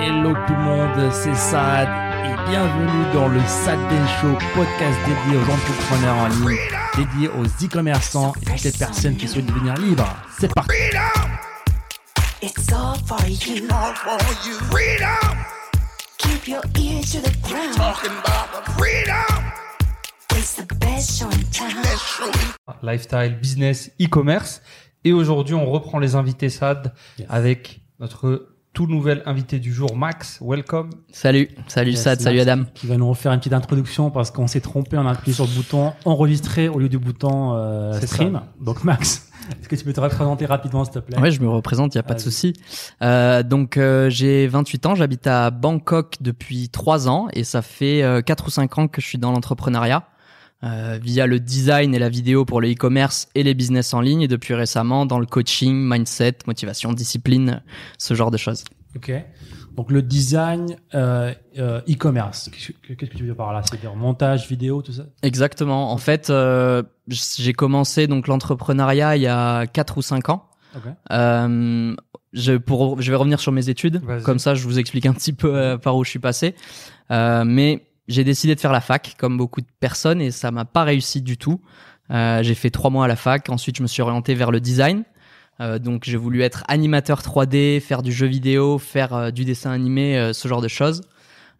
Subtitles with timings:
[0.00, 1.88] Hello tout le monde, c'est Sad
[2.24, 3.78] et bienvenue dans le Sad
[4.20, 6.58] Show, podcast dédié aux entrepreneurs en ligne,
[6.96, 10.06] dédié aux e-commerçants et toutes les personnes qui souhaitent devenir libres.
[10.38, 10.70] C'est parti.
[12.42, 13.64] It's all for you.
[13.70, 14.54] all for you.
[14.70, 15.36] Freedom,
[16.18, 17.74] Keep your ears to the ground.
[17.76, 19.44] talking about the freedom.
[20.36, 21.70] It's the best show in town.
[21.96, 22.30] Show
[22.82, 24.60] lifestyle, business, e-commerce.
[25.04, 27.26] Et aujourd'hui, on reprend les invités SAD Yes.
[27.30, 28.47] avec notre
[28.78, 30.38] tout nouvel invité du jour, Max.
[30.40, 30.90] Welcome.
[31.10, 32.62] Salut, salut Yes, Sad, salut Adam.
[32.74, 35.46] Qui va nous refaire une petite introduction parce qu'on s'est trompé, on a appuyé sur
[35.46, 38.34] le bouton enregistrer au lieu du bouton euh, stream.
[38.34, 38.44] ça.
[38.60, 41.18] Donc Max, est-ce que tu peux te représenter rapidement s'il te plaît?
[41.18, 42.52] Ouais, je me représente, il y a pas de souci.
[43.02, 48.04] Euh, donc euh, j'ai 28 ans, j'habite à Bangkok depuis 3 ans et ça fait
[48.04, 50.04] euh, 4 ou 5 ans que je suis dans l'entrepreneuriat
[50.64, 54.22] euh, via le design et la vidéo pour le e-commerce et les business en ligne
[54.22, 57.62] et depuis récemment dans le coaching, mindset, motivation, discipline,
[57.96, 58.64] ce genre de choses.
[58.96, 59.12] Ok.
[59.76, 63.62] Donc le design euh, euh, e-commerce, qu'est-ce que tu veux dire par là?
[63.62, 65.04] C'est-à-dire montage, vidéo, tout ça?
[65.22, 65.92] Exactement.
[65.92, 70.46] En fait, euh, j'ai commencé donc l'entrepreneuriat il y a 4 ou 5 ans.
[70.74, 70.82] Ok.
[71.12, 71.94] Euh,
[72.32, 75.32] je, pour, je vais revenir sur mes études, comme ça je vous explique un petit
[75.32, 76.56] peu par où je suis passé.
[77.10, 80.64] Euh, mais j'ai décidé de faire la fac, comme beaucoup de personnes, et ça m'a
[80.64, 81.60] pas réussi du tout.
[82.10, 84.60] Euh, j'ai fait trois mois à la fac, ensuite je me suis orienté vers le
[84.60, 85.04] design.
[85.60, 89.72] Euh, donc j'ai voulu être animateur 3D, faire du jeu vidéo, faire euh, du dessin
[89.72, 91.02] animé, euh, ce genre de choses.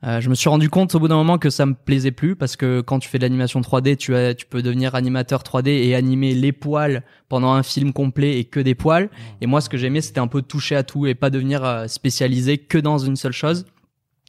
[0.05, 2.37] Euh, je me suis rendu compte au bout d'un moment que ça me plaisait plus
[2.37, 5.71] parce que quand tu fais de l'animation 3D, tu, as, tu peux devenir animateur 3D
[5.71, 9.11] et animer les poils pendant un film complet et que des poils.
[9.41, 12.59] Et moi, ce que j'aimais, c'était un peu toucher à tout et pas devenir spécialisé
[12.59, 13.67] que dans une seule chose.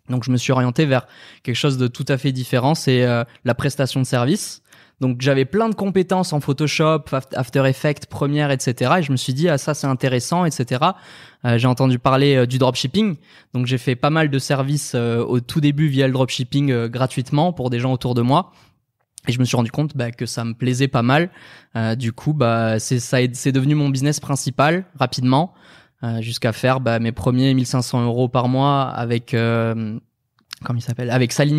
[0.09, 1.07] Donc, je me suis orienté vers
[1.43, 4.61] quelque chose de tout à fait différent, c'est euh, la prestation de service.
[5.02, 8.95] Donc, j'avais plein de compétences en Photoshop, Aft- After Effects, Premiere, etc.
[8.99, 10.83] Et je me suis dit, ah, ça, c'est intéressant, etc.
[11.45, 13.15] Euh, j'ai entendu parler euh, du dropshipping.
[13.53, 16.87] Donc, j'ai fait pas mal de services euh, au tout début via le dropshipping euh,
[16.89, 18.52] gratuitement pour des gens autour de moi.
[19.27, 21.30] Et je me suis rendu compte bah, que ça me plaisait pas mal.
[21.98, 25.53] Du coup, bah, c'est ça, est- c'est devenu mon business principal rapidement,
[26.04, 29.99] euh, jusqu'à faire bah, mes premiers 1500 euros par mois avec, euh,
[30.64, 31.58] comment il s'appelle, avec Salim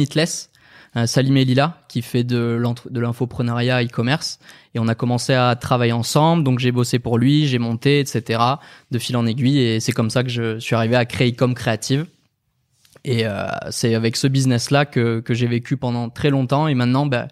[0.97, 4.41] euh, Salim et Lila, qui fait de de l'infoprenariat e-commerce.
[4.75, 6.43] Et on a commencé à travailler ensemble.
[6.43, 8.41] Donc j'ai bossé pour lui, j'ai monté, etc.
[8.91, 9.61] De fil en aiguille.
[9.61, 12.07] Et c'est comme ça que je suis arrivé à créer Ecom Creative.
[13.05, 16.67] Et euh, c'est avec ce business-là que, que j'ai vécu pendant très longtemps.
[16.67, 17.29] Et maintenant, bah,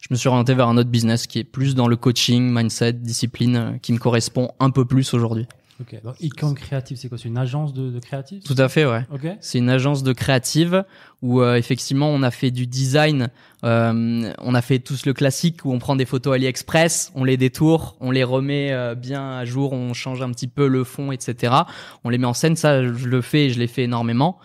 [0.00, 2.92] je me suis orienté vers un autre business qui est plus dans le coaching, mindset,
[2.92, 5.46] discipline, qui me correspond un peu plus aujourd'hui.
[5.80, 6.00] Ok.
[6.02, 7.18] Donc Ecom Creative, c'est quoi?
[7.18, 8.42] C'est une agence de, de créatifs?
[8.42, 9.06] Tout à fait, ouais.
[9.12, 9.28] Ok.
[9.40, 10.84] C'est une agence de créative
[11.22, 13.28] où euh, effectivement on a fait du design,
[13.64, 17.36] euh, on a fait tous le classique où on prend des photos AliExpress, on les
[17.36, 21.12] détourne, on les remet euh, bien à jour, on change un petit peu le fond,
[21.12, 21.54] etc.
[22.02, 24.38] On les met en scène, ça je le fais et je l'ai fait énormément.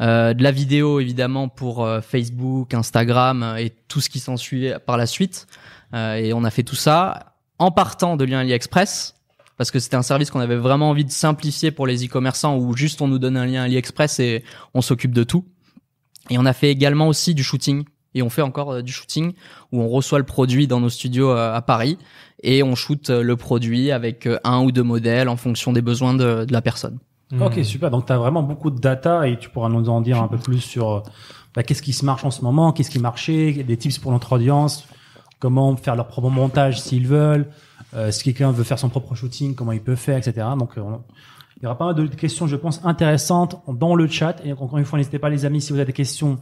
[0.00, 4.72] Euh, de la vidéo évidemment pour euh, Facebook, Instagram euh, et tout ce qui s'ensuit
[4.86, 5.46] par la suite.
[5.94, 9.14] Euh, et on a fait tout ça en partant de liens AliExpress
[9.60, 12.74] parce que c'était un service qu'on avait vraiment envie de simplifier pour les e-commerçants où
[12.74, 15.44] juste on nous donne un lien AliExpress et on s'occupe de tout.
[16.30, 17.84] Et on a fait également aussi du shooting
[18.14, 19.34] et on fait encore euh, du shooting
[19.70, 21.98] où on reçoit le produit dans nos studios euh, à Paris
[22.42, 26.14] et on shoot euh, le produit avec un ou deux modèles en fonction des besoins
[26.14, 26.98] de, de la personne.
[27.38, 27.90] Ok, super.
[27.90, 30.38] Donc, tu as vraiment beaucoup de data et tu pourras nous en dire un peu
[30.38, 31.02] plus sur
[31.54, 34.32] bah, qu'est-ce qui se marche en ce moment, qu'est-ce qui marchait, des tips pour notre
[34.32, 34.88] audience,
[35.38, 37.50] comment faire leur propre montage s'ils veulent,
[37.94, 40.46] euh, si quelqu'un veut faire son propre shooting, comment il peut faire, etc.
[40.58, 41.02] Donc, euh, on-
[41.58, 44.36] il y aura pas mal de questions, je pense, intéressantes dans le chat.
[44.44, 46.38] Et encore une fois, n'hésitez pas, les amis, si vous avez des questions,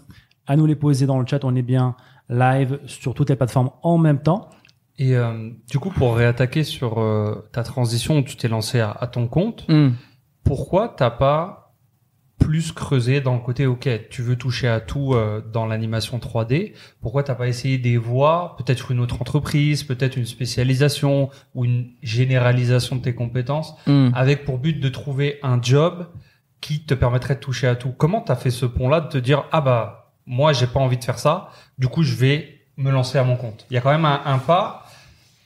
[0.46, 1.44] à nous les poser dans le chat.
[1.44, 1.96] On est bien
[2.28, 4.48] live sur toutes les plateformes en même temps.
[4.96, 8.90] Et euh, du coup, pour réattaquer sur euh, ta transition où tu t'es lancé à,
[8.90, 9.90] à ton compte, Hmm.
[10.44, 11.67] pourquoi t'as pas
[12.38, 16.72] plus creusé dans le côté ok tu veux toucher à tout euh, dans l'animation 3D
[17.00, 21.90] pourquoi t'as pas essayé des voies peut-être une autre entreprise peut-être une spécialisation ou une
[22.02, 24.10] généralisation de tes compétences Hmm.
[24.14, 26.06] avec pour but de trouver un job
[26.60, 27.90] qui te permettrait de toucher à tout.
[27.92, 30.96] Comment t'as fait ce pont là de te dire ah bah moi j'ai pas envie
[30.98, 33.66] de faire ça du coup je vais me lancer à mon compte?
[33.70, 34.86] Il y a quand même un, un pas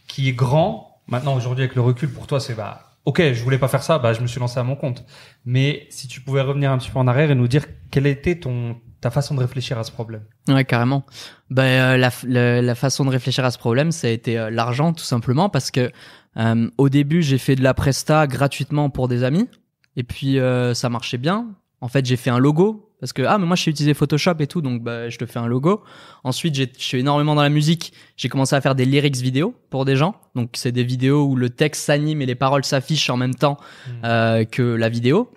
[0.08, 1.00] qui est grand.
[1.08, 3.99] Maintenant aujourd'hui avec le recul pour toi c'est bah ok, je voulais pas faire ça,
[3.99, 5.04] bah je me suis lancé à mon compte.
[5.44, 8.38] Mais si tu pouvais revenir un petit peu en arrière et nous dire quelle était
[8.38, 10.22] ton ta façon de réfléchir à ce problème.
[10.46, 11.04] Ouais, carrément.
[11.50, 14.93] Ben, euh, la, la façon de réfléchir à ce problème, ça a été euh, l'argent,
[14.93, 15.90] tout simplement, parce que
[16.37, 19.48] euh, au début, j'ai fait de la presta gratuitement pour des amis,
[19.96, 21.48] et puis euh, ça marchait bien.
[21.81, 24.37] En fait, j'ai fait un logo parce que ah mais moi je sais utiliser Photoshop
[24.38, 25.82] et tout, donc bah, je te fais un logo.
[26.25, 27.93] Ensuite, j'ai- je suis énormément dans la musique.
[28.16, 30.14] J'ai commencé à faire des lyrics vidéo pour des gens.
[30.37, 33.58] Donc c'est des vidéos où le texte s'anime et les paroles s'affichent en même temps
[34.04, 35.28] euh, que la vidéo.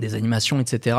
[0.00, 0.98] des animations, etc.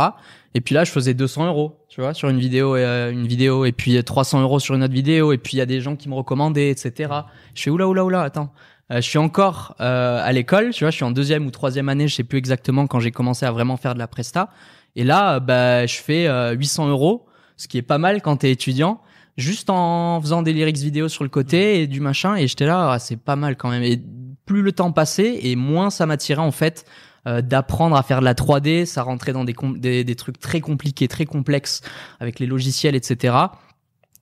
[0.53, 3.65] Et puis là, je faisais 200 euros, tu vois, sur une vidéo, euh, une vidéo,
[3.65, 5.97] et puis 300 euros sur une autre vidéo, et puis il y a des gens
[5.97, 7.11] qui me recommandaient, etc.
[7.55, 8.53] Je fais oula, oula, oula, attends.
[8.93, 11.89] Euh, je suis encore euh, à l'école, tu vois, je suis en deuxième ou troisième
[11.89, 14.49] année, je sais plus exactement quand j'ai commencé à vraiment faire de la presta.
[14.95, 17.25] Et là, euh, bah, je fais euh, 800 euros,
[17.57, 19.01] ce qui est pas mal quand t'es étudiant,
[19.37, 22.35] juste en faisant des lyrics vidéo sur le côté et du machin.
[22.35, 23.83] Et j'étais là, ah, c'est pas mal quand même.
[23.83, 24.01] Et
[24.45, 26.85] plus le temps passait, et moins ça m'attirait en fait
[27.27, 28.85] euh, d'apprendre à faire de la 3D.
[28.85, 31.81] Ça rentrait dans des, des, des trucs très compliqués, très complexes
[32.19, 33.35] avec les logiciels, etc.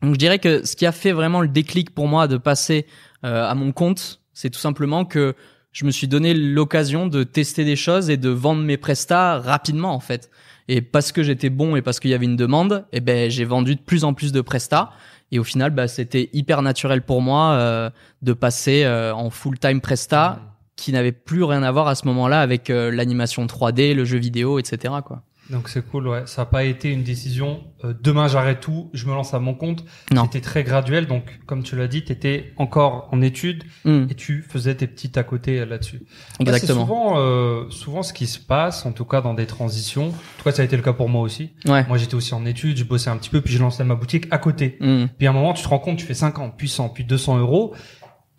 [0.01, 2.85] Donc je dirais que ce qui a fait vraiment le déclic pour moi de passer
[3.23, 5.33] euh, à mon compte, c'est tout simplement que
[5.71, 9.93] je me suis donné l'occasion de tester des choses et de vendre mes prestats rapidement
[9.93, 10.29] en fait.
[10.67, 13.45] Et parce que j'étais bon et parce qu'il y avait une demande, eh ben j'ai
[13.45, 14.91] vendu de plus en plus de prestats.
[15.31, 17.89] Et au final, bah, c'était hyper naturel pour moi euh,
[18.21, 20.39] de passer euh, en full time presta,
[20.75, 24.17] qui n'avait plus rien à voir à ce moment-là avec euh, l'animation 3D, le jeu
[24.19, 24.93] vidéo, etc.
[25.03, 25.23] Quoi.
[25.49, 26.23] Donc c'est cool, ouais.
[26.25, 27.63] Ça n'a pas été une décision.
[27.83, 29.83] euh, demain j'arrête tout, je me lance à mon compte.
[30.11, 30.23] Non.
[30.23, 31.05] C'était très graduel.
[31.05, 34.87] Donc comme tu l'as dit, tu étais encore en études Hmm, et tu faisais tes
[34.87, 36.03] petites à côté euh, là-dessus.
[36.37, 36.81] C'est exactement.
[36.81, 40.07] souvent, euh, souvent ce qui se passe, en tout cas dans des transitions.
[40.07, 41.51] En tout cas, ça a été le cas pour moi aussi.
[41.65, 41.85] Ouais.
[41.87, 44.27] Moi, j'étais aussi en études, je bossais un petit peu, puis je lançais ma boutique
[44.31, 44.77] à côté.
[44.79, 45.05] Hmm.
[45.17, 47.39] Puis à un moment, tu te rends compte, tu fais 50, puis 100, puis 200
[47.39, 47.75] euros,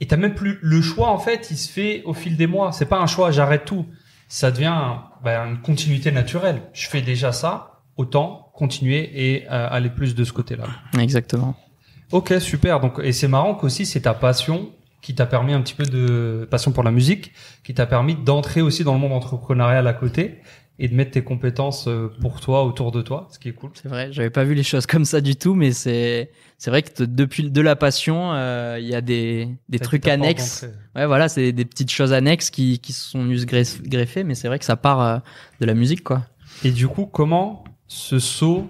[0.00, 1.10] et t'as même plus le choix.
[1.10, 2.72] En fait, il se fait au fil des mois.
[2.72, 3.86] C'est pas un choix, j'arrête tout.
[4.34, 6.62] Ça devient ben, une continuité naturelle.
[6.72, 10.64] Je fais déjà ça, autant continuer et euh, aller plus de ce côté-là.
[10.98, 11.54] Exactement.
[12.10, 12.80] Ok, super.
[12.80, 14.70] Donc, et c'est marrant qu'aussi c'est ta passion
[15.02, 17.30] qui t'a permis un petit peu de passion pour la musique,
[17.62, 20.40] qui t'a permis d'entrer aussi dans le monde entrepreneurial à côté
[20.78, 23.70] et de mettre tes compétences euh, pour toi autour de toi, ce qui est cool.
[23.74, 26.82] C'est vrai, j'avais pas vu les choses comme ça du tout, mais c'est c'est vrai
[26.82, 30.66] que depuis de la passion, euh, il y a des des Ça, trucs annexes.
[30.96, 34.34] Ouais, voilà, c'est des petites choses annexes qui qui sont venues se gref- greffer, mais
[34.34, 35.18] c'est vrai que ça part euh,
[35.60, 36.26] de la musique, quoi.
[36.64, 38.66] Et du coup, comment ce saut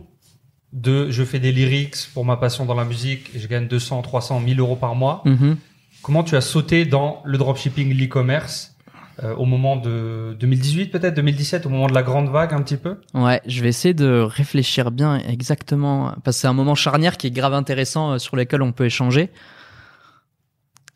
[0.73, 4.03] de je fais des lyrics pour ma passion dans la musique et je gagne 200,
[4.03, 5.57] 300, 1000 euros par mois, Mhm.
[6.03, 8.74] comment tu as sauté dans le dropshipping, l'e-commerce
[9.23, 12.77] euh, au moment de 2018 peut-être, 2017, au moment de la grande vague un petit
[12.77, 12.97] peu?
[13.15, 17.29] Ouais, je vais essayer de réfléchir bien exactement parce que c'est un moment charnière qui
[17.29, 19.31] est grave intéressant euh, sur lequel on peut échanger.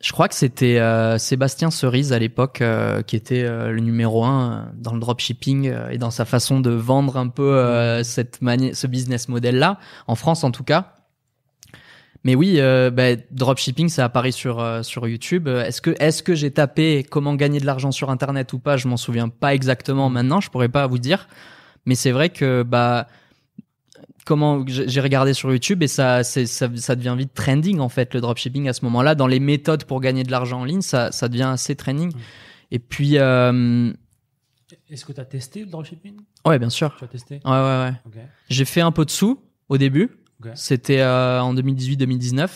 [0.01, 4.23] Je crois que c'était euh, Sébastien Cerise à l'époque euh, qui était euh, le numéro
[4.23, 8.87] un dans le dropshipping et dans sa façon de vendre un peu cette mani- ce
[8.87, 9.77] business model là
[10.07, 10.93] en France en tout cas.
[12.25, 15.47] Mais oui, euh, bah, dropshipping, ça apparaît sur euh, sur YouTube.
[15.47, 18.75] Euh, Est-ce que est-ce que j'ai tapé comment gagner de l'argent sur Internet ou pas?
[18.75, 20.41] Je m'en souviens pas exactement maintenant.
[20.41, 21.27] Je pourrais pas vous dire.
[21.85, 23.07] Mais c'est vrai que bah
[24.25, 28.13] comment j'ai regardé sur YouTube et ça, c'est- ça ça devient vite trending en fait
[28.13, 31.11] le dropshipping à ce moment-là dans les méthodes pour gagner de l'argent en ligne ça
[31.11, 32.11] ça devient assez trending.
[32.69, 33.91] Et puis euh,
[34.89, 36.17] Est-ce que tu as testé le dropshipping?
[36.45, 36.95] Ouais bien sûr.
[36.99, 37.39] Tu as testé?
[37.45, 38.21] Ouais ouais ouais.
[38.49, 39.39] J'ai fait un peu de sous
[39.69, 40.09] au début.
[40.55, 42.47] C'était euh, en 2018-2019.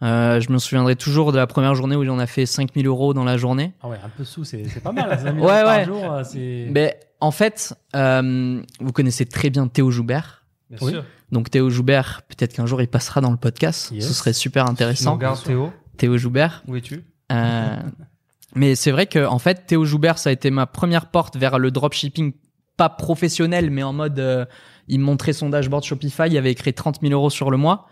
[0.00, 3.14] Euh, je me souviendrai toujours de la première journée où j'en a fait 5000 euros
[3.14, 3.72] dans la journée.
[3.82, 5.18] Ah ouais, un peu sous, c'est pas mal.
[5.22, 5.84] 5 000 Ouais, par ouais.
[5.84, 6.22] jour, euh.
[6.70, 10.44] Mais en fait, euh, vous connaissez très bien Théo Joubert.
[10.70, 10.92] Bien Oui.
[10.92, 11.04] sûr.
[11.32, 13.90] Donc Théo Joubert, peut-être qu'un jour il passera dans le podcast.
[13.90, 14.06] Yes.
[14.06, 15.14] Ce serait super intéressant.
[15.14, 16.62] regardes Théo, Théo Joubert.
[16.68, 17.02] où es-tu?
[17.32, 17.76] Euh,
[18.54, 21.58] mais c'est vrai que en fait, Théo Joubert, ça a été ma première porte vers
[21.58, 22.32] le dropshipping,
[22.76, 24.46] pas professionnel, mais en mode, euh,
[24.88, 27.86] il me montrait son dashboard Shopify, il avait écrit 30 000 euros sur le mois.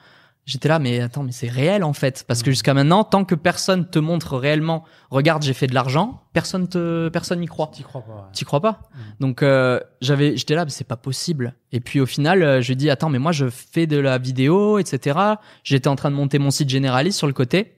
[0.47, 3.35] J'étais là, mais attends, mais c'est réel en fait, parce que jusqu'à maintenant, tant que
[3.35, 7.69] personne te montre réellement, regarde, j'ai fait de l'argent, personne te, personne n'y croit.
[7.73, 8.13] T'y crois pas.
[8.13, 8.33] ouais.
[8.33, 8.83] T'y crois pas
[9.19, 11.57] Donc euh, j'avais, j'étais là, mais c'est pas possible.
[11.73, 14.79] Et puis au final, euh, je dis attends, mais moi je fais de la vidéo,
[14.79, 15.19] etc.
[15.65, 17.73] J'étais en train de monter mon site généraliste sur le côté.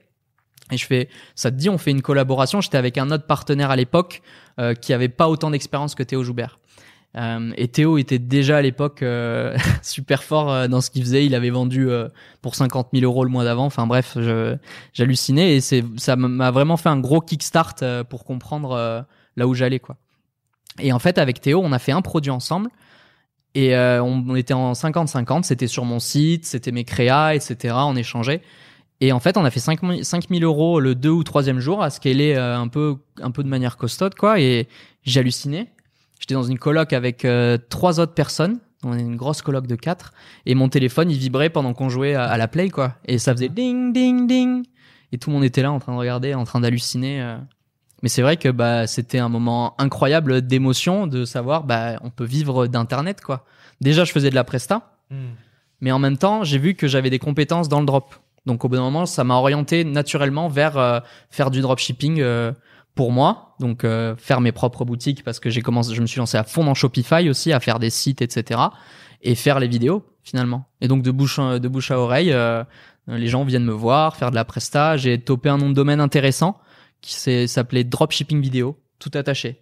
[0.71, 2.61] Et je fais, ça te dit, on fait une collaboration.
[2.61, 4.21] J'étais avec un autre partenaire à l'époque
[4.59, 6.59] euh, qui avait pas autant d'expérience que Théo Joubert.
[7.17, 11.25] Euh, et Théo était déjà à l'époque euh, super fort euh, dans ce qu'il faisait.
[11.25, 11.87] Il avait vendu
[12.41, 13.65] pour 50 000 euros le mois d'avant.
[13.65, 14.17] Enfin bref,
[14.93, 17.75] j'hallucinais et ça m'a vraiment fait un gros kickstart
[18.09, 19.97] pour comprendre là où j'allais quoi.
[20.79, 22.69] Et en fait, avec Théo, on a fait un produit ensemble.
[23.55, 25.43] Et on, était en 50-50.
[25.43, 27.75] C'était sur mon site, c'était mes créas, etc.
[27.79, 28.41] On échangeait.
[29.01, 31.59] Et en fait, on a fait 5 000 5 000 euros le deux ou troisième
[31.59, 34.39] jour à scaler un peu, un peu de manière costaude, quoi.
[34.39, 34.67] Et
[35.03, 35.69] j'ai halluciné.
[36.19, 38.59] J'étais dans une coloc avec euh, trois autres personnes.
[38.83, 40.13] On est une grosse coloc de quatre.
[40.45, 42.95] Et mon téléphone, il vibrait pendant qu'on jouait à, à la play, quoi.
[43.05, 44.63] Et ça faisait ding, ding, ding.
[45.11, 47.21] Et tout le monde était là en train de regarder, en train d'halluciner.
[47.21, 47.37] euh.
[48.01, 52.23] Mais c'est vrai que bah c'était un moment incroyable d'émotion de savoir bah on peut
[52.23, 53.43] vivre d'internet quoi.
[53.81, 54.93] Déjà je faisais de la presta,
[55.81, 58.15] mais en même temps j'ai vu que j'avais des compétences dans le drop.
[58.45, 62.53] Donc au bout d'un moment ça m'a orienté naturellement vers euh, faire du dropshipping euh,
[62.95, 66.19] pour moi, donc euh, faire mes propres boutiques parce que j'ai commencé, je me suis
[66.19, 68.59] lancé à fond dans Shopify aussi, à faire des sites, etc.
[69.21, 70.65] Et faire les vidéos finalement.
[70.81, 72.63] Et donc de bouche de bouche à oreille, euh,
[73.07, 74.97] les gens viennent me voir, faire de la presta.
[74.97, 76.59] J'ai topé un nom de domaine intéressant
[77.01, 79.61] qui s'appelait Dropshipping Vidéo, tout attaché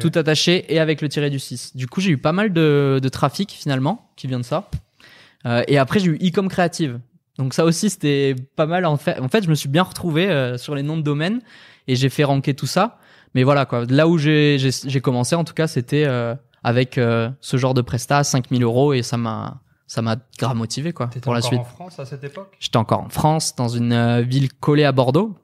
[0.00, 1.76] tout attaché et avec le tiré du 6.
[1.76, 4.70] Du coup, j'ai eu pas mal de, de trafic finalement qui vient de ça.
[5.46, 7.00] Euh, et après, j'ai eu e-com créative.
[7.38, 8.84] Donc ça aussi, c'était pas mal.
[8.84, 11.40] En fait, en fait, je me suis bien retrouvé euh, sur les noms de domaine
[11.88, 12.98] et j'ai fait ranker tout ça.
[13.34, 13.84] Mais voilà quoi.
[13.88, 16.34] Là où j'ai j'ai j'ai commencé, en tout cas, c'était euh,
[16.64, 20.92] avec euh, ce genre de presta, 5000 euros et ça m'a ça m'a grave motivé
[20.92, 21.60] quoi T'étais pour la encore suite.
[21.60, 22.56] en France à cette époque?
[22.60, 25.36] J'étais encore en France, dans une euh, ville collée à Bordeaux.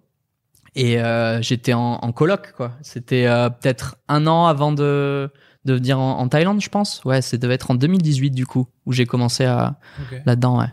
[0.74, 2.72] Et euh, j'étais en, en coloc, quoi.
[2.82, 5.28] C'était euh, peut-être un an avant de,
[5.64, 7.02] de venir en, en Thaïlande, je pense.
[7.04, 9.76] Ouais, ça devait être en 2018, du coup, où j'ai commencé à
[10.24, 10.66] là-dedans, ouais.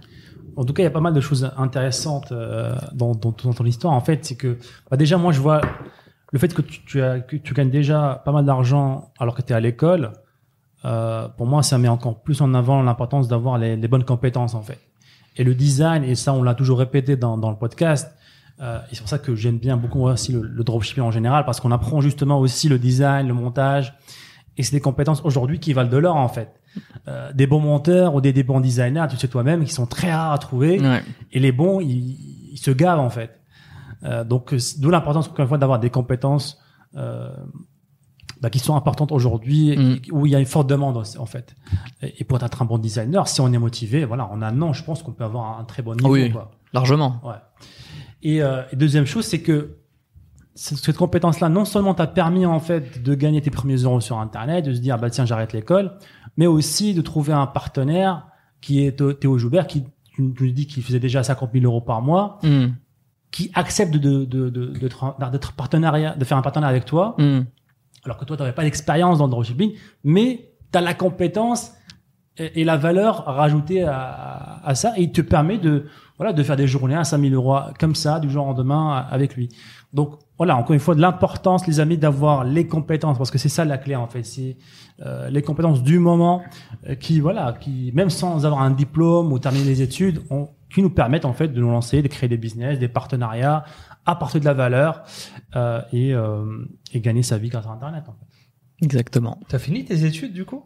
[0.58, 3.54] En tout cas, il y a pas mal de choses intéressantes euh, dans, dans, dans
[3.54, 3.94] ton histoire.
[3.94, 4.58] En fait, c'est que
[4.92, 5.62] bah, déjà, moi, je vois
[6.36, 9.42] le fait que tu, tu, as, que tu gagnes déjà pas mal d'argent alors que
[9.42, 10.12] tu es à l'école.
[10.84, 14.54] Euh, pour moi, ça met encore plus en avant l'importance d'avoir les, les bonnes compétences,
[14.54, 14.82] en fait.
[15.38, 18.12] Et le design, et ça, on l'a toujours répété dans, dans le podcast.
[18.60, 21.46] Euh, et c'est pour ça que j'aime bien beaucoup aussi le, le dropshipping en général,
[21.46, 23.94] parce qu'on apprend justement aussi le design, le montage.
[24.58, 26.50] Et c'est des compétences aujourd'hui qui valent de l'or, en fait.
[27.08, 30.12] Euh, des bons monteurs ou des, des bons designers, tu sais toi-même, qui sont très
[30.12, 30.82] rares à trouver.
[30.82, 31.02] Ouais.
[31.32, 32.18] Et les bons, ils,
[32.52, 33.40] ils se gavent en fait.
[34.04, 36.60] Euh, donc, euh, d'où l'importance encore une fois d'avoir des compétences
[36.96, 37.30] euh,
[38.42, 40.00] bah, qui sont importantes aujourd'hui, Mm.
[40.12, 41.56] où il y a une forte demande en fait.
[42.02, 44.74] Et, et pour être un bon designer, si on est motivé, voilà, en un an,
[44.74, 46.10] je pense qu'on peut avoir un très bon niveau.
[46.14, 46.32] Oui.
[46.32, 46.52] Quoi.
[46.74, 47.22] Largement.
[47.24, 47.36] Ouais.
[48.24, 49.78] Et, euh, et deuxième chose, c'est que
[50.58, 54.66] cette compétence-là, non seulement t'a permis en fait de gagner tes premiers euros sur Internet,
[54.66, 55.98] de se dire bah tiens j'arrête l'école,
[56.38, 58.28] mais aussi de trouver un partenaire
[58.62, 59.84] qui est Théo- Joubert, qui
[60.14, 62.68] tu nous dis qu'il faisait déjà 50 000 euros par mois, Hmm.
[63.36, 64.00] Qui accepte de
[64.34, 67.42] de de de- d'être partenariat, de faire un partenariat avec toi, Hmm.
[68.06, 69.72] alors que toi tu n'avais pas d'expérience dans le dropshipping,
[70.04, 70.30] mais
[70.72, 71.62] tu as la compétence
[72.38, 75.74] et, et la valeur rajoutée à, à ça, et il te permet de
[76.18, 79.36] voilà de faire des journées à 5000 euros comme ça du jour au lendemain avec
[79.36, 79.50] lui.
[79.94, 83.54] Donc voilà, encore une fois, de l'importance, les amis, d'avoir les compétences, parce que c'est
[83.58, 84.58] ça la clé en fait, c'est
[85.06, 86.42] euh, les compétences du moment
[86.90, 90.82] euh, qui voilà, qui même sans avoir un diplôme ou terminer les études, ont, qui
[90.82, 93.64] nous permettent en fait de nous lancer, de créer des business, des partenariats,
[94.06, 95.04] apporter de la valeur
[95.56, 98.04] euh, et, euh, et gagner sa vie grâce à Internet.
[98.10, 98.86] En fait.
[98.86, 99.40] Exactement.
[99.48, 100.66] T'as fini tes études du coup?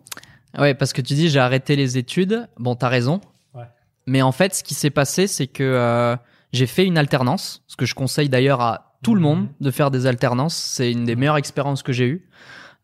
[0.57, 2.49] Ouais, parce que tu dis j'ai arrêté les études.
[2.57, 3.21] Bon, t'as raison.
[3.53, 3.67] Ouais.
[4.07, 6.15] Mais en fait, ce qui s'est passé, c'est que euh,
[6.53, 9.91] j'ai fait une alternance, ce que je conseille d'ailleurs à tout le monde de faire
[9.91, 10.55] des alternances.
[10.55, 12.29] C'est une des meilleures expériences que j'ai eues.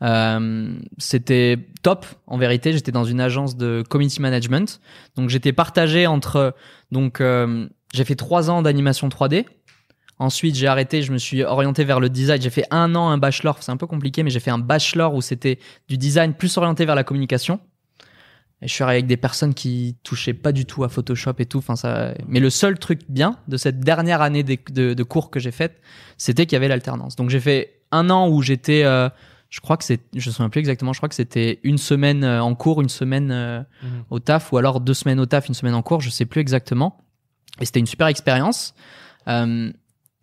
[0.02, 2.74] Euh, c'était top en vérité.
[2.74, 4.82] J'étais dans une agence de community management,
[5.16, 6.54] donc j'étais partagé entre
[6.96, 9.46] donc euh, j'ai fait trois ans d'animation 3D.
[10.18, 12.42] Ensuite, j'ai arrêté, je me suis orienté vers le design.
[12.42, 15.14] J'ai fait un an un bachelor, c'est un peu compliqué, mais j'ai fait un bachelor
[15.14, 15.60] où c'était
[15.90, 17.60] du design plus orienté vers la communication.
[18.62, 21.46] Et je suis arrivé avec des personnes qui touchaient pas du tout à Photoshop et
[21.46, 21.58] tout.
[21.58, 22.14] Enfin, ça.
[22.30, 25.82] Mais le seul truc bien de cette dernière année de, cours que j'ai faite,
[26.18, 27.18] c'était qu'il y avait l'alternance.
[27.18, 29.10] Donc j'ai fait un an où j'étais, euh,
[29.50, 30.92] je crois que c'est, je me souviens plus exactement.
[30.94, 34.04] Je crois que c'était une semaine euh, en cours, une semaine euh, Mhm.
[34.10, 36.02] au taf, ou alors deux semaines au taf, une semaine en cours.
[36.02, 36.98] Je sais plus exactement.
[37.62, 38.74] Et c'était une super expérience.
[39.28, 39.72] Euh,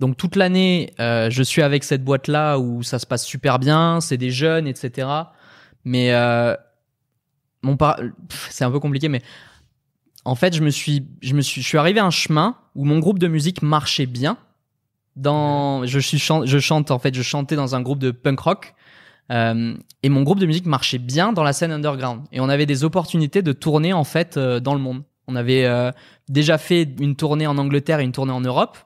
[0.01, 3.59] donc toute l'année, euh, je suis avec cette boîte là où ça se passe super
[3.59, 4.01] bien.
[4.01, 5.09] C'est des jeunes, etc.
[5.85, 6.55] Mais euh,
[7.63, 7.99] mon par...
[8.51, 9.23] c'est un peu compliqué, mais
[10.25, 12.85] en fait, je me suis, je me suis, je suis arrivé à un chemin où
[12.85, 14.37] mon groupe de musique marchait bien.
[15.15, 18.41] Dans, je suis, chan- je chante en fait, je chantais dans un groupe de punk
[18.41, 18.75] rock.
[19.33, 22.23] Euh, et mon groupe de musique marchait bien dans la scène underground.
[22.33, 25.03] Et on avait des opportunités de tourner en fait euh, dans le monde.
[25.27, 25.91] On avait euh,
[26.29, 28.77] déjà fait une tournée en Angleterre et une tournée en Europe.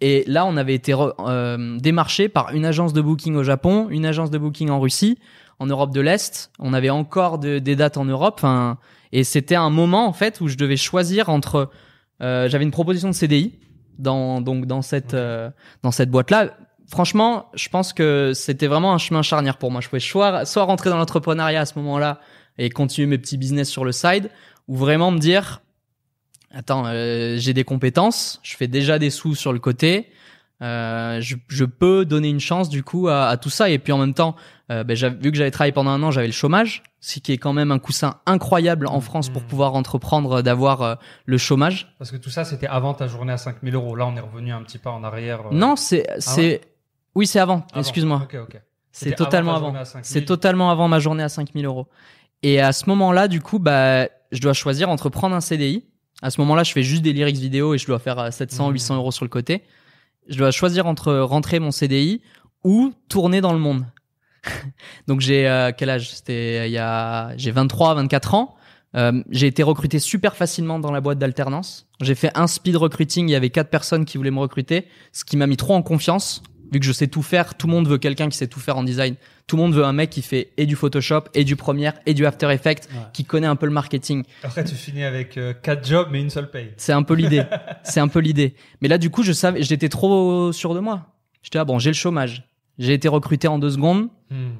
[0.00, 0.94] Et là, on avait été
[1.80, 5.18] démarché par une agence de booking au Japon, une agence de booking en Russie,
[5.58, 6.52] en Europe de l'Est.
[6.60, 8.34] On avait encore de- des dates en Europe.
[8.36, 8.78] Enfin,
[9.10, 11.70] et c'était un moment en fait où je devais choisir entre.
[12.20, 13.58] J'avais une proposition de CDI
[13.98, 15.16] dans donc dans cette
[15.82, 16.52] dans cette boîte là.
[16.90, 19.80] Franchement, je pense que c'était vraiment un chemin charnière pour moi.
[19.80, 22.20] Je pouvais soit soit rentrer dans l'entrepreneuriat à ce moment-là
[22.56, 24.30] et continuer mes petits business sur le side,
[24.68, 25.60] ou vraiment me dire
[26.54, 30.08] attends, euh, j'ai des compétences, je fais déjà des sous sur le côté,
[30.62, 33.68] euh, je, je peux donner une chance du coup à, à tout ça.
[33.68, 34.34] Et puis en même temps,
[34.72, 37.38] euh, ben, vu que j'avais travaillé pendant un an, j'avais le chômage, ce qui est
[37.38, 39.48] quand même un coussin incroyable en France pour Mhm.
[39.48, 40.94] pouvoir entreprendre, d'avoir euh,
[41.26, 41.94] le chômage.
[41.98, 43.94] Parce que tout ça c'était avant ta journée à 5000 euros.
[43.94, 45.42] Là on est revenu un petit pas en arrière.
[45.52, 46.62] Non, c'est c'est
[47.18, 47.66] oui, c'est avant.
[47.72, 47.80] avant.
[47.80, 48.28] Excuse-moi.
[48.92, 49.66] C'est totalement ta avant.
[49.66, 50.04] journée à 5000.
[50.04, 51.86] C'est totalement avant ma journée à 5000 euros.
[52.42, 55.84] Et à ce moment-là, du coup, bah, je dois choisir entre prendre un CDI.
[56.22, 58.68] À ce moment-là, je fais juste des lyrics vidéo et je dois faire euh, 700,
[58.68, 58.72] Mhm.
[58.74, 59.62] 800 euros sur le côté.
[60.28, 62.22] Je dois choisir entre rentrer mon CDI
[62.64, 63.84] ou tourner dans le monde.
[65.08, 66.10] Donc j'ai euh, quel âge?
[66.14, 68.54] C'était euh, il y a j'ai 23 24 ans.
[68.96, 71.86] Euh, j'ai été recruté super facilement dans la boîte d'alternance.
[72.00, 75.24] J'ai fait un speed recruiting, il y avait quatre personnes qui voulaient me recruter, ce
[75.24, 77.88] qui m'a mis trop en confiance vu que je sais tout faire, tout le monde
[77.88, 79.14] veut quelqu'un qui sait tout faire en design.
[79.46, 82.14] Tout le monde veut un mec qui fait et du Photoshop et du Premiere et
[82.14, 83.00] du After Effects, Ouais.
[83.12, 84.24] qui connaît un peu le marketing.
[84.42, 86.72] Après, tu finis avec euh, quatre jobs mais une seule paye.
[86.76, 87.44] C'est un peu l'idée.
[87.84, 88.54] C'est un peu l'idée.
[88.82, 91.06] Mais là, du coup, je savais, j'étais trop sûr de moi.
[91.42, 92.48] J'étais ah bon, j'ai le chômage.
[92.78, 94.08] J'ai été recruté en deux secondes.
[94.30, 94.50] Hmm.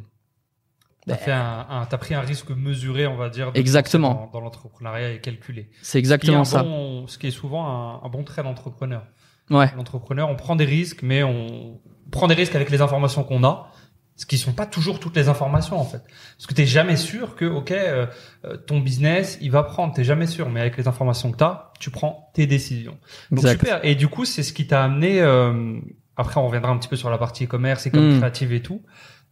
[1.06, 3.50] T'as fait un, un- t'as pris un risque mesuré, on va dire.
[3.54, 4.28] Exactement.
[4.32, 5.70] Dans, dans l'entrepreneuriat et calculé.
[5.82, 6.62] C'est exactement ça.
[6.62, 9.06] bon- ce qui est souvent un, un bon trait d'entrepreneur.
[9.48, 9.70] Ouais.
[9.76, 13.70] L'entrepreneur, on prend des risques, mais on prend des risques avec les informations qu'on a,
[14.16, 16.02] ce qui sont pas toujours toutes les informations en fait.
[16.36, 18.06] Parce que t'es jamais sûr que, ok, euh,
[18.44, 19.94] euh, ton business, il va prendre.
[19.94, 22.98] T'es jamais sûr, mais avec les informations que t'as, tu prends tes décisions.
[23.30, 23.60] Donc Exact.
[23.60, 23.80] super.
[23.84, 25.20] Et du coup, c'est ce qui t'a amené.
[25.20, 25.78] euh,
[26.16, 28.18] après, on reviendra un petit peu sur la partie e-commerce et comme Mm.
[28.18, 28.82] créative et tout.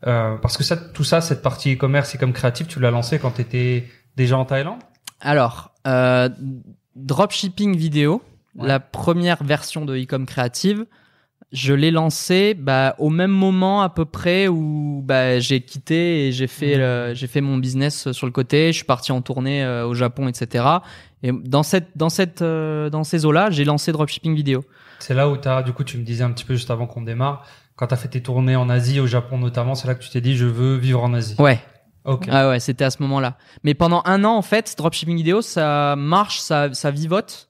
[0.06, 3.18] Euh, parce que ça, tout ça, cette partie e-commerce et comme créative, tu l'as lancé
[3.18, 4.78] quand t'étais déjà en Thaïlande?
[5.20, 6.28] Alors, euh,
[6.94, 8.22] dropshipping vidéo,
[8.54, 8.68] Ouais.
[8.68, 10.86] la première version de Ecom Creative,
[11.52, 16.32] je l'ai lancé bah, au même moment à peu près où bah, j'ai quitté et
[16.32, 16.80] j'ai fait, Mhm.
[16.80, 18.68] le- j'ai fait mon business sur le côté.
[18.72, 20.64] Je suis parti en tournée euh, au Japon, etc.
[21.22, 24.64] Et dans cette, dans cette, euh, dans ces eaux-là, j'ai lancé dropshipping vidéo.
[24.98, 27.02] C'est là où t'as, du coup, tu me disais un petit peu juste avant qu'on
[27.02, 27.44] démarre,
[27.76, 30.20] quand t'as fait tes tournées en Asie, au Japon notamment, c'est là que tu t'es
[30.22, 31.36] dit, je veux vivre en Asie.
[31.38, 31.60] Ouais,
[32.04, 32.26] Ok.
[32.30, 33.36] Ah ouais, c'était à ce moment-là.
[33.64, 37.48] Mais pendant un an, en fait, dropshipping vidéo, ça marche, ça, ça vivote.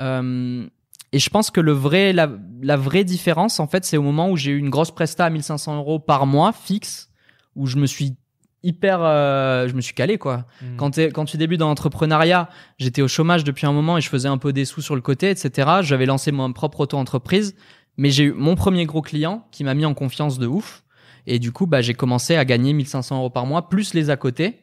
[0.00, 0.66] Euh,
[1.12, 2.28] et je pense que le vrai, la,
[2.62, 5.30] la vraie différence, en fait, c'est au moment où j'ai eu une grosse presta à
[5.30, 7.10] 1500 euros par mois fixe,
[7.56, 8.16] où je me suis
[8.62, 10.44] hyper, euh, je me suis calé quoi.
[10.60, 10.76] Hmm.
[10.76, 12.48] Quand, t'es- quand tu débutes dans l'entrepreneuriat,
[12.78, 15.00] j'étais au chômage depuis un moment et je faisais un peu des sous sur le
[15.00, 15.68] côté, etc.
[15.82, 17.54] J'avais lancé mon propre auto-entreprise,
[17.96, 20.84] mais j'ai eu mon premier gros client qui m'a mis en confiance de ouf.
[21.26, 24.16] Et du coup, bah, j'ai commencé à gagner 1500 euros par mois, plus les à
[24.16, 24.60] côté.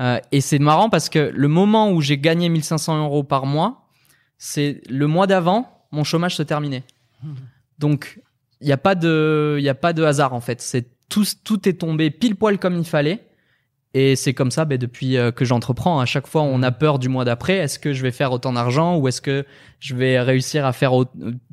[0.00, 3.88] Euh, et c'est marrant parce que le moment où j'ai gagné 1500 euros par mois,
[4.36, 6.84] c'est le mois d'avant, mon chômage se terminait.
[7.78, 8.20] Donc,
[8.60, 10.60] il n'y a pas de, y a pas de hasard en fait.
[10.60, 13.24] C'est tout, tout est tombé pile poil comme il fallait.
[13.94, 15.98] Et c'est comme ça, ben, depuis euh, que j'entreprends.
[15.98, 17.56] À chaque fois, on a peur du mois d'après.
[17.56, 19.46] Est-ce que je vais faire autant d'argent ou est-ce que
[19.80, 21.06] je vais réussir à faire au-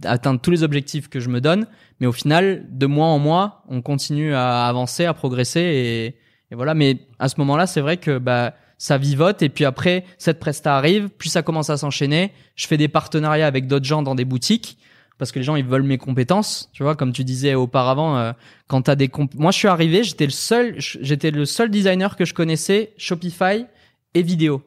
[0.04, 1.66] atteindre tous les objectifs que je me donne?
[2.02, 6.06] Mais au final, de mois en mois, on continue à avancer, à progresser et,
[6.52, 6.74] et voilà.
[6.74, 10.76] Mais à ce moment-là, c'est vrai que bah ça vivote et puis après cette presta
[10.78, 12.32] arrive, puis ça commence à s'enchaîner.
[12.56, 14.78] Je fais des partenariats avec d'autres gens dans des boutiques
[15.18, 18.18] parce que les gens ils veulent mes compétences, tu vois, comme tu disais auparavant.
[18.18, 18.34] euh,
[18.68, 22.18] quand t'as des comp- moi je suis arrivé, j'étais le seul, j'étais le seul designer
[22.18, 23.66] que je connaissais Shopify
[24.14, 24.62] et vidéo.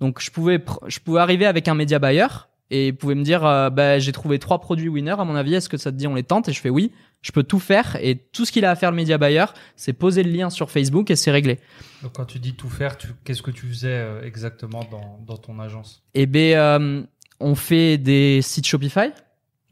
[0.00, 2.26] Donc je pouvais je pouvais arriver avec un média buyer
[2.70, 5.54] et il pouvait me dire euh, bah j'ai trouvé trois produits winner à mon avis,
[5.54, 6.48] est-ce que ça te dit on les tente?
[6.48, 8.90] Et je fais oui, je peux tout faire et tout ce qu'il a à faire
[8.90, 11.58] le média buyer, c'est poser le lien sur Facebook et c'est réglé.
[12.02, 15.36] Donc quand tu dis tout faire, tu, qu'est-ce que tu faisais euh, exactement dans, dans
[15.38, 16.02] ton agence?
[16.14, 17.02] Et ben euh,
[17.40, 19.10] on fait des sites Shopify,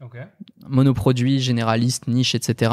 [0.01, 0.17] Ok.
[0.67, 2.71] monoproduits, généralistes, niche, etc.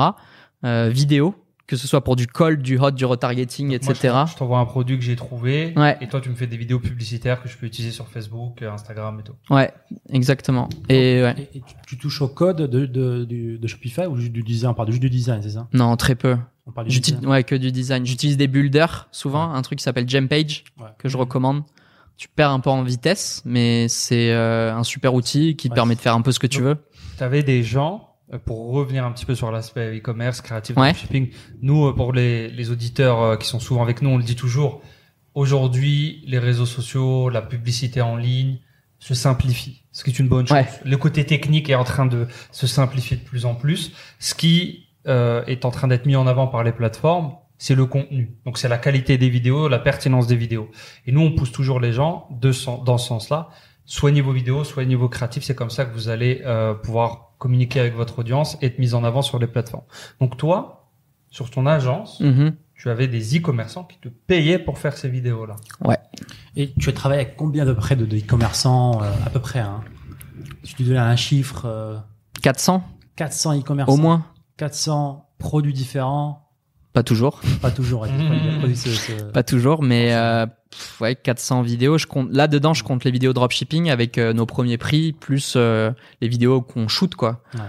[0.64, 1.34] Euh, vidéo,
[1.66, 3.96] que ce soit pour du call, du hot, du retargeting, Donc, moi, etc.
[4.02, 5.96] je t'en- je t'envoie un produit que j'ai trouvé, Ouais.
[6.02, 8.70] et toi tu me fais des vidéos publicitaires que je peux utiliser sur Facebook, euh,
[8.70, 9.32] Instagram et tout.
[9.48, 9.72] Ouais,
[10.10, 10.68] exactement.
[10.88, 11.34] Et ouais.
[11.54, 14.42] Et, et tu, tu touches au code de, de, du- de Shopify ou juste du
[14.42, 14.72] design?
[14.72, 15.66] On parle juste du design, c'est ça?
[15.72, 16.36] Non, très peu.
[16.66, 17.26] On parle du design.
[17.26, 18.04] ouais que du design.
[18.06, 20.86] J'utilise des builders souvent, un truc qui s'appelle Gempage Ouais.
[20.98, 21.62] que je recommande.
[22.16, 25.74] Tu perds un peu en vitesse, mais c'est euh, un super outil qui te Ouais.
[25.74, 26.76] permet de faire un peu ce que tu veux.
[27.18, 28.13] Tu avais des gens,
[28.44, 30.94] pour revenir un petit peu sur l'aspect e-commerce, créatif, Ouais.
[30.94, 31.30] shipping,
[31.62, 34.36] nous, euh, pour les, les auditeurs euh, qui sont souvent avec nous, on le dit
[34.36, 34.80] toujours,
[35.34, 38.58] aujourd'hui, les réseaux sociaux, la publicité en ligne
[38.98, 40.56] se simplifient, ce qui est une bonne chose.
[40.56, 40.66] Ouais.
[40.84, 43.92] Le côté technique est en train de se simplifier de plus en plus.
[44.18, 47.84] Ce qui euh, est en train d'être mis en avant par les plateformes, c'est le
[47.86, 48.36] contenu.
[48.46, 50.70] Donc c'est la qualité des vidéos, la pertinence des vidéos.
[51.06, 52.52] Et nous, on pousse toujours les gens de
[52.84, 53.48] dans ce sens-là.
[53.84, 55.44] Soignez vos vidéos, soignez vos créatifs.
[55.44, 58.94] C'est comme ça que vous allez euh, pouvoir communiquer avec votre audience et être mis
[58.94, 59.84] en avant sur les plateformes.
[60.20, 60.88] Donc toi,
[61.30, 62.54] sur ton agence, Mhm.
[62.74, 65.56] tu avais des e-commerçants qui te payaient pour faire ces vidéos-là.
[66.56, 69.60] Et tu as travaillé avec combien de près de de e-commerçants euh, à peu près
[69.60, 69.82] hein?
[70.62, 71.98] Si tu donnais un chiffre, euh,
[72.42, 72.82] 400
[73.16, 74.24] 400 e-commerçants, au moins.
[74.56, 76.43] 400 produits différents,
[76.94, 77.40] Pas toujours.
[77.60, 78.06] pas toujours.
[79.32, 81.98] Pas toujours, mais euh, pff, ouais, 400 vidéos.
[81.98, 85.54] Je compte là dedans, je compte les vidéos dropshipping avec euh, nos premiers prix plus
[85.56, 87.42] euh, les vidéos qu'on shoot quoi.
[87.54, 87.60] Ouais.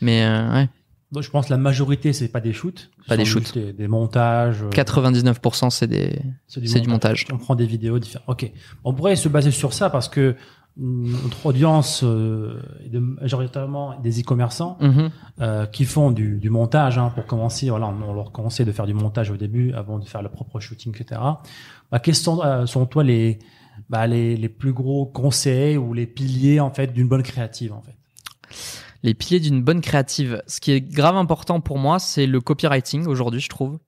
[0.00, 0.68] Mais euh, ouais,
[1.12, 3.52] Donc, je pense que la majorité c'est pas des shoots, Pas des shoots.
[3.52, 4.62] Des, des montages.
[4.62, 7.26] euh, 99% c'est des c'est c'est du montage.
[7.30, 8.28] On prend des vidéos différentes.
[8.28, 8.50] Ok.
[8.84, 10.36] On pourrait se baser sur ça parce que
[10.76, 15.10] notre audience euh, est de, majoritairement des e-commerçants Mhm.
[15.40, 17.68] euh, qui font du, du montage hein, pour commencer.
[17.70, 20.60] Voilà, on leur conseille de faire du montage au début avant de faire le propre
[20.60, 21.20] shooting, etc.
[21.90, 23.38] Bah, quels sont, euh, selon toi les,
[23.88, 27.82] bah, les, les plus gros conseils ou les piliers en fait d'une bonne créative en
[27.82, 27.96] fait?
[29.02, 30.42] Les piliers d'une bonne créative.
[30.46, 33.78] Ce qui est grave important pour moi, c'est le copywriting aujourd'hui, je trouve.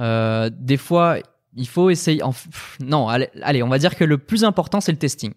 [0.00, 1.18] Euh, des fois,
[1.56, 2.22] il faut essayer.
[2.22, 2.34] en-
[2.80, 5.32] non, allez, allez, on va dire que le plus important, c'est le testing.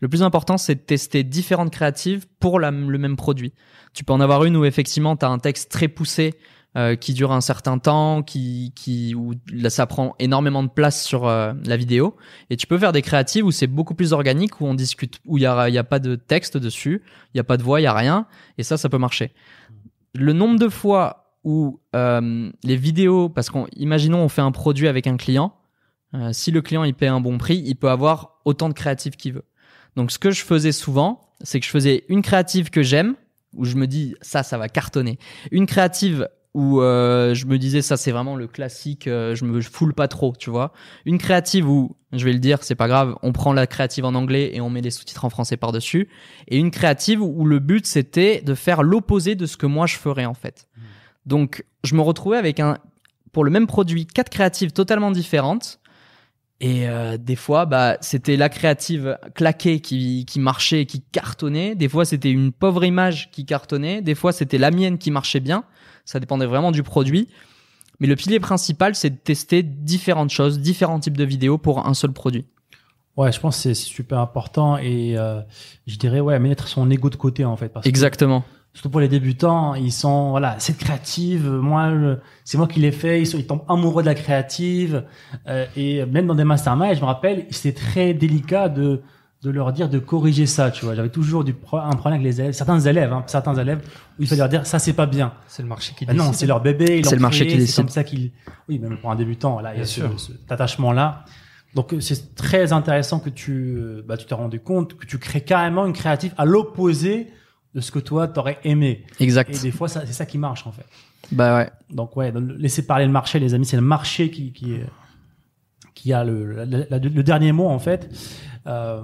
[0.00, 3.52] Le plus important, c'est de tester différentes créatives pour le même produit.
[3.94, 6.34] Tu peux en avoir une où effectivement, tu as un texte très poussé
[6.74, 8.72] euh, qui dure un certain temps, qui,
[9.14, 9.34] où
[9.68, 12.16] ça prend énormément de place sur euh, la vidéo.
[12.48, 15.36] Et tu peux faire des créatives où c'est beaucoup plus organique, où on discute, où
[15.36, 17.02] il y a, y a pas de texte dessus,
[17.34, 18.26] il y a pas de voix, il y a rien.
[18.56, 19.34] Et ça, ça peut marcher.
[20.14, 24.88] Le nombre de fois où euh, les vidéos, parce qu'on, imaginons, on fait un produit
[24.88, 25.54] avec un client.
[26.30, 29.34] si le client il paie un bon prix, il peut avoir autant de créatives qu'il
[29.34, 29.44] veut.
[29.96, 33.14] Donc, ce que je faisais souvent, c'est que je faisais une créative que j'aime,
[33.54, 35.18] où je me dis ça, ça va cartonner.
[35.50, 39.60] Une créative où euh, je me disais ça, c'est vraiment le classique, euh, je me
[39.62, 40.72] foule pas trop, tu vois.
[41.06, 44.14] Une créative où, je vais le dire, c'est pas grave, on prend la créative en
[44.14, 46.08] anglais et on met les sous-titres en français par-dessus.
[46.48, 49.96] Et une créative où le but c'était de faire l'opposé de ce que moi je
[49.96, 50.66] ferais en fait.
[51.24, 52.78] Donc, je me retrouvais avec un,
[53.32, 55.80] pour le même produit, quatre créatives totalement différentes.
[56.62, 61.74] Et euh, des fois, bah, c'était la créative claquée qui, qui marchait, qui cartonnait.
[61.74, 64.00] Des fois, c'était une pauvre image qui cartonnait.
[64.00, 65.64] Des fois, c'était la mienne qui marchait bien.
[66.04, 67.28] Ça dépendait vraiment du produit.
[67.98, 71.94] Mais le pilier principal, c'est de tester différentes choses, différents types de vidéos pour un
[71.94, 72.46] seul produit.
[73.16, 75.40] Ouais, je pense que c'est super important et euh,
[75.88, 78.42] je dirais ouais mettre son ego de côté en fait parce que Exactement.
[78.74, 81.90] Surtout pour les débutants, ils sont voilà, c'est créative, moi
[82.44, 85.04] c'est moi qui l'ai fait, ils, sont, ils tombent amoureux de la créative
[85.46, 89.02] euh, et même dans des masterminds, je me rappelle, c'était très délicat de
[89.42, 90.94] de leur dire de corriger ça, tu vois.
[90.94, 93.80] J'avais toujours du pro- un problème avec les élèves, certains élèves, hein, certains élèves
[94.16, 95.32] où il fallait leur dire ça c'est pas bien.
[95.48, 96.34] C'est le marché qui non, décide.
[96.34, 97.94] c'est leur bébé, ils C'est le marché créé, qui C'est comme décide.
[97.94, 98.30] ça qu'ils
[98.68, 101.24] oui, même pour un débutant, là, il y a ce- cet attachement là.
[101.74, 105.18] Donc euh, c'est très intéressant que tu euh, bah, tu t'es rendu compte que tu
[105.18, 107.26] crées carrément une créative à l'opposé
[107.74, 109.04] de ce que toi t'aurais aimé.
[109.20, 109.50] Exact.
[109.54, 110.84] Et des fois ça- c'est ça qui marche en fait.
[111.30, 111.70] Bah ouais.
[111.90, 114.76] Donc ouais, laissez parler le marché les amis, c'est le marché qui qui
[115.94, 118.10] qui a le, la- la- le dernier mot en fait.
[118.66, 119.02] Euh,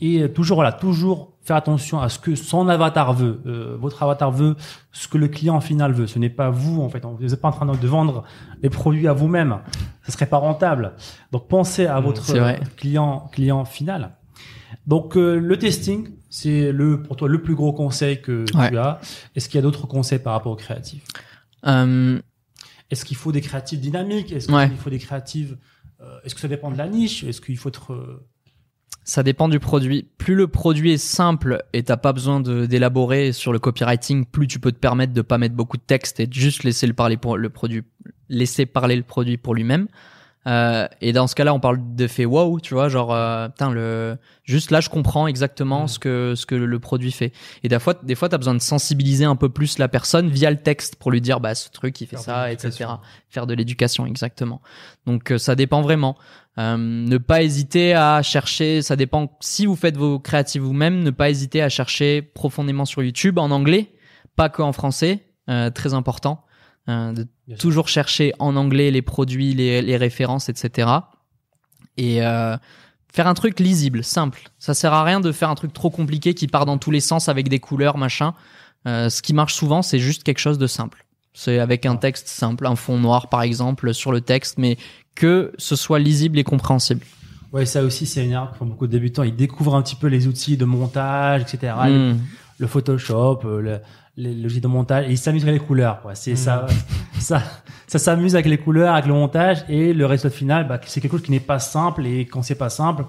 [0.00, 4.30] et toujours voilà, toujours faire attention à ce que son avatar veut, euh, votre avatar
[4.32, 4.56] veut,
[4.90, 6.06] ce que le client final veut.
[6.08, 7.04] Ce n'est pas vous en fait.
[7.04, 8.24] Vous n'êtes pas en train de vendre
[8.62, 9.58] les produits à vous-même.
[10.04, 10.94] Ce serait pas rentable.
[11.30, 14.16] Donc pensez à Mmh, votre client client final.
[14.88, 18.70] Donc euh, le testing, c'est le pour toi le plus gros conseil que Ouais.
[18.70, 19.00] tu as.
[19.36, 21.04] Est-ce qu'il y a d'autres conseils par rapport aux créatifs
[21.66, 22.18] Euh,
[22.90, 24.32] Est-ce qu'il faut des créatives dynamiques?
[24.32, 24.68] Est-ce qu'il Ouais.
[24.78, 25.58] faut des créatives
[26.00, 27.22] euh, Est-ce que ça dépend de la niche?
[27.24, 28.26] Est-ce qu'il faut être euh,
[29.04, 30.08] Ça dépend du produit.
[30.16, 34.58] Plus le produit est simple et t'as pas besoin d'élaborer sur le copywriting, plus tu
[34.58, 37.16] peux te permettre de pas mettre beaucoup de texte et de juste laisser le parler
[37.18, 37.82] pour le produit,
[38.28, 39.86] laisser parler le produit pour lui-même.
[40.46, 44.18] Euh, et dans ce cas-là, on parle d'effet wow, tu vois, genre, euh, putain, le,
[44.44, 45.88] juste là, je comprends exactement Mm.
[45.88, 47.32] ce que ce que le produit fait.
[47.62, 50.50] Et des fois, des fois, t'as besoin de sensibiliser un peu plus la personne via
[50.50, 52.86] le texte pour lui dire, bah, ce truc, il fait Faire ça, etc.
[53.28, 54.60] Faire de l'éducation, exactement.
[55.06, 56.16] Donc, euh, ça dépend vraiment.
[56.58, 61.10] Euh, ne pas hésiter à chercher, ça dépend si vous faites vos créatives vous-même, ne
[61.10, 63.92] pas hésiter à chercher profondément sur YouTube en anglais,
[64.36, 66.44] pas que en français, euh, très important.
[66.88, 67.62] Euh, de Bien sûr.
[67.62, 70.90] toujours chercher en anglais les produits, les, les références, etc.
[71.96, 72.56] Et euh,
[73.12, 74.50] faire un truc lisible, simple.
[74.58, 77.00] Ça sert à rien de faire un truc trop compliqué qui part dans tous les
[77.00, 78.34] sens avec des couleurs, machin.
[78.88, 81.06] Euh, ce qui marche souvent, c'est juste quelque chose de simple.
[81.34, 84.76] C'est avec un texte simple, un fond noir par exemple sur le texte, mais
[85.14, 87.04] que ce soit lisible et compréhensible.
[87.52, 89.22] Ouais, ça aussi, c'est une erreur font beaucoup de débutants.
[89.22, 91.74] Ils découvrent un petit peu les outils de montage, etc.
[91.86, 92.16] Hmm.
[92.58, 93.80] Le Photoshop, euh, le,
[94.16, 96.00] les logiciels de montage, et ils s'amusent avec les couleurs.
[96.02, 96.14] Quoi.
[96.14, 96.66] C'est ça,
[97.18, 97.42] ça,
[97.86, 101.12] ça s'amuse avec les couleurs, avec le montage, et le résultat final, bah, c'est quelque
[101.12, 102.06] chose qui n'est pas simple.
[102.06, 103.04] Et quand c'est pas simple,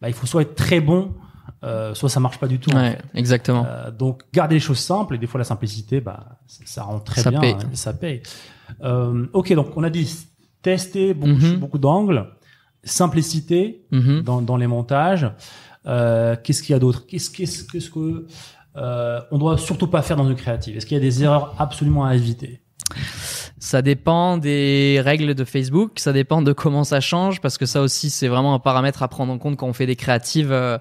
[0.00, 1.14] bah, il faut soit être très bon,
[1.64, 2.70] euh, soit ça marche pas du tout.
[2.72, 3.02] en Ouais, fait.
[3.14, 3.64] exactement.
[3.68, 7.20] Euh, donc garder les choses simples et des fois la simplicité, bah ça, rend très
[7.22, 7.52] Ça bien, paye.
[7.52, 8.22] hein, ça paye.
[8.82, 10.26] Euh, ok, donc on a dit
[10.62, 11.56] tester beaucoup, Mhm.
[11.56, 12.26] beaucoup d'angles,
[12.90, 14.22] simplicité Mhm.
[14.22, 15.30] dans, dans les montages.
[15.86, 17.06] Euh, qu'est-ce qu'il y a d'autre?
[17.06, 18.26] Qu'est-ce qu'est-ce qu'est-ce que
[18.76, 20.76] euh, on doit surtout pas faire dans une créative.
[20.76, 22.60] Est-ce qu'il y a des erreurs absolument à éviter?
[23.58, 27.80] Ça dépend des règles de Facebook, ça dépend de comment ça change, parce que ça
[27.80, 30.78] aussi c'est vraiment un paramètre à prendre en compte quand on fait des créatives, euh,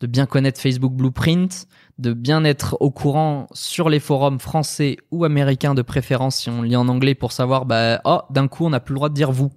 [0.00, 1.66] de bien connaître Facebook Blueprint,
[1.98, 6.62] de bien être au courant sur les forums français ou américains de préférence si on
[6.62, 9.14] lit en anglais pour savoir, bah, oh, d'un coup on n'a plus le droit de
[9.14, 9.52] dire vous.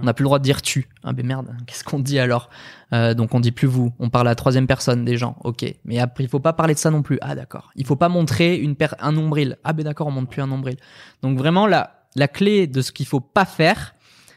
[0.00, 0.88] On n'a plus le droit de dire tu.
[1.04, 2.50] Ah ben merde, qu'est-ce qu'on dit alors
[2.92, 3.92] Euh, Donc on dit plus vous.
[3.98, 5.36] On parle à la troisième personne des gens.
[5.44, 5.64] Ok.
[5.84, 7.18] Mais après il faut pas parler de ça non plus.
[7.20, 7.70] Ah d'accord.
[7.76, 9.56] Il faut pas montrer une per- un nombril.
[9.64, 10.76] Ah ben d'accord, on montre plus un nombril.
[11.22, 13.94] Donc vraiment la la clé de ce qu'il faut pas faire,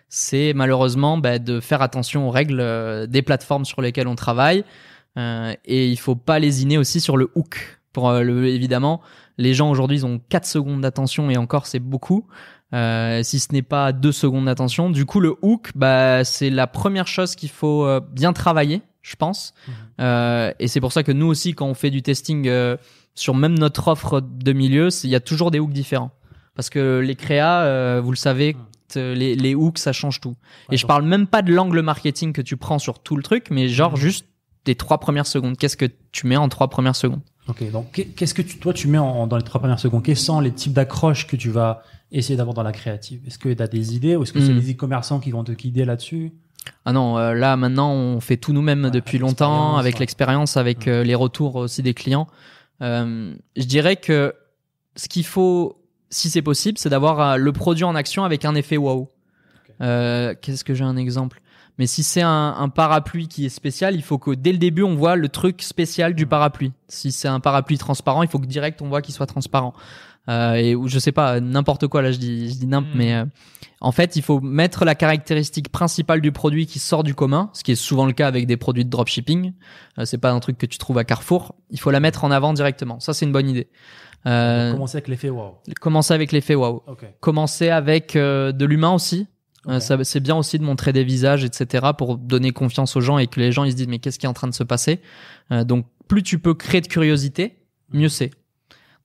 [0.09, 4.63] c'est malheureusement bah, de faire attention aux règles euh, des plateformes sur lesquelles on travaille.
[5.17, 7.79] Euh, et il faut pas lésiner aussi sur le hook.
[7.93, 9.01] Pour euh, le, évidemment,
[9.39, 12.25] les gens aujourd'hui ils ont 4 secondes d'attention et encore c'est beaucoup.
[12.73, 14.89] Euh, si ce n'est pas 2 secondes d'attention.
[14.89, 19.15] Du coup, le hook, bah, c'est la première chose qu'il faut euh, bien travailler, je
[19.15, 19.53] pense.
[20.01, 22.75] Euh, et c'est pour ça que nous aussi, quand on fait du testing euh,
[23.15, 26.11] sur même notre offre de milieu, il y a toujours des hooks différents.
[26.55, 28.57] Parce que les créas, euh, vous le savez,
[28.89, 30.35] t- les, les hooks, ça change tout.
[30.71, 33.47] et je parle même pas de l'angle marketing que tu prends sur tout le truc,
[33.49, 34.25] mais genre juste
[34.65, 35.55] des trois premières secondes.
[35.57, 37.21] Qu'est-ce que tu mets en trois premières secondes?
[37.47, 40.03] Ok, donc qu'est- qu'est-ce que tu, toi tu mets en, dans les trois premières secondes?
[40.03, 43.49] Quels sont les types d'accroches que tu vas essayer d'avoir dans la créative Est-ce que
[43.49, 44.59] tu as des idées ou est-ce que c'est Hmm.
[44.59, 46.31] les e-commerçants qui vont te guider là-dessus?
[46.85, 49.99] Ah non, euh, là maintenant on fait tout nous-mêmes Ouais, depuis longtemps, avec ouais.
[50.01, 52.27] l'expérience, avec euh, les retours aussi des clients.
[52.81, 54.33] Euh, je dirais que
[54.95, 58.77] ce qu'il faut, si c'est possible, c'est d'avoir le produit en action avec un effet
[58.77, 59.09] wow.
[59.81, 61.41] Euh, Qu'est-ce que j'ai un exemple?
[61.79, 64.81] Mais si c'est un, un parapluie qui est spécial, il faut que dès le début
[64.81, 66.73] on voit le truc spécial du parapluie.
[66.87, 69.73] Si c'est un parapluie transparent, il faut que direct on voit qu'il soit transparent.
[70.29, 72.97] Euh, et ou je sais pas n'importe quoi là je dis je dis n'importe Mm.
[72.97, 73.25] mais euh,
[73.79, 77.63] en fait il faut mettre la caractéristique principale du produit qui sort du commun ce
[77.63, 79.53] qui est souvent le cas avec des produits de dropshipping
[79.97, 82.31] euh, c'est pas un truc que tu trouves à Carrefour il faut la mettre en
[82.31, 83.67] avant directement ça c'est une bonne idée
[84.25, 85.59] euh, Commencer avec l'effet wow.
[85.79, 87.05] commencer avec l'effet wow Ok.
[87.21, 89.27] commencer avec euh, de l'humain aussi
[89.69, 89.81] Euh, Ok.
[89.81, 93.27] ça, c'est bien aussi de montrer des visages, etc., pour donner confiance aux gens et
[93.27, 95.01] que les gens ils se disent mais qu'est-ce qui est en train de se passer?
[95.51, 97.57] Euh, Donc plus tu peux créer de curiosité,
[97.91, 98.31] mieux c'est.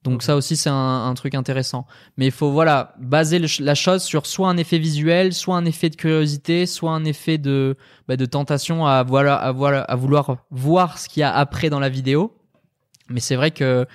[0.03, 1.85] Donc ça aussi c'est un, un truc intéressant.
[2.17, 5.65] Mais il faut voilà baser le la chose sur soit un effet visuel, soit un
[5.65, 9.95] effet de curiosité, soit un effet de bah, de tentation à voilà à voilà à
[9.95, 12.35] vouloir voir ce qu'il y a après dans la vidéo.
[13.09, 13.85] Mais c'est vrai que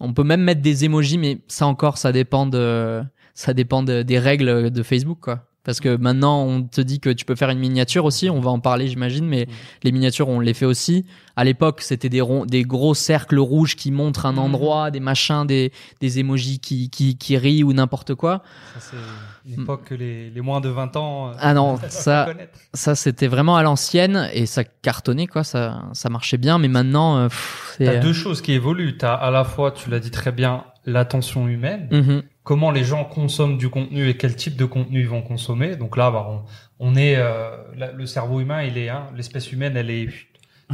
[0.00, 3.02] on peut même mettre des emojis, mais ça encore ça dépend de
[3.34, 5.44] ça dépend de- des règles de Facebook quoi.
[5.64, 8.28] Parce que maintenant, on te dit que tu peux faire une miniature aussi.
[8.28, 9.46] On va en parler, j'imagine, mais
[9.84, 11.06] les miniatures, on les fait aussi.
[11.36, 15.72] À l'époque, c'était des des gros cercles rouges qui montrent un endroit, des machins, des,
[16.00, 18.42] des emojis qui, qui, qui rient ou n'importe quoi.
[18.74, 21.28] Ça, c'est une époque que les, les moins de 20 ans.
[21.28, 22.26] euh, Ah non, ça,
[22.74, 25.44] ça, c'était vraiment à l'ancienne et ça cartonnait, quoi.
[25.44, 27.84] Ça, ça marchait bien, mais maintenant, euh, pff, c'est.
[27.84, 28.96] T'as deux choses qui évoluent.
[28.98, 31.88] T'as à la fois, tu l'as dit très bien, l'attention humaine.
[31.90, 32.22] Mhm.
[32.44, 35.76] comment les gens consomment du contenu et quel type de contenu ils vont consommer.
[35.76, 36.42] Donc là, bah, on,
[36.90, 40.08] on est euh, la- le cerveau humain, il est hein, l'espèce humaine, elle est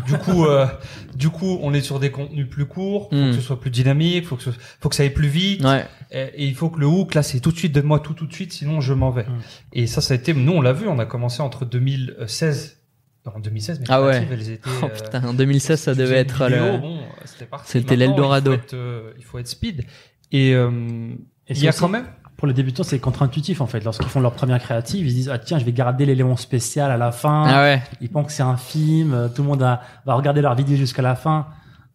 [0.06, 0.66] du coup, euh,
[1.14, 3.30] du coup, on est sur des contenus plus courts, faut Mm.
[3.30, 5.62] que ce soit plus dynamique, faut que ce- faut que ça aille plus vite.
[5.62, 5.84] Ouais.
[6.10, 8.26] Et, et il faut que le hook là, c'est tout de suite, donne-moi tout tout
[8.26, 9.24] de suite, sinon je m'en vais.
[9.24, 9.38] Mm.
[9.74, 12.77] Et ça, ça a été, nous on l'a vu, on a commencé entre 2016.
[13.26, 14.10] En 2016, mais Ah ouais.
[14.12, 16.78] créatives, elles étaient, Oh euh, putain, en 2016, ça devait être vidéo, le.
[16.78, 16.98] bon,
[17.64, 18.52] c'était l'Eldorado.
[18.52, 19.84] Il faut être, euh, il faut être speed.
[20.32, 20.70] Et euh,
[21.46, 22.06] Et il y a aussi- quand même.
[22.38, 23.82] Pour les débutants, c'est contre-intuitif en fait.
[23.84, 26.90] Lorsqu'ils font leur première créative, ils se disent ah tiens, je vais garder l'élément spécial
[26.90, 27.42] à la fin.
[27.46, 27.82] Ah ouais.
[28.00, 29.12] Ils pensent que c'est un film.
[29.12, 31.48] euh, Tout le monde a- va regarder leur vidéo jusqu'à la fin.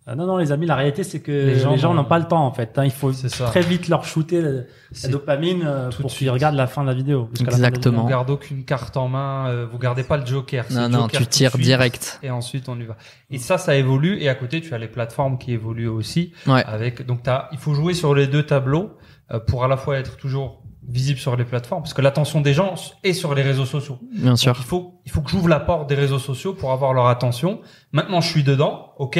[0.07, 2.25] Euh, non, non, les amis, la réalité c'est que Les gens gens, n'ont- pas le
[2.25, 2.77] temps en fait.
[2.77, 2.83] hein.
[2.83, 6.81] Il faut très vite leur shooter la, dopamine euh, tout pour qu'ils regardent la fin
[6.81, 7.29] de la vidéo.
[7.39, 7.99] la Exactement.
[7.99, 8.17] On vidéo.
[8.17, 10.65] garde aucune carte en main, euh, vous gardez pas le joker.
[10.71, 12.19] Non, non, joker tu tires suite, direct.
[12.21, 12.97] Et ensuite on y va.
[13.31, 14.19] Et ça, ça évolue.
[14.21, 16.33] Et à côté, tu as les plateformes qui évoluent aussi.
[16.47, 16.63] Ouais.
[16.65, 18.91] Avec donc t'as, il faut jouer sur les deux tableaux
[19.31, 22.53] euh, pour à la fois être toujours visible sur les plateformes, parce que l'attention des
[22.53, 22.73] gens
[23.05, 23.99] est sur les réseaux sociaux.
[24.13, 24.53] Bien Donc, sûr.
[24.59, 27.61] il faut, il faut que j'ouvre la porte des réseaux sociaux pour avoir leur attention.
[27.93, 29.17] Maintenant, je suis dedans, ok.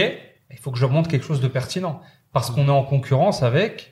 [0.53, 1.99] Il faut que je montre quelque chose de pertinent,
[2.31, 3.89] parce qu'on est en concurrence avec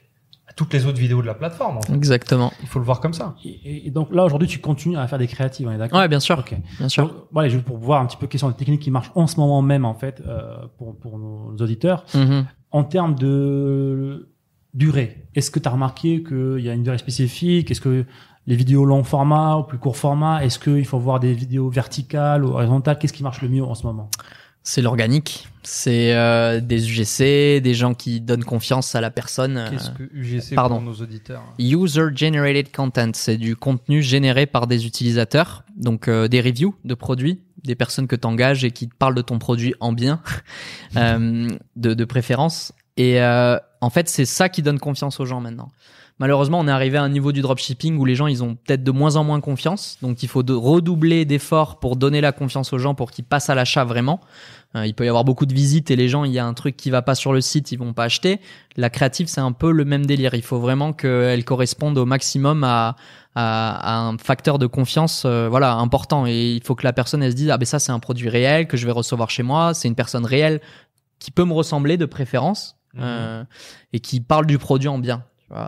[0.56, 1.78] toutes les autres vidéos de la plateforme.
[1.78, 1.94] en fait.
[1.94, 2.52] Exactement.
[2.62, 3.36] Il faut le voir comme ça.
[3.46, 6.00] Et, et donc là aujourd'hui, tu continues à faire des créatives, on est d'accord?
[6.00, 6.40] Ouais, bien sûr.
[6.40, 6.56] Ok.
[6.78, 7.08] Bien sûr.
[7.08, 9.28] Donc, voilà, juste pour voir un petit peu quelles sont les techniques qui marchent en
[9.28, 12.04] ce moment même en fait euh, pour pour nos auditeurs.
[12.14, 12.46] Mhm.
[12.72, 14.30] En termes de
[14.74, 17.72] durée, est-ce que tu as remarqué qu'il y a une durée spécifique?
[17.72, 18.06] Est-ce que
[18.48, 22.44] les vidéos long format ou plus court format Est-ce qu'il faut voir des vidéos verticales
[22.44, 22.98] ou horizontales?
[23.00, 24.10] Qu'est-ce qui marche le mieux en ce moment?
[24.64, 25.48] C'est l'organique.
[25.64, 29.58] C'est euh, des UGC, des gens qui donnent confiance à la personne.
[29.58, 30.76] euh, Qu'est-ce que UGC pardon.
[30.76, 36.28] pour nos auditeurs User Generated Content, c'est du contenu généré par des utilisateurs, donc euh,
[36.28, 39.38] des reviews de produits, des personnes que tu engages et qui te parlent de ton
[39.40, 40.22] produit en bien,
[40.96, 42.72] euh, de, de préférence.
[42.98, 45.70] Et euh, en fait, c'est ça qui donne confiance aux gens maintenant.
[46.22, 48.84] Malheureusement, on est arrivé à un niveau du dropshipping où les gens, ils ont peut-être
[48.84, 49.98] de moins en moins confiance.
[50.04, 53.50] Donc, il faut de redoubler d'efforts pour donner la confiance aux gens pour qu'ils passent
[53.50, 54.22] à l'achat vraiment.
[54.76, 56.54] Euh, il peut y avoir beaucoup de visites et les gens, il y a un
[56.54, 58.40] truc qui va pas sur le site, ils vont pas acheter.
[58.78, 60.36] La créative, c'est un peu le même délire.
[60.36, 62.96] Il faut vraiment qu'elle corresponde au maximum à,
[63.34, 66.28] à, à un facteur de confiance, euh, voilà, important.
[66.28, 68.30] Et il faut que la personne, elle se dise, ah ben ça, c'est un produit
[68.30, 69.74] réel que je vais recevoir chez moi.
[69.74, 70.62] C'est une personne réelle
[71.18, 73.44] qui peut me ressembler de préférence euh,
[73.92, 75.24] et qui parle du produit en bien.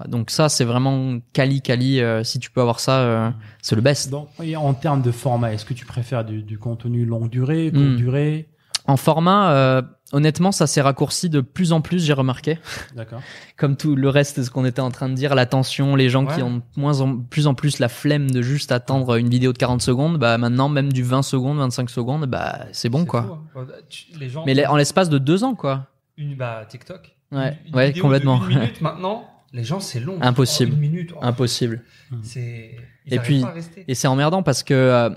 [0.07, 1.99] Donc ça, c'est vraiment quali quali.
[1.99, 3.29] euh, si tu peux avoir ça, euh,
[3.61, 4.09] c'est le best.
[4.09, 7.69] Donc, et en termes de format, est-ce que tu préfères du, du contenu longue durée,
[7.71, 7.95] courte Hmm.
[7.97, 8.49] durée?
[8.85, 12.03] En format, euh, honnêtement, ça s'est raccourci de plus en plus.
[12.05, 12.59] J'ai remarqué.
[12.95, 13.21] D'accord.
[13.57, 16.25] comme tout le reste de ce qu'on était en train de dire, l'attention, les gens
[16.25, 19.53] qui ont de moins en plus en plus la flemme de juste attendre une vidéo
[19.53, 23.39] de 40 secondes, bah maintenant même du 20 secondes, 25 secondes, bah c'est bon quoi.
[23.53, 23.65] fou, hein.
[23.89, 24.43] Tu- Les gens.
[24.45, 25.87] Mais en l'espace de deux ans quoi.
[26.17, 27.15] Une, bah, TikTok.
[27.31, 28.39] Ouais, Une- une ouais, vidéo complètement.
[28.39, 30.17] De une minute maintenant, les gens, c'est long.
[30.21, 30.71] Impossible.
[30.73, 31.11] Oh, une minute.
[31.15, 31.81] oh, Impossible.
[32.23, 32.75] C'est.
[33.05, 33.43] ils Et puis-.
[33.87, 35.09] Et c'est emmerdant parce que euh,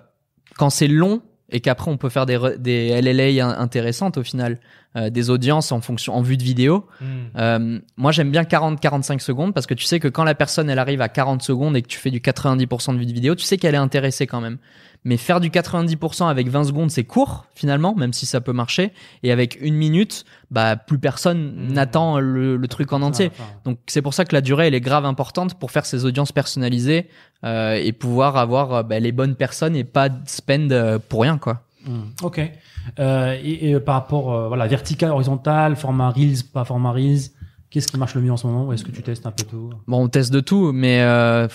[0.57, 4.59] quand c'est long et qu'après on peut faire des, des LLA in- intéressantes au final,
[4.97, 6.87] euh, des audiences en fonction en vue de vidéo.
[7.01, 7.05] Hmm.
[7.37, 10.79] Euh, moi j'aime bien 40-45 secondes parce que tu sais que quand la personne elle
[10.81, 13.45] arrive à 40 secondes et que tu fais du 90% de vue de vidéo, tu
[13.45, 14.59] sais qu'elle est intéressée quand même.
[15.09, 18.93] Mais faire du 90% avec 20 secondes c'est court finalement, même si ça peut marcher.
[19.23, 21.73] Et avec une minute, bah plus personne Mm.
[21.75, 23.31] n'attend le, le truc en entier.
[23.33, 26.05] Enfin, Donc c'est pour ça que la durée elle est grave importante pour faire ces
[26.05, 27.07] audiences personnalisées
[27.45, 31.39] euh, et pouvoir avoir euh, bah, les bonnes personnes et pas spend euh, pour rien
[31.39, 31.63] quoi.
[31.87, 32.41] Hmm, Ok.
[32.99, 37.31] Euh, et, et par rapport, euh, voilà, vertical, horizontal, format Reels, pas format Reels,
[37.71, 38.73] qu'est-ce qui marche le mieux en ce moment?
[38.73, 39.71] Est-ce que tu testes un peu tout?
[39.87, 41.47] Bon on teste de tout mais euh,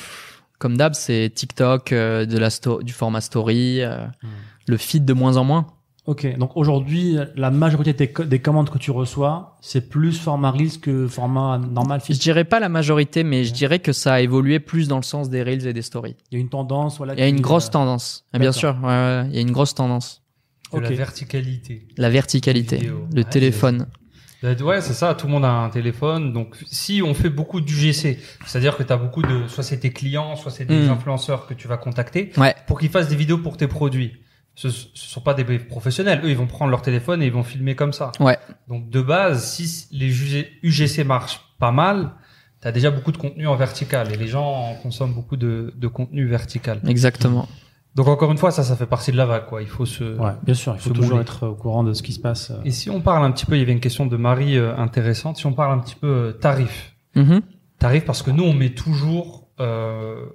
[0.62, 4.28] comme d'hab c'est TikTok, euh, de la sto- du format story, euh, Hmm.
[4.68, 5.66] le feed de moins en moins.
[6.06, 6.38] Ok.
[6.38, 10.80] Donc aujourd'hui, la majorité des, co- des commandes que tu reçois, c'est plus format Reels
[10.80, 12.02] que format normal.
[12.08, 15.04] Je dirais pas la majorité mais je dirais que ça a évolué plus dans le
[15.04, 16.16] sens des reels et des stories.
[16.32, 17.14] Il y a une tendance, voilà.
[17.16, 18.26] Il y a une grosse euh, tendance.
[18.34, 20.22] Ah, Bien sûr, ouais, ouais, il y a une grosse tendance.
[20.74, 21.88] De la verticalité.
[21.98, 23.88] La verticalité, le Ouais, téléphone.
[24.44, 26.34] Ouais, c'est ça, tout le monde a un téléphone.
[26.34, 29.92] Donc, si on fait beaucoup d'UGC, c'est-à-dire que tu as beaucoup de, soit c'est tes
[29.92, 30.92] clients, soit c'est des Mm.
[30.92, 32.56] influenceurs que tu vas contacter, Ouais.
[32.68, 34.14] pour qu'ils fassent des vidéos pour tes produits.
[34.56, 36.22] Ce, ce sont pas des professionnels.
[36.24, 38.12] Eux, ils vont prendre leur téléphone et ils vont filmer comme ça.
[38.20, 38.38] Ouais.
[38.68, 42.12] Donc, de base, si les UG UGC marchent pas mal,
[42.62, 45.88] tu as déjà beaucoup de contenu en vertical et les gens consomment beaucoup de, de
[45.88, 46.82] contenu vertical.
[46.88, 47.48] Exactement.
[47.96, 49.62] Donc, encore une fois, ça, ça fait partie de la vague, quoi.
[49.62, 50.74] Il faut se, Ouais, bien sûr.
[50.76, 52.52] Il faut toujours être au courant de ce qui se passe.
[52.52, 52.62] euh.
[52.64, 54.76] Et si on parle un petit peu, il y avait une question de Marie euh,
[54.78, 56.96] intéressante, si on parle un petit peu euh, tarif.
[57.16, 57.42] Mhm.
[57.80, 59.50] Tarif parce que nous, on met toujours...
[59.60, 60.26] euh,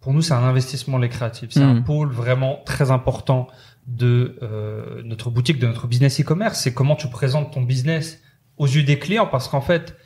[0.00, 1.50] pour nous, c'est un investissement, les créatifs.
[1.52, 1.84] C'est un Mhm.
[1.84, 3.48] pôle vraiment très important
[3.86, 6.58] de euh, notre boutique, de notre business e-commerce.
[6.60, 8.20] C'est comment tu présentes ton business
[8.56, 9.26] aux yeux des clients.
[9.26, 9.96] Parce qu'en fait,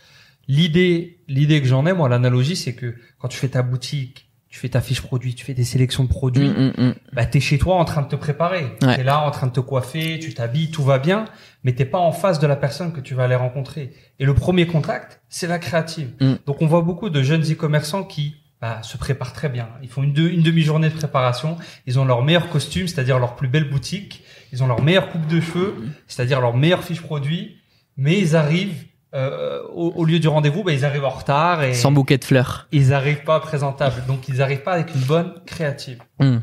[0.49, 4.59] l'idée l'idée que j'en ai, moi, l'analogie, c'est que quand tu fais ta boutique, tu
[4.59, 6.95] fais ta fiche produit, tu fais des sélections de produits, Mm, mm, mm.
[7.13, 8.65] bah t'es chez toi en train de te préparer.
[8.83, 8.97] Ouais.
[8.97, 11.27] T'es là en train de te coiffer, tu t'habilles, tout va bien,
[11.65, 13.93] mais t'es pas en face de la personne que tu vas aller rencontrer.
[14.19, 16.11] Et le premier contact, c'est la créative.
[16.21, 16.35] Mm.
[16.47, 19.69] Donc on voit beaucoup de jeunes e-commerçants qui bah, se préparent très bien.
[19.83, 23.49] Ils font une, une demi-journée de préparation, ils ont leur meilleur costume, c'est-à-dire leur plus
[23.49, 27.59] belle boutique, ils ont leur meilleure coupe de cheveux, c'est-à-dire leur meilleure fiche produit,
[27.97, 31.75] mais ils arrivent euh, au, au lieu du rendez-vous, bah, ils arrivent en retard et
[31.75, 32.69] Sans bouquet de fleurs.
[32.73, 34.05] ils arrivent pas présentables.
[34.07, 36.01] Donc ils arrivent pas avec une bonne créative.
[36.21, 36.39] Mm.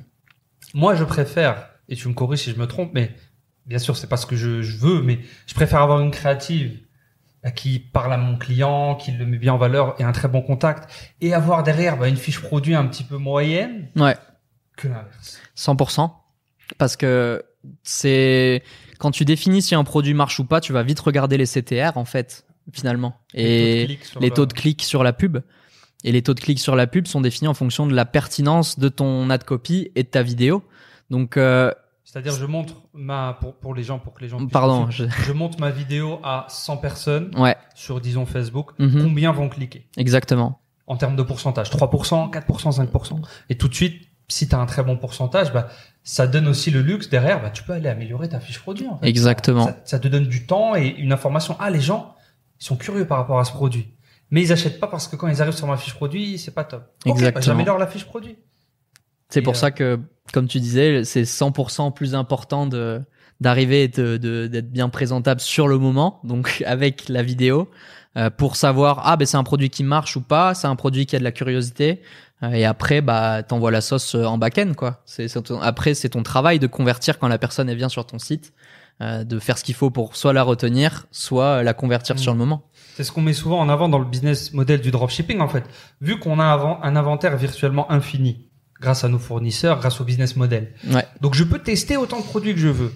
[0.74, 3.12] Moi, je préfère, et tu me corriges si je me trompe, mais
[3.66, 6.80] bien sûr, c'est pas ce que je, je veux, mais je préfère avoir une créative
[7.44, 10.28] bah, qui parle à mon client, qui le met bien en valeur et un très
[10.28, 10.90] bon contact,
[11.22, 14.16] et avoir derrière bah, une fiche produit un petit peu moyenne Ouais.
[14.76, 15.40] que l'inverse.
[15.56, 16.12] 100%.
[16.80, 17.44] Parce que
[17.84, 18.64] c'est
[18.98, 21.92] quand tu définis si un produit marche ou pas, tu vas vite regarder les CTR
[21.98, 23.16] en fait, finalement.
[23.34, 25.38] Et clics sur les le- taux de clics sur la pub.
[26.04, 28.78] Et les taux de clics sur la pub sont définis en fonction de la pertinence
[28.80, 30.64] de ton ad copy et de ta vidéo.
[31.10, 31.72] Donc, euh,
[32.04, 34.38] C'est-à-dire, je montre ma pour pour les gens, pour que les gens.
[34.38, 34.90] puissent pardon.
[34.92, 35.06] Je...
[35.26, 38.72] Je monte ma vidéo à 100 personnes Ouais, sur disons Facebook.
[38.80, 39.04] Mhm.
[39.04, 39.88] Combien vont cliquer?
[39.98, 40.62] Exactement.
[40.88, 43.20] en termes de pourcentage 3%, 4%, 5%.
[43.50, 45.68] Et tout de suite, si tu as un très bon pourcentage, bah,
[46.04, 48.88] ça donne aussi le luxe derrière, bah, tu peux aller améliorer ta fiche produit.
[48.88, 49.08] En fait.
[49.08, 49.66] Exactement.
[49.66, 51.56] Ça, ça te donne du temps et une information.
[51.60, 52.14] Ah, les gens,
[52.60, 53.94] ils sont curieux par rapport à ce produit.
[54.32, 56.64] Mais ils achètent pas parce que quand ils arrivent sur ma fiche produit, c'est pas
[56.64, 56.84] top.
[57.06, 57.42] Bah, Exactement.
[57.44, 58.38] J'améliore la fiche produit.
[59.30, 60.00] C'est pour euh, ça que,
[60.34, 63.02] comme tu disais, c'est 100% plus important de
[63.42, 67.70] d'arriver et de- de- d'être bien présentable sur le moment, donc avec la vidéo,
[68.16, 71.06] euh, pour savoir ah ben c'est un produit qui marche ou pas, c'est un produit
[71.06, 72.02] qui a de la curiosité,
[72.44, 75.02] euh, et après bah t'envoies la sauce euh, en back-end quoi.
[75.06, 75.28] C'est
[75.62, 78.54] après c'est ton travail de convertir quand la personne elle vient sur ton site.
[79.02, 82.20] Euh, de faire ce qu'il faut pour soit la retenir, soit la convertir Mm.
[82.20, 82.64] sur le moment.
[82.96, 85.64] C'est ce qu'on met souvent en avant dans le business model du dropshipping en fait.
[86.02, 88.48] Vu qu'on a avant- un inventaire virtuellement infini
[88.80, 90.72] grâce à nos fournisseurs, grâce au business model.
[90.90, 91.06] Ouais.
[91.22, 92.94] Donc je peux tester autant de produits que je veux.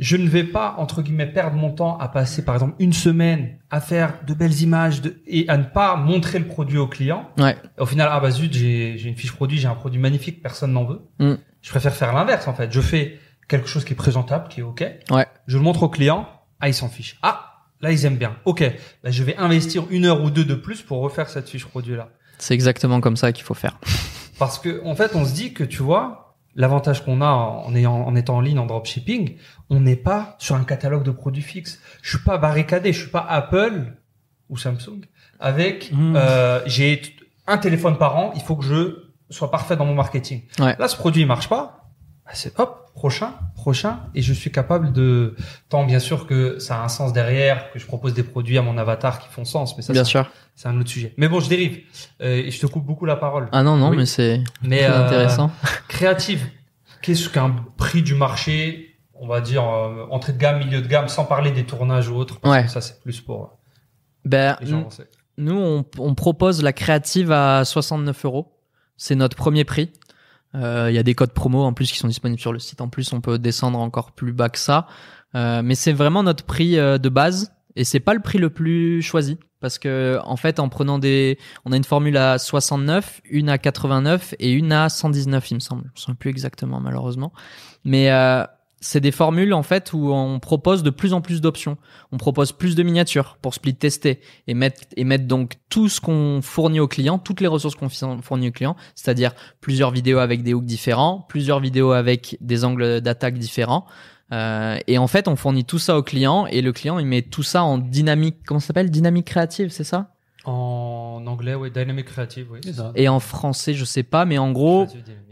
[0.00, 3.58] Je ne vais pas entre guillemets perdre mon temps à passer par exemple une semaine
[3.70, 7.28] à faire de belles images de, et à ne pas montrer le produit au client.
[7.38, 7.56] Ouais.
[7.78, 10.72] Au final, ah bah zut, j'ai j'ai une fiche produit, j'ai un produit magnifique, personne
[10.72, 11.02] n'en veut.
[11.20, 11.34] Mm.
[11.62, 12.72] Je préfère faire l'inverse en fait.
[12.72, 13.18] Je fais
[13.48, 14.84] quelque chose qui est présentable, qui est ok.
[15.10, 15.26] Ouais.
[15.46, 16.28] Je le montre au client,
[16.60, 17.18] ah ils s'en fichent.
[17.22, 18.36] Ah là ils aiment bien.
[18.44, 18.62] Ok,
[19.02, 21.96] bah, je vais investir une heure ou deux de plus pour refaire cette fiche produit
[21.96, 22.08] là.
[22.38, 23.78] C'est exactement comme ça qu'il faut faire.
[24.38, 27.94] Parce que en fait, on se dit que tu vois, l'avantage qu'on a en, ayant,
[27.94, 29.36] en étant en ligne en dropshipping,
[29.70, 31.80] on n'est pas sur un catalogue de produits fixes.
[32.02, 33.92] Je suis pas barricadé, je suis pas Apple
[34.48, 35.00] ou Samsung
[35.40, 36.14] avec Mm.
[36.16, 37.02] euh, j'ai
[37.46, 40.42] un téléphone par an, il faut que je sois parfait dans mon marketing.
[40.58, 40.74] Ouais.
[40.78, 41.83] Là, ce produit il marche pas,
[42.32, 45.36] c'est hop, prochain, prochain, et je suis capable de
[45.68, 48.62] tant bien sûr que ça a un sens derrière, que je propose des produits à
[48.62, 50.30] mon avatar qui font sens, mais ça Bien c'est- sûr.
[50.54, 51.12] c'est un autre sujet.
[51.18, 51.80] Mais bon, je dérive
[52.22, 53.48] euh, et je te coupe beaucoup la parole.
[53.52, 53.96] Ah non, non, Oui.
[53.98, 55.50] mais c'est Mais très euh, intéressant.
[55.88, 56.46] créative.
[57.02, 61.08] Qu'est-ce qu'un prix du marché, on va dire euh, entrée de gamme, milieu de gamme,
[61.08, 62.40] sans parler des tournages ou autres.
[62.40, 62.64] parce Ouais.
[62.64, 63.58] que Ça c'est plus pour
[64.24, 64.88] Ben, les gens.
[65.36, 68.56] Nous, on, on propose la créative à 69 euros.
[68.96, 69.90] C'est notre premier prix.
[70.54, 72.80] Euh, Il y a des codes promo en plus qui sont disponibles sur le site.
[72.80, 74.86] En plus, on peut descendre encore plus bas que ça.
[75.34, 78.50] Euh, mais c'est vraiment notre prix euh, de base et c'est pas le prix le
[78.50, 83.22] plus choisi parce que en fait, en prenant des, on a une formule à 69,
[83.30, 85.82] une à 89 et une à 119, il me semble.
[85.86, 87.32] Je me souviens plus exactement malheureusement.
[87.84, 88.44] Mais euh,
[88.84, 91.78] c'est des formules en fait où on propose de plus en plus d'options.
[92.12, 96.02] On propose plus de miniatures pour split tester et mettre et mettre donc tout ce
[96.02, 99.32] qu'on fournit au client, toutes les ressources qu'on fournit au client, c'est-à-dire
[99.62, 103.86] plusieurs vidéos avec des hooks différents, plusieurs vidéos avec des angles d'attaque différents.
[104.32, 107.22] Euh, et en fait, on fournit tout ça au client et le client il met
[107.22, 110.13] tout ça en dynamique, comment ça s'appelle, dynamique créative, c'est ça?
[110.44, 112.60] En anglais, oui, dynamic creative, oui.
[112.62, 112.92] C'est ça.
[112.94, 114.86] Et en français, je sais pas, mais en gros,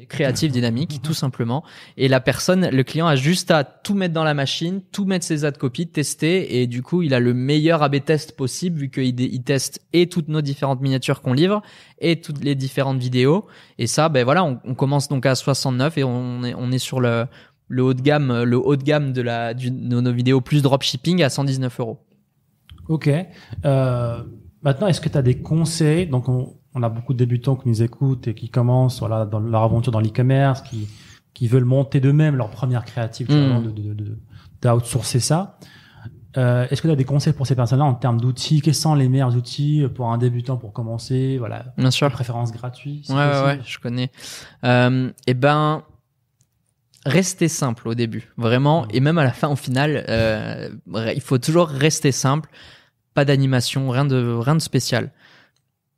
[0.09, 0.89] Creative dynamic.
[0.89, 1.65] dynamique tout simplement
[1.97, 5.25] et la personne le client a juste à tout mettre dans la machine tout mettre
[5.25, 8.91] ses ad copies tester et du coup il a le meilleur AB test possible vu
[8.91, 11.63] qu'il il teste et toutes nos différentes miniatures qu'on livre
[11.99, 13.47] et toutes les différentes vidéos
[13.79, 16.79] et ça ben voilà on, on commence donc à 69 et on est on est
[16.79, 17.27] sur le
[17.69, 20.63] le haut de gamme le haut de gamme de la du, de nos vidéos plus
[20.63, 22.01] dropshipping à 119 euros
[22.89, 23.09] Ok.
[23.65, 24.23] Euh,
[24.63, 26.07] maintenant, est-ce que tu as des conseils?
[26.07, 29.41] Donc, on, on a beaucoup de débutants qui nous écoutent et qui commencent voilà, dans
[29.41, 30.89] leur aventure dans l'e-commerce, qui,
[31.35, 33.51] qui veulent monter d'eux-mêmes leur première créative, Mm.
[33.51, 34.19] avant de, de, de,
[34.63, 35.59] d'outsourcer ça.
[36.39, 38.63] Euh, est-ce que tu as des conseils pour ces personnes-là en termes d'outils?
[38.63, 41.37] Quels sont les meilleurs outils pour un débutant pour commencer?
[41.39, 43.03] Voilà, bien sûr préférence gratuit.
[43.05, 44.11] si Ouais, ouais, ouais, je connais.
[44.65, 45.83] Euh, et ben,
[47.05, 50.71] restez simple au début, vraiment, et même à la fin, au final, euh,
[51.15, 52.49] il faut toujours rester simple.
[53.15, 55.11] Pas d'animation, rien de rien de spécial.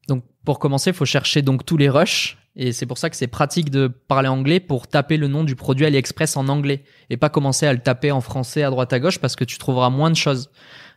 [0.09, 2.39] Donc, pour commencer, il faut chercher donc tous les rushs.
[2.57, 5.57] Et c'est pour ça que c'est pratique de parler anglais pour taper le nom du
[5.57, 9.01] produit AliExpress en anglais et pas commencer à le taper en français à droite à
[9.01, 10.51] gauche parce que tu trouveras moins de choses.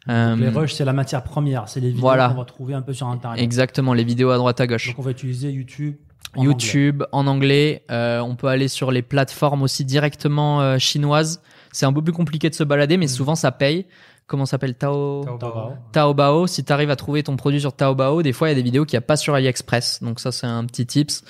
[0.08, 1.68] Euh, Les rushs, c'est la matière première.
[1.68, 2.30] C'est les vidéos Voilà.
[2.30, 3.42] qu'on va trouver un peu sur Internet.
[3.42, 4.88] exactement, les vidéos à droite à gauche.
[4.88, 5.96] Donc, on va utiliser YouTube.
[6.36, 6.52] en anglais.
[6.52, 7.84] YouTube en anglais.
[7.90, 11.42] Euh, on peut aller sur les plateformes aussi directement euh, chinoises.
[11.72, 13.86] C'est un peu plus compliqué de se balader, mais souvent ça paye.
[14.28, 15.74] Comment s'appelle Tao Taobao.
[15.94, 16.48] Taobao.
[16.48, 18.62] Si tu arrives à trouver ton produit sur Taobao, des fois il y a des
[18.62, 20.04] vidéos qu'il n'y a pas sur AliExpress.
[20.04, 21.24] Donc ça c'est un petit tips.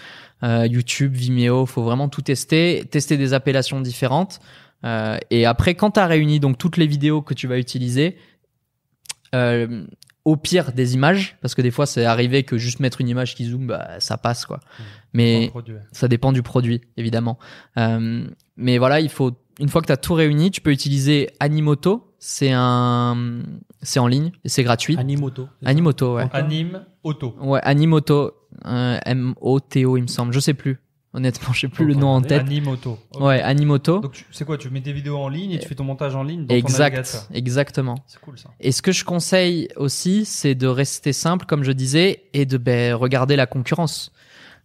[0.43, 4.39] Euh, YouTube, Vimeo, faut vraiment tout tester, tester des appellations différentes.
[4.83, 8.17] Euh, et après, quand tu as réuni donc toutes les vidéos que tu vas utiliser,
[9.35, 9.85] euh,
[10.25, 13.33] au pire des images, parce que des fois c'est arrivé que juste mettre une image
[13.33, 14.59] qui zoome, bah, ça passe quoi.
[15.13, 15.75] Mais Produit.
[15.91, 17.39] ça dépend du produit, évidemment.
[17.77, 18.27] Euh,
[18.57, 22.06] mais voilà, il faut une fois que tu as tout réuni, tu peux utiliser Animoto.
[22.19, 23.43] C'est un,
[23.81, 24.97] c'est en ligne et c'est gratuit.
[24.97, 25.47] Animoto.
[25.63, 26.27] Animoto, ouais.
[26.33, 27.35] Anime auto.
[27.39, 28.33] Ouais, Animoto,
[28.65, 30.33] euh, M-O-T-O, il me semble.
[30.33, 30.79] Je sais plus.
[31.13, 32.41] Honnêtement, je sais plus le nom en tête.
[32.41, 32.99] Anime auto.
[33.13, 33.21] Ok.
[33.23, 33.99] Ouais, Animoto.
[34.01, 36.15] Donc tu- c'est quoi Tu mets tes vidéos en ligne et tu fais ton montage
[36.15, 37.95] en ligne dans Exact, exactement.
[38.07, 38.49] C'est cool ça.
[38.59, 42.57] Et ce que je conseille aussi, c'est de rester simple, comme je disais, et de
[42.57, 44.11] ben, regarder la concurrence.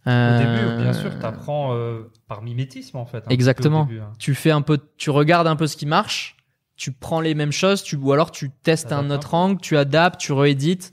[0.05, 3.23] Au Euh, début, bien sûr, t'apprends euh, par mimétisme en fait.
[3.25, 3.85] au Exactement.
[3.85, 4.11] début, hein.
[4.19, 6.35] tu fais un peu, tu regardes un peu ce qui marche,
[6.75, 9.37] tu prends les mêmes choses, tu, ou alors tu testes un autre peu.
[9.37, 10.91] angle, tu adaptes, tu réédites.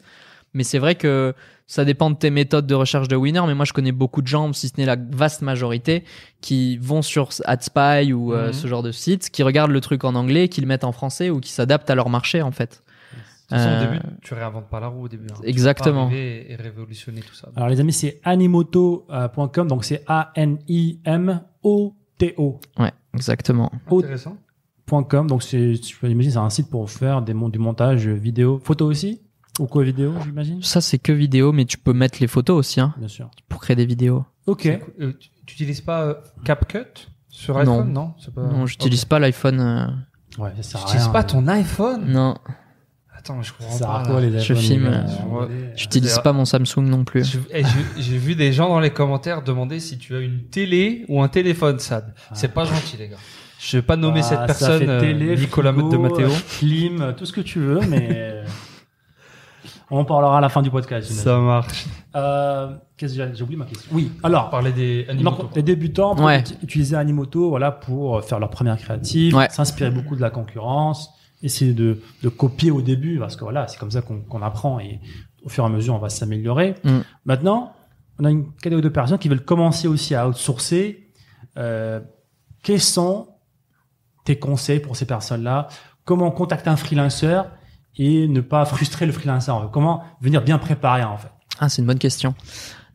[0.55, 1.35] Mais c'est vrai que
[1.67, 3.41] ça dépend de tes méthodes de recherche de winner.
[3.47, 6.05] Mais moi, je connais beaucoup de gens, si ce n'est la vaste majorité,
[6.41, 8.53] qui vont sur AdSpy ou euh, Mhm.
[8.53, 11.31] ce genre de site, qui regardent le truc en anglais, qui le mettent en français
[11.31, 12.83] ou qui s'adaptent à leur marché en fait.
[12.83, 15.25] De toute façon, Euh, au début, tu réinventes pas la roue au début.
[15.25, 15.35] hein.
[15.35, 16.11] Tu peux pas Exactement.
[16.11, 17.49] et révolutionner tout ça.
[17.57, 20.03] Alors les amis, c'est animoto.com, donc c'est
[21.31, 22.61] A-N-I-M-O-T-O.
[22.79, 23.71] Ouais, exactement.
[23.91, 24.37] Intéressant.
[24.91, 25.27] .com.
[25.27, 29.21] Donc c'est, imaginer, c'est un site pour faire des du montage vidéo, photo aussi?
[29.59, 30.63] Ou quoi vidéo, j'imagine?
[30.63, 33.31] Ça, c'est que vidéo, mais tu peux mettre les photos aussi, hein, Bien sûr.
[33.49, 34.25] pour créer des vidéos.
[34.47, 34.67] Ok.
[34.67, 36.15] Euh, tu tu utilises pas euh,
[36.45, 37.61] CapCut sur Non.
[37.81, 37.93] iPhone?
[37.93, 38.43] Non, c'est pas.
[38.43, 39.61] Non, j'utilise pas l'iPhone.
[39.61, 39.87] euh,
[40.43, 42.05] Ouais, ça sert à rien, pas euh, ton iPhone?
[42.07, 42.37] Non,
[43.15, 44.03] Attends, je comprends Ça pas.
[44.07, 47.37] quoi les Je filme, euh, j'utilise pas mon Samsung non plus.
[47.53, 51.05] Eh, J'ai j'ai vu des gens dans les commentaires demander si tu as une télé
[51.09, 52.15] ou un téléphone, Sad.
[52.33, 53.17] C'est pas gentil, les gars.
[53.63, 56.29] Je vais pas nommer Bah, cette personne, euh, télé, Nicolas frigo, de Matteo.
[56.31, 58.43] euh, Clim, tout ce que tu veux, mais
[59.91, 61.11] on en parlera à la fin du podcast.
[61.13, 61.85] Ça marche.
[62.17, 63.91] Euh, qu'est-ce que j'ai j'ai oublié ma question.
[63.93, 64.13] Oui.
[64.23, 65.31] On Alors, parlait des animaux.
[65.33, 66.41] donc, les débutants Ouais.
[66.41, 69.49] uti- utiliser Animoto, voilà, pour faire leur première créative, Ouais.
[69.51, 71.11] s'inspirer beaucoup de la concurrence,
[71.43, 74.81] essayer de, de copier au début, parce que voilà, c'est comme ça qu'on qu'on apprend
[74.81, 75.01] et
[75.45, 76.77] au fur et à mesure, on va s'améliorer.
[76.85, 76.99] Mm.
[77.27, 77.73] Maintenant,
[78.19, 81.09] on a une catégorie de personnes qui veulent commencer aussi à outsourcer.
[81.59, 82.01] Euh,
[82.63, 83.29] quels sont
[84.31, 85.69] tes conseils pour ces personnes-là
[86.05, 87.43] Comment contacter un freelancer
[87.97, 91.69] et ne pas frustrer le freelancer en fait Comment venir bien préparé en fait Ah,
[91.69, 92.35] c'est une bonne question.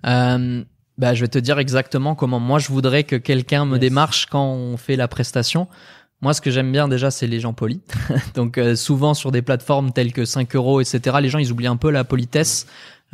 [0.06, 0.64] Euh,
[0.98, 3.82] bah, je vais te dire exactement comment moi je voudrais que quelqu'un me Yes.
[3.82, 5.68] démarche quand on fait la prestation.
[6.22, 7.82] Moi, ce que j'aime bien déjà, c'est les gens polis.
[8.36, 11.68] Donc, euh, souvent sur des plateformes telles que 5 euros, etc., les gens, ils oublient
[11.68, 12.66] un peu la politesse.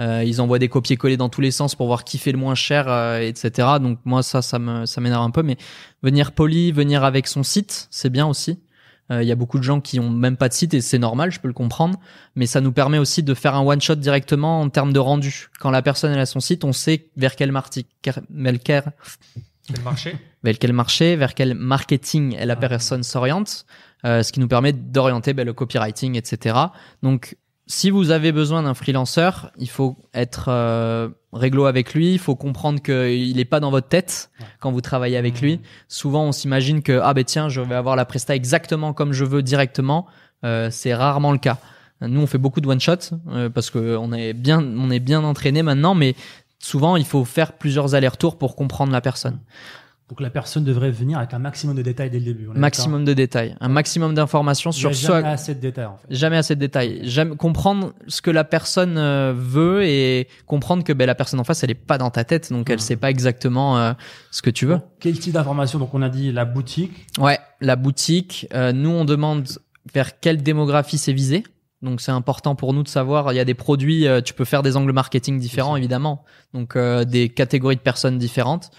[0.01, 2.55] Euh, ils envoient des copier-coller dans tous les sens pour voir qui fait le moins
[2.55, 3.67] cher, euh, etc.
[3.79, 5.43] Donc, moi, ça, ça me, ça m'énerve un peu.
[5.43, 5.55] Mais
[6.03, 8.59] venir poli, venir avec son site, c'est bien aussi.
[9.11, 10.97] Euh, Il y a beaucoup de gens qui ont même pas de site et c'est
[10.99, 11.99] normal, je peux le comprendre.
[12.35, 15.49] Mais ça nous permet aussi de faire un one shot directement en termes de rendu.
[15.59, 18.23] Quand la personne elle a son site, on sait vers quel, marti- quel-
[19.83, 20.15] marché?
[20.43, 23.65] vers quel marché, vers quel marketing la personne s'oriente,
[24.05, 26.55] euh, ce qui nous permet d'orienter ben, le copywriting, etc.
[27.03, 27.35] Donc,
[27.71, 32.35] si vous avez besoin d'un freelanceur, il faut être euh, réglo avec lui, il faut
[32.35, 35.61] comprendre qu'il n'est pas dans votre tête quand vous travaillez avec lui.
[35.87, 39.23] Souvent, on s'imagine que ah ben tiens, je vais avoir la presta exactement comme je
[39.23, 40.05] veux directement.
[40.43, 41.59] Euh, c'est rarement le cas.
[42.01, 44.99] Nous, on fait beaucoup de one shot euh, parce que on est bien, on est
[44.99, 46.15] bien entraîné maintenant, mais
[46.59, 49.39] souvent, il faut faire plusieurs allers-retours pour comprendre la personne.
[50.11, 52.49] Donc la personne devrait venir avec un maximum de détails dès le début.
[52.53, 56.13] on maximum de détails, un maximum d'informations sur ce jamais assez de détails en fait.
[56.13, 60.91] jamais assez de détails, jamais comprendre ce que la personne euh, veut et comprendre que
[60.91, 62.79] ben, la personne en face elle est pas dans ta tête donc elle Mhm.
[62.81, 63.93] sait pas exactement euh,
[64.31, 64.79] ce que tu veux.
[64.99, 65.79] Quel type d'information?
[65.79, 67.07] Donc on a dit la boutique.
[67.17, 69.47] Ouais, la boutique, euh, nous on demande
[69.93, 71.43] vers quelle démographie c'est visé.
[71.81, 74.45] Donc c'est important pour nous de savoir, il y a des produits, euh, tu peux
[74.45, 78.71] faire des angles marketing différents évidemment, donc euh, des catégories de personnes différentes.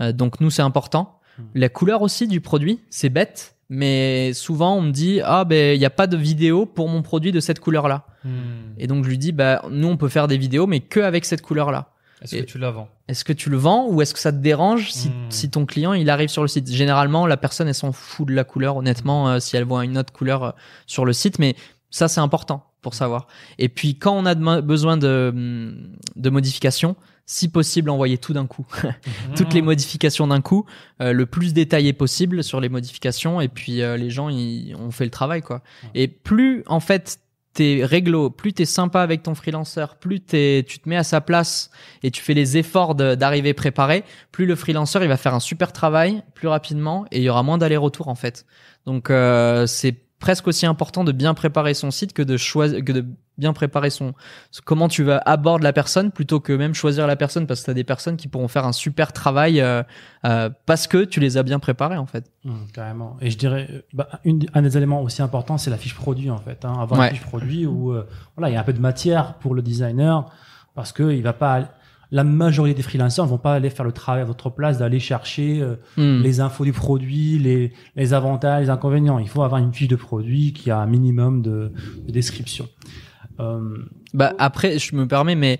[0.00, 1.18] Euh, donc nous c'est important.
[1.38, 1.42] Hmm.
[1.54, 5.78] La couleur aussi du produit, c'est bête, mais souvent on me dit ah ben il
[5.78, 8.06] n'y a pas de vidéo pour mon produit de cette couleur là.
[8.24, 8.30] Hmm.
[8.78, 11.24] Et donc je lui dis bah nous on peut faire des vidéos mais que avec
[11.24, 11.90] cette couleur là.
[12.22, 12.88] Est-ce que tu la vends?
[13.08, 15.12] Est-ce que tu le vends ou est-ce que ça te dérange si, Hmm.
[15.30, 16.70] si ton client il arrive sur le site?
[16.72, 19.98] Généralement, la personne elle s'en fout de la couleur, honnêtement, euh, si elle voit une
[19.98, 20.50] autre couleur euh,
[20.86, 21.54] sur le site, mais
[21.90, 23.26] ça c'est important pour savoir.
[23.58, 25.74] Et puis quand on a de- besoin de,
[26.16, 28.66] de modifications, si possible, envoyer tout d'un coup,
[29.36, 30.64] toutes les modifications d'un coup,
[31.02, 34.92] euh, le plus détaillé possible sur les modifications, et puis euh, les gens ils ont
[34.92, 35.62] fait le travail quoi.
[35.94, 37.18] Et plus en fait
[37.52, 41.20] t'es réglo, plus t'es sympa avec ton freelancer, plus t'es, tu te mets à sa
[41.20, 41.70] place
[42.02, 45.72] et tu fais les efforts d'arriver préparé, plus le freelancer il va faire un super
[45.72, 48.46] travail plus rapidement et il y aura moins d'allers-retours en fait.
[48.84, 52.92] Donc euh, c'est presque aussi important de bien préparer son site que de choisir que
[52.92, 53.04] de
[53.36, 54.14] bien préparer son
[54.64, 57.70] comment tu vas aborder la personne plutôt que même choisir la personne parce que tu
[57.70, 59.82] as des personnes qui pourront faire un super travail euh,
[60.24, 62.30] euh, parce que tu les as bien préparés en fait.
[62.46, 63.18] Hum, carrément.
[63.20, 66.30] Et je dirais, euh, bah, une, un des éléments aussi importants, c'est la fiche produit
[66.30, 66.64] en fait.
[66.64, 66.72] Hein.
[66.80, 67.10] Avoir Ouais.
[67.10, 69.60] une fiche produit où euh, voilà, il y a un peu de matière pour le
[69.60, 70.24] designer
[70.74, 71.68] parce que il va pas.
[72.12, 75.00] La majorité des freelancers ne vont pas aller faire le travail à votre place d'aller
[75.00, 76.22] chercher euh, Hmm.
[76.22, 79.18] les infos du produit, les, les avantages, les inconvénients.
[79.18, 81.72] Il faut avoir une fiche de produit qui a un minimum de,
[82.06, 82.68] de description.
[83.40, 83.76] Euh,
[84.14, 85.58] Bah après, je me permets, mais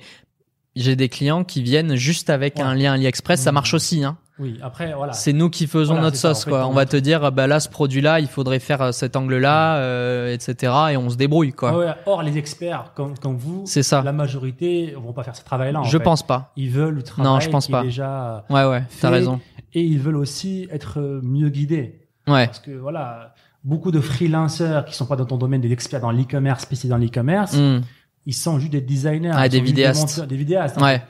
[0.77, 2.63] j'ai des clients qui viennent juste avec Ouais.
[2.63, 3.55] un lien AliExpress, ça Mhm.
[3.55, 4.05] marche aussi.
[4.05, 4.17] Hein.
[4.39, 5.13] Oui, après voilà.
[5.15, 6.45] C'est nous qui faisons Voilà, notre ça, sauce.
[6.45, 6.67] quoi.
[6.67, 10.33] on- va te dire, bah là, ce produit-là, il faudrait faire euh, cet angle-là, euh,
[10.35, 10.73] etc.
[10.93, 11.71] Et on se débrouille, quoi.
[11.73, 14.03] Ah ouais, or les experts comme, comme vous, C'est ça.
[14.03, 15.83] la majorité vont pas faire ce travail-là.
[15.85, 16.05] Je fait.
[16.05, 16.53] pense pas.
[16.57, 17.81] Ils veulent le travail Non, je pense qui pas.
[17.81, 19.41] est déjà Ouais, ouais, t'as raison.
[19.73, 22.03] et ils veulent aussi être euh, mieux guidés.
[22.29, 23.33] Ouais, Parce que voilà,
[23.65, 26.99] beaucoup de freelancers qui sont pas dans ton domaine, des experts dans l'e-commerce, spécialisés dans
[26.99, 27.81] l'e-commerce, Hmm.
[28.27, 30.01] ils sont juste des designers, Ah, des vidéastes.
[30.01, 30.81] monteurs- des vidéastes.
[30.81, 31.03] ouais,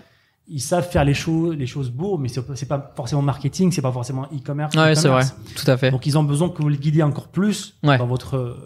[0.49, 3.91] Ils savent faire les choses, les choses beaux, mais c'est pas forcément marketing, c'est pas
[3.91, 4.77] forcément e-commerce.
[4.77, 5.25] ouais, c'est vrai,
[5.57, 5.91] tout à fait.
[5.91, 7.99] Donc ils ont besoin que vous les guidez encore plus Ouais.
[7.99, 8.57] dans votre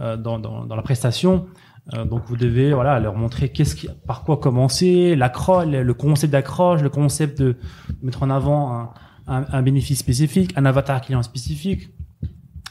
[0.00, 1.46] euh, dans, dans, dans la prestation.
[1.94, 6.32] Euh, donc vous devez voilà leur montrer qu'est-ce qui, par quoi commencer, l'accroche, le concept
[6.32, 7.56] d'accroche, le concept de
[8.02, 8.90] mettre en avant un,
[9.26, 11.88] un, un bénéfice spécifique, un avatar client spécifique.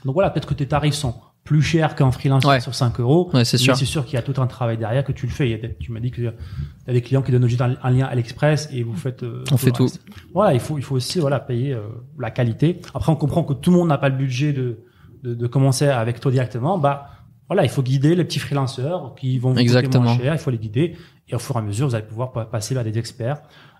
[0.05, 1.13] Donc voilà, peut-être que tes tarifs sont
[1.45, 2.59] plus chers qu'un freelance Ouais.
[2.59, 3.29] sur 5 euros.
[3.33, 3.77] Ouais, c'est mais sûr.
[3.77, 5.47] c'est sûr qu'il y a tout un travail derrière que tu le fais.
[5.47, 7.61] Il y a des- tu m'as dit que tu as des clients qui donnent juste
[7.61, 9.23] un, un lien à l'Express et vous faites.
[9.23, 9.87] euh, On fait tout.
[10.33, 11.81] Voilà, il faut il faut aussi voilà payer euh,
[12.19, 12.81] la qualité.
[12.93, 14.79] Après, on comprend que tout le monde n'a pas le budget de,
[15.23, 16.77] de de commencer avec toi directement.
[16.79, 17.09] Bah
[17.47, 20.03] voilà, il faut guider les petits freelanceurs qui vont vous Exactement.
[20.05, 20.33] moins cher.
[20.33, 20.97] Il faut les guider
[21.29, 23.37] et au fur et à mesure, vous allez pouvoir pa- passer vers des experts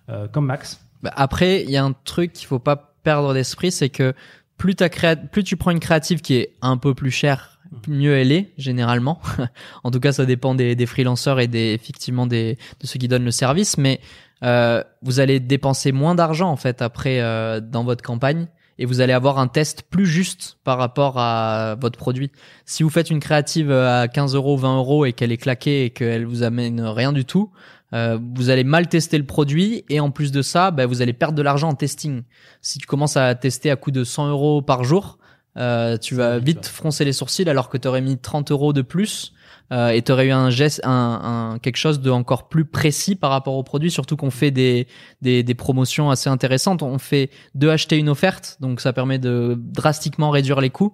[0.09, 0.79] euh, comme Max.
[1.01, 4.13] Bah, après, il y a un truc qu'il faut pas perdre d'esprit, c'est que
[4.57, 7.54] plus, créa- plus tu prends une créative qui est un peu plus chère,
[7.87, 9.19] mieux elle est généralement.
[9.83, 13.07] en tout cas, ça dépend des, des freelanceurs et des effectivement des de ceux qui
[13.07, 13.99] donnent le service, mais
[14.43, 18.47] euh, vous allez dépenser moins d'argent en fait après euh, dans votre campagne
[18.77, 22.31] et vous allez avoir un test plus juste par rapport à votre produit.
[22.65, 25.89] Si vous faites une créative à 15 euros, 20 euros et qu'elle est claquée et
[25.91, 27.51] qu'elle vous amène rien du tout,
[27.93, 31.13] euh, vous allez mal tester le produit et en plus de ça, bah, vous allez
[31.13, 32.23] perdre de l'argent en testing.
[32.61, 35.17] Si tu commences à tester à coût de 100 euros par jour,
[35.57, 38.81] euh, tu vas vite, froncer les sourcils alors que tu aurais mis 30 euros de
[38.81, 39.33] plus
[39.71, 43.15] euh, et tu aurais eu un geste, un, un- quelque chose de encore plus précis
[43.15, 43.89] par rapport au produit.
[43.89, 44.87] Surtout qu'on fait des,
[45.21, 46.83] des, des promotions assez intéressantes.
[46.83, 50.93] On fait deux acheter une offerte, donc ça permet de drastiquement réduire les coûts.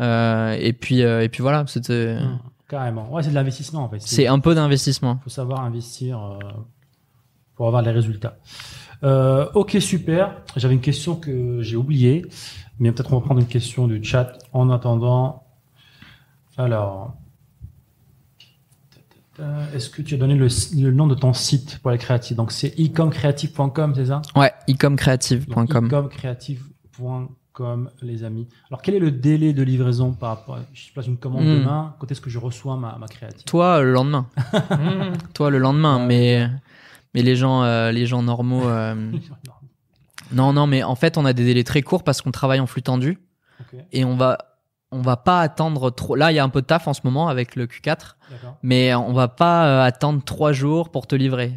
[0.00, 2.38] Euh, et puis euh, et puis voilà, c'était Hum,
[2.68, 3.10] Carrément.
[3.12, 3.98] Ouais, c'est de l'investissement en fait.
[4.00, 5.20] c'est un peu d'investissement.
[5.24, 6.38] faut savoir investir euh,
[7.56, 8.36] pour avoir les résultats.
[9.04, 10.42] Euh, ok, super.
[10.56, 12.26] J'avais une question que j'ai oubliée,
[12.78, 15.44] mais peut-être on va prendre une question du chat en attendant.
[16.56, 17.14] Alors,
[19.72, 22.36] est-ce que tu as donné le, le nom de ton site pour les créatifs?
[22.36, 24.20] Donc c'est ecomcreative.com, c'est ça?
[24.34, 25.86] Ouais, ecomcreative.com.
[25.86, 28.48] ecomcreative.com, les amis.
[28.68, 31.60] Alors quel est le délai de livraison par rapport à, Je place une commande Hmm.
[31.60, 31.94] demain.
[32.00, 34.26] Quand est-ce que je reçois ma, ma créative Toi le lendemain.
[35.34, 36.48] Toi le lendemain, mais
[37.14, 38.94] mais les gens euh, les gens normaux euh,
[40.32, 42.66] non non mais en fait on a des délais très courts parce qu'on travaille en
[42.66, 43.18] flux tendu
[43.92, 44.38] et on va
[44.90, 46.14] on va pas attendre trop.
[46.14, 47.82] Là il y a un peu de taf en ce moment avec le Q4,
[48.30, 48.56] D'accord.
[48.62, 51.52] mais on va pas euh, attendre trois jours pour te livrer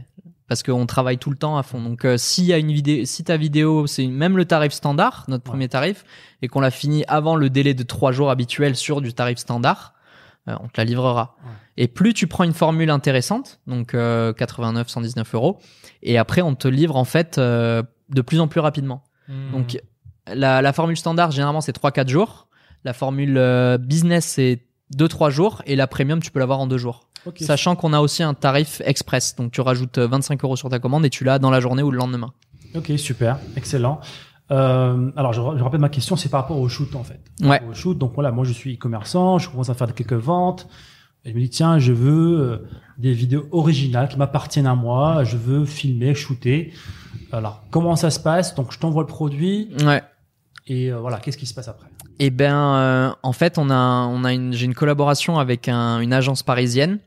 [0.49, 1.81] parce qu'on travaille tout le temps à fond.
[1.81, 5.23] Donc euh, s'il y a une vidéo, si ta vidéo c'est même le tarif standard,
[5.29, 5.51] notre Ouais.
[5.51, 6.03] premier tarif,
[6.41, 9.93] et qu'on l'a fini avant le délai de trois jours habituel sur du tarif standard,
[9.93, 10.00] euh,
[10.47, 11.35] on te la livrera.
[11.43, 11.51] Ouais.
[11.77, 15.59] Et plus tu prends une formule intéressante, donc euh, 89, 119 euros,
[16.03, 19.03] et après on te livre en fait euh, de plus en plus rapidement.
[19.27, 19.51] Hmm.
[19.51, 19.79] Donc
[20.27, 22.47] la, la formule standard généralement c'est 3-4 jours,
[22.83, 24.65] la formule euh, business c'est
[24.95, 27.07] 2-3 jours, et la premium tu peux l'avoir en 2 jours.
[27.39, 30.79] Sachant qu'on a aussi un tarif express, donc tu rajoutes euh, 25 euros sur ta
[30.79, 32.33] commande et tu l'as dans la journée ou le lendemain.
[32.73, 33.99] Ok, super, excellent.
[34.51, 37.21] Euh, alors, je, je rappelle ma question, c'est par rapport au shoot en fait.
[37.41, 37.61] Ouais.
[37.69, 40.67] Au shoot, donc voilà, moi je suis e-commerçant, je commence à faire quelques ventes.
[41.23, 42.57] Et je me dis tiens, je veux euh,
[42.97, 45.23] des vidéos originales qui m'appartiennent à moi.
[45.23, 46.73] Je veux filmer, shooter.
[47.31, 48.55] Alors, comment ça se passe?
[48.55, 50.01] Donc, je t'envoie le produit Ouais.
[50.67, 51.87] et euh, voilà, qu'est-ce qui se passe après?
[52.19, 53.75] Et ben, en fait, on a,
[54.07, 56.99] on a une, j'ai une collaboration avec un- une agence parisienne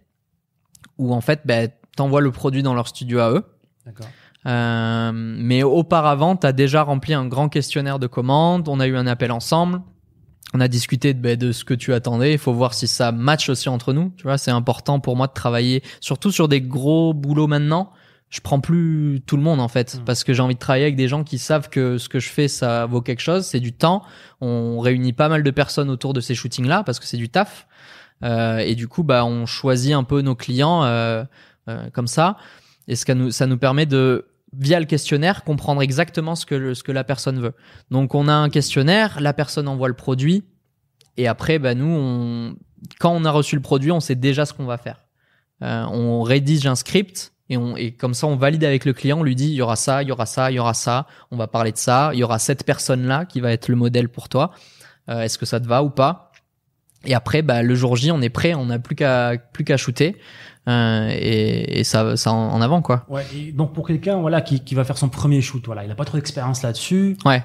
[0.98, 3.44] où en fait, ben, t'envoies le produit dans leur studio à eux.
[3.84, 4.06] D'accord.
[4.46, 8.96] Euh, mais auparavant, tu as déjà rempli un grand questionnaire de commandes, on a eu
[8.96, 9.80] un appel ensemble,
[10.52, 13.10] on a discuté de, ben, de ce que tu attendais, il faut voir si ça
[13.10, 16.60] match aussi entre nous, tu vois, c'est important pour moi de travailler, surtout sur des
[16.60, 17.90] gros boulots maintenant,
[18.28, 20.04] je prends plus tout le monde en fait, Mm.
[20.04, 22.28] parce que j'ai envie de travailler avec des gens qui savent que ce que je
[22.28, 24.02] fais, ça vaut quelque chose, c'est du temps,
[24.42, 27.66] on réunit pas mal de personnes autour de ces shootings-là, parce que c'est du taf,
[28.22, 31.24] euh, et du coup, bah, on choisit un peu nos clients euh,
[31.68, 32.36] euh, comme ça,
[32.88, 34.26] et ce que nous, ça nous permet de
[34.58, 37.54] via le questionnaire comprendre exactement ce que ce que la personne veut.
[37.90, 40.44] Donc on a un questionnaire, la personne envoie le produit
[41.16, 42.56] et après bah nous on
[42.98, 45.04] quand on a reçu le produit, on sait déjà ce qu'on va faire.
[45.62, 49.36] Euh, on rédige un script et comme ça on valide avec le client, on lui
[49.36, 51.46] dit il y aura ça, il y aura ça, il y aura ça, on va
[51.46, 54.28] parler de ça, il y aura cette personne là qui va être le modèle pour
[54.28, 54.52] toi.
[55.08, 56.32] Euh, est-ce que ça te va ou pas?
[57.06, 59.76] Et après bah le jour J, on est prêt, on n'a plus qu'à plus qu'à
[59.76, 60.16] shooter.
[60.66, 63.04] Euh, et, et ça, ça en en avant quoi.
[63.08, 63.24] Ouais.
[63.36, 65.94] Et donc, pour quelqu'un voilà qui, qui va faire son premier shoot, voilà, il n'a
[65.94, 67.16] pas trop d'expérience là-dessus.
[67.26, 67.42] Ouais.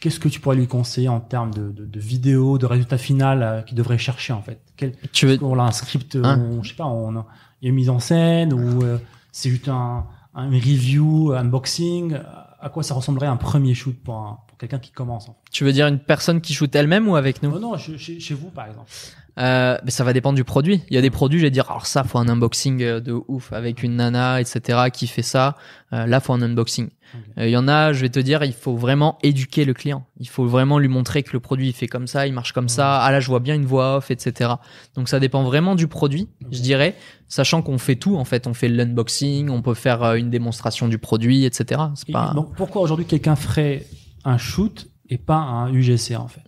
[0.00, 3.24] Qu'est-ce que tu pourrais lui conseiller en termes de, de, de vidéos, de résultats finaux
[3.26, 4.60] euh, qu'il devrait chercher en fait?
[4.76, 6.40] Quel, Tu veux qu'on a un script, euh, Hein?
[6.40, 7.26] on- je sais pas, on a,
[7.60, 8.98] il y a une mise en scène ou euh,
[9.32, 10.06] c'est juste un,
[10.36, 12.16] un review, un unboxing.
[12.60, 15.64] À quoi ça ressemblerait un premier shoot pour, un- quelqu'un qui commence en fait Tu
[15.64, 18.50] veux dire une personne qui shoot elle-même ou avec nous Non, non, chez, chez- vous
[18.50, 18.90] par exemple.
[19.38, 20.82] euh, mais Ça va dépendre du produit.
[20.90, 23.12] Il y a des produits, je vais dire, alors ça, faut un unboxing euh, de
[23.28, 25.56] ouf avec une nana, etc., qui fait ça.
[25.92, 26.86] Euh, là, faut un unboxing.
[26.86, 27.20] Ok.
[27.38, 30.04] Euh, Il y en a, je vais te dire, il faut vraiment éduquer le client.
[30.20, 32.68] Il faut vraiment lui montrer que le produit il fait comme ça, il marche comme
[32.68, 33.00] ça.
[33.00, 34.50] Ah là, je vois bien une voix off, etc.
[34.94, 36.96] Donc ça dépend vraiment du produit, je dirais,
[37.28, 38.16] sachant qu'on fait tout.
[38.16, 41.80] En fait, on fait l'unboxing, on peut faire euh, une démonstration du produit, etc.
[41.94, 42.32] C'est Et pas.
[42.34, 43.86] Donc pourquoi aujourd'hui quelqu'un ferait
[44.28, 46.42] un shoot et pas un UGC en fait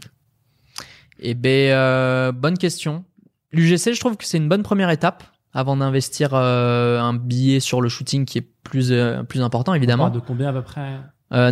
[1.18, 3.04] Eh ben, euh, bonne question.
[3.52, 7.80] L'UGC, je trouve que c'est une bonne première étape avant d'investir euh, un billet sur
[7.80, 10.04] le shooting qui est plus euh, plus important On évidemment.
[10.04, 11.00] parle de combien à peu près?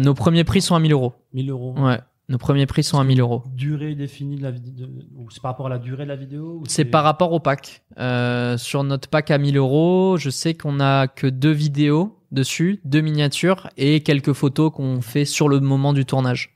[0.00, 1.14] Nos premiers prix sont à 1000 euros.
[1.34, 1.74] 1000 euros.
[1.78, 3.42] Ouais, nos premiers prix sont à 1000 euros.
[3.54, 4.86] Durée définie de la vidéo,
[5.30, 7.82] c'est par rapport à la durée de la vidéo C'est par rapport au pack.
[7.98, 12.80] Euh, sur notre pack à 1000 euros, je sais qu'on a que deux vidéos dessus,
[12.84, 16.54] deux miniatures et quelques photos qu'on fait sur le moment du tournage.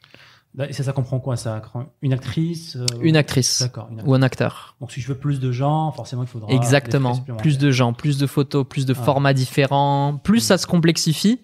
[0.69, 1.63] Et ça, ça comprend quoi Ça
[2.03, 3.89] une actrice euh, Une actrice D'accord.
[4.05, 4.77] ou un acteur.
[4.83, 6.51] Donc si je veux plus de gens, forcément il faudra.
[6.53, 7.17] Exactement.
[7.39, 9.03] Plus de gens, plus de photos, plus de Ah.
[9.03, 10.21] formats différents.
[10.23, 11.41] Plus ça se complexifie,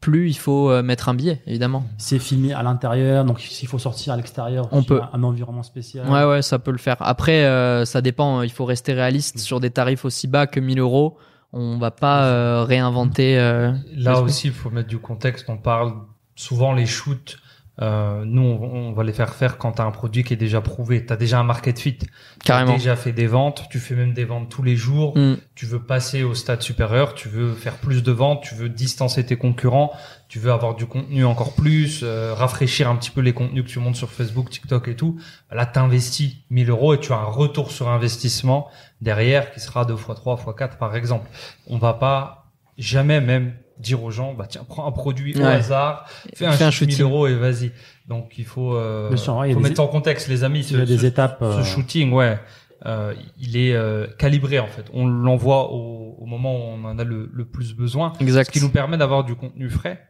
[0.00, 1.84] plus il faut euh, mettre un billet, évidemment.
[1.98, 5.02] C'est filmé à l'intérieur, donc s'il faut sortir à l'extérieur, On peut.
[5.12, 6.08] un environnement spécial.
[6.08, 6.96] Ouais, ouais, ça peut le faire.
[7.00, 8.40] Après, euh, ça dépend.
[8.40, 9.40] Il faut rester réaliste Mm.
[9.40, 11.18] sur des tarifs aussi bas que 1000 euros.
[11.52, 13.38] On va pas euh, réinventer.
[13.38, 15.44] euh, Là aussi, il faut mettre du contexte.
[15.48, 15.92] On parle
[16.34, 17.36] souvent les shoots.
[17.82, 20.36] Euh, nous, on, on va les faire faire quand tu as un produit qui est
[20.38, 21.04] déjà prouvé.
[21.04, 21.98] Tu as déjà un market fit.
[21.98, 22.06] Tu
[22.44, 22.72] Carrément.
[22.74, 23.64] déjà fait des ventes.
[23.70, 25.16] Tu fais même des ventes tous les jours.
[25.16, 25.36] Mm.
[25.54, 27.14] Tu veux passer au stade supérieur.
[27.14, 28.42] Tu veux faire plus de ventes.
[28.42, 29.92] Tu veux distancer tes concurrents.
[30.28, 32.00] Tu veux avoir du contenu encore plus.
[32.02, 35.18] euh, rafraîchir un petit peu les contenus que tu montes sur Facebook, TikTok et tout.
[35.52, 38.68] Là, tu investis 1000 euros et tu as un retour sur investissement
[39.02, 41.28] derrière qui sera 2 fois 3 fois 4 par exemple.
[41.66, 46.08] On va pas jamais même dire aux gens, bah tiens, prends un produit au hasard,
[46.34, 47.10] fais un, Fais un shoot 1000 shooting.
[47.12, 47.72] euros et vas-y.
[48.08, 50.64] Donc il faut, euh, il faut des mettre en contexte les amis.
[50.70, 51.38] Il y a des ce, étapes.
[51.40, 52.38] ce euh, shooting, ouais,
[52.86, 54.84] euh, il est euh, calibré en fait.
[54.92, 58.50] On l'envoie au, au moment où on en a le, le plus besoin, ce Exact.
[58.50, 60.06] qui nous permet d'avoir du contenu frais.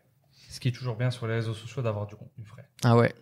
[0.50, 2.64] Ce qui est toujours bien sur les réseaux sociaux d'avoir du contenu frais.
[2.82, 3.12] Ah ouais.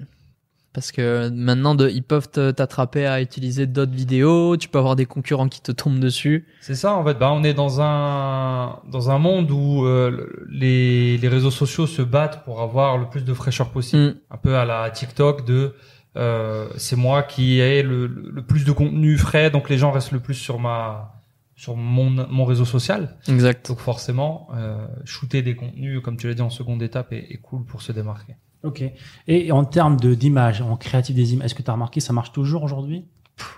[0.75, 4.57] Parce que maintenant, de, ils peuvent t'attraper à utiliser d'autres vidéos.
[4.57, 6.49] Tu peux avoir des concurrents qui te tombent dessus.
[6.61, 7.15] C'est ça en fait.
[7.17, 11.87] Bah, on est dans un dans un monde où euh, le- les les réseaux sociaux
[11.87, 14.03] se battent pour avoir le plus de fraîcheur possible.
[14.03, 14.15] Mm.
[14.33, 15.75] Un peu à la TikTok de
[16.17, 19.93] euh, c'est moi qui ai le, le, le plus de contenu frais, donc les gens
[19.93, 21.23] restent le plus sur ma
[21.57, 23.17] sur mon mon réseau social.
[23.29, 23.69] Exact.
[23.69, 27.39] Donc forcément, euh, shooter des contenus comme tu l'as dit en seconde étape est, est
[27.39, 28.35] cool pour se démarquer.
[28.65, 28.83] Ok.
[29.29, 32.33] Et en termes d'image, en créatif des images, est-ce que tu as remarqué ça marche
[32.33, 33.05] toujours aujourd'hui?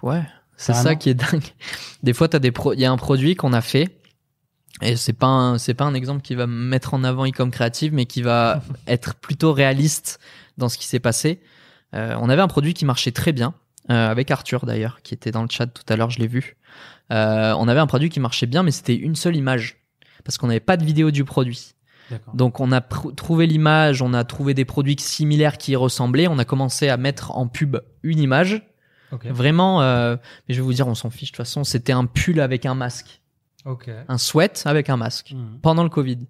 [0.03, 0.23] Ouais.
[0.57, 1.45] C'est ça qui est dingue.
[2.03, 4.01] Des fois, t'as des pro, il y a un produit qu'on a fait.
[4.83, 7.51] Et c'est pas un, c'est pas un exemple qui va me mettre en avant comme
[7.51, 10.19] créative, mais qui va être plutôt réaliste
[10.59, 11.41] dans ce qui s'est passé.
[11.95, 13.55] Euh, on avait un produit qui marchait très bien,
[13.91, 16.57] euh, avec Arthur d'ailleurs, qui était dans le chat tout à l'heure, je l'ai vu.
[17.13, 19.79] Euh, on avait un produit qui marchait bien, mais c'était une seule image.
[20.25, 21.76] Parce qu'on n'avait pas de vidéo du produit.
[22.35, 26.29] Donc on a pr- trouvé l'image, on a trouvé des produits similaires qui y ressemblaient,
[26.29, 28.63] on a commencé à mettre en pub une image.
[29.33, 30.17] Vraiment, euh,
[30.49, 32.67] mais je vais vous dire, on s'en fiche de toute façon, c'était un pull avec
[32.67, 33.23] un masque,
[34.09, 35.59] un sweat avec un masque Mhm.
[35.63, 36.27] pendant le Covid.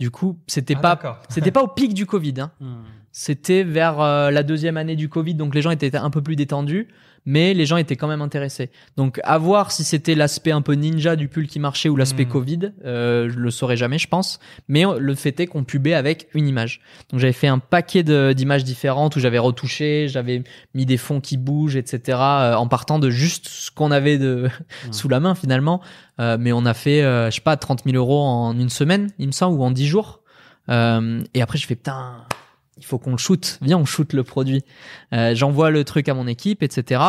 [0.00, 2.50] Du coup, c'était Ah, pas c'était pas au pic du Covid, hein.
[2.60, 2.82] Mhm.
[3.12, 6.34] C'était vers euh, la deuxième année du Covid, donc les gens étaient un peu plus
[6.34, 6.88] détendus,
[7.26, 8.70] mais les gens étaient quand même intéressés.
[8.96, 12.24] Donc à voir si c'était l'aspect un peu ninja du pull qui marchait ou l'aspect
[12.24, 12.28] Hmm.
[12.28, 14.38] Covid, euh, je le saurais jamais, je pense.
[14.68, 16.80] Mais le fait est qu'on pubait avec une image.
[17.10, 18.02] Donc j'avais fait un paquet
[18.34, 20.42] d'images différentes où j'avais retouché, j'avais
[20.74, 22.18] mis des fonds qui bougent, etc.
[22.18, 24.48] euh, en partant de juste ce qu'on avait de
[24.90, 25.80] sous la main finalement.
[26.20, 29.10] Euh, mais on a fait, euh, je sais pas, 30 000 euros en une semaine,
[29.18, 30.20] il me semble, ou en 10 jours.
[30.68, 32.24] Euh, et après, je fais putain,
[32.76, 33.58] il faut qu'on le shoot.
[33.62, 34.62] Viens, on shoot le produit.
[35.12, 37.02] Euh, J'envoie le truc à mon équipe, etc.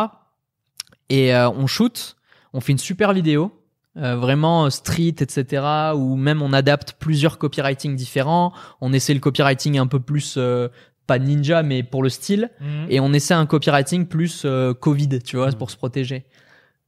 [1.09, 2.15] Et euh, on shoot.
[2.53, 3.51] On fait une super vidéo,
[3.97, 5.63] euh, vraiment street, etc.
[5.95, 8.53] Ou même on adapte plusieurs copywriting différents.
[8.81, 10.69] On essaie le copywriting un peu plus euh,
[11.07, 12.49] pas ninja, mais pour le style.
[12.61, 12.87] Mhm.
[12.89, 15.55] Et on essaie un copywriting plus euh, Covid, tu vois, Mhm.
[15.55, 16.25] pour se protéger.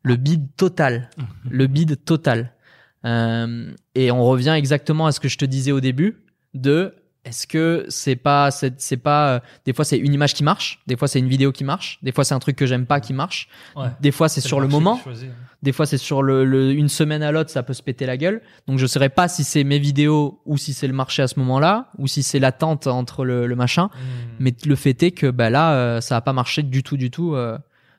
[0.03, 1.09] Le bid total.
[1.49, 2.53] Le bid total.
[3.05, 6.23] Euh, et on revient exactement à ce que je te disais au début
[6.53, 6.95] de
[7.27, 10.79] est-ce que c'est pas c'est c'est pas euh, des fois c'est une image qui marche,
[10.87, 12.99] des fois c'est une vidéo qui marche, des fois c'est un truc que j'aime pas
[12.99, 13.87] qui marche, Ouais.
[14.01, 14.99] des fois c'est sur le moment,
[15.63, 18.17] des fois c'est sur le, le- une semaine à l'autre ça peut se péter la
[18.17, 18.41] gueule.
[18.67, 21.37] Donc je saurais pas si c'est mes vidéos ou si c'est le marché à ce
[21.39, 23.89] moment-là ou si c'est l'attente entre le, le machin.
[23.93, 23.99] Mhm.
[24.39, 27.11] Mais le fait est que bah là, euh, ça a pas marché du tout, du
[27.11, 27.57] tout euh,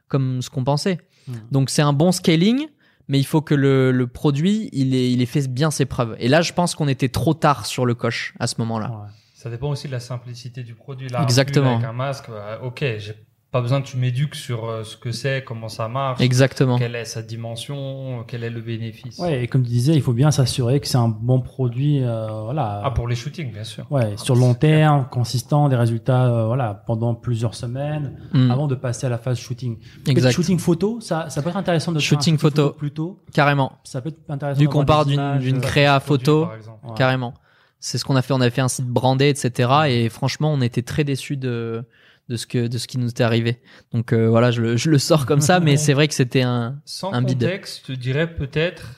[0.08, 0.98] comme ce qu'on pensait.
[1.26, 1.34] Mhm.
[1.50, 2.66] Donc c'est un bon scaling,
[3.08, 6.16] mais il faut que le, le produit, il ait, il ait fait bien ses preuves.
[6.18, 8.90] Et là, je pense qu'on était trop tard sur le coche à ce moment-là.
[8.90, 9.08] Ouais.
[9.34, 11.08] Ça dépend aussi de la simplicité du produit.
[11.08, 11.76] Là, Exactement.
[11.76, 13.14] Avec un masque, bah, ok, j'ai
[13.50, 16.78] pas besoin que tu m'éduques sur euh, ce que c'est, comment ça marche, Exactement.
[16.78, 19.18] quelle est sa dimension, quel est le bénéfice.
[19.18, 22.42] Ouais, et comme tu disais, il faut bien s'assurer que c'est un bon produit, euh,
[22.42, 22.82] voilà.
[22.84, 23.86] Ah, pour les shootings, bien sûr.
[23.90, 28.66] Ouais, sur le long terme, consistant, des résultats, euh, voilà, pendant plusieurs semaines, Mm, avant
[28.66, 29.78] de passer à la phase shooting.
[30.06, 30.32] Exact.
[30.32, 32.70] Shooting photo, ça, ça peut être intéressant de faire un Shooting photo.
[32.72, 33.18] plus tôt.
[33.32, 33.72] Carrément.
[33.84, 34.60] Ça peut être intéressant.
[34.60, 36.86] Vu qu'on part d'une euh, créa Produit, photo, par exemple.
[36.86, 36.94] ouais.
[36.96, 37.32] carrément.
[37.80, 38.34] C'est ce qu'on a fait.
[38.34, 39.70] On a fait un site brandé, etc.
[39.88, 41.84] Et franchement, on était très déçus de
[42.28, 43.60] de ce que de ce qui nous était arrivé.
[43.92, 46.42] Donc euh, voilà, je le, je le sors comme ça, mais c'est vrai que c'était
[46.42, 46.80] un.
[46.84, 47.40] Sans Un bide.
[47.42, 48.94] contexte, je te dirais peut-être.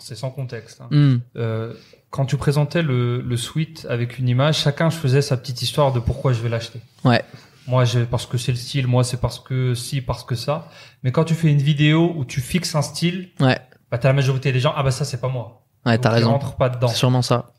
[0.00, 0.80] C'est sans contexte.
[0.80, 0.88] hein.
[0.90, 1.18] Hmm.
[1.36, 1.72] Euh,
[2.10, 6.00] quand tu présentais le, le suite avec une image, chacun faisait sa petite histoire de
[6.00, 6.80] pourquoi je vais l'acheter.
[7.04, 7.24] Ouais.
[7.68, 8.86] Moi, je, parce que c'est le style.
[8.88, 10.68] Moi, c'est parce que si, parce que ça.
[11.02, 13.58] Mais quand tu fais une vidéo où tu fixes un style, Ouais.
[13.90, 14.72] bah, t'as la majorité des gens.
[14.76, 15.64] Ah bah ça, c'est pas moi.
[15.86, 16.32] Ouais, t'as raison.
[16.32, 16.88] rentres pas dedans.
[16.88, 17.53] C'est sûrement ça.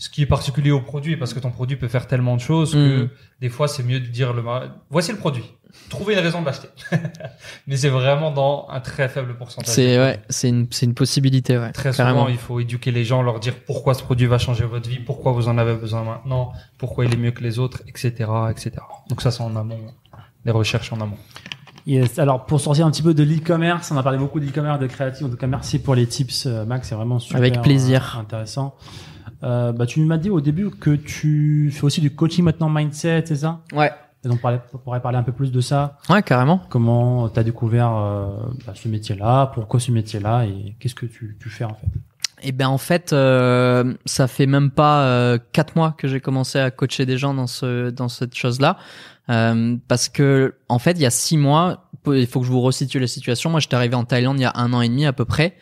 [0.00, 2.72] Ce qui est particulier au produit, parce que ton produit peut faire tellement de choses
[2.72, 3.08] que Mm.
[3.40, 4.42] des fois, c'est mieux de dire le.
[4.90, 5.44] Voici le produit.
[5.90, 6.68] Trouvez une raison de l'acheter.
[7.66, 9.74] Mais c'est vraiment dans un très faible pourcentage.
[9.74, 11.72] C'est ouais, c'est une c'est une possibilité, ouais.
[11.72, 12.20] Très carrément.
[12.20, 14.98] souvent, il faut éduquer les gens, leur dire pourquoi ce produit va changer votre vie,
[15.00, 18.72] pourquoi vous en avez besoin maintenant, pourquoi il est mieux que les autres, etc., etc.
[19.10, 19.80] Donc ça, c'est en amont,
[20.44, 21.18] les recherches en amont.
[21.86, 22.18] Yes.
[22.18, 24.86] Alors, pour sortir un petit peu de l'e-commerce, on a parlé beaucoup de l'e-commerce, de
[24.86, 25.26] créatif.
[25.26, 26.88] En tout cas, merci pour les tips, euh, Max.
[26.88, 28.14] C'est vraiment super Avec plaisir.
[28.16, 28.74] euh, intéressant.
[29.42, 33.24] Euh, bah, tu m'as dit au début que tu fais aussi du coaching maintenant mindset,
[33.26, 33.60] c'est ça?
[33.72, 33.92] Ouais.
[34.24, 35.98] Et donc, on pourrait parler un peu plus de ça.
[36.10, 36.60] Ouais, carrément.
[36.70, 38.28] Comment tu as découvert euh,
[38.66, 39.52] bah, ce métier-là?
[39.54, 40.44] Pourquoi ce métier-là?
[40.44, 41.86] Et qu'est-ce que tu, tu fais en fait?
[42.42, 46.58] Et ben en fait, euh, ça fait même pas euh, quatre mois que j'ai commencé
[46.60, 48.76] à coacher des gens dans ce dans cette chose-là,
[49.30, 52.62] Euh, parce que en fait, il y a six mois, il faut que je vous
[52.62, 53.50] resitue la situation.
[53.50, 55.54] Moi, j'étais arrivé en Thaïlande il y a un an et demi à peu près,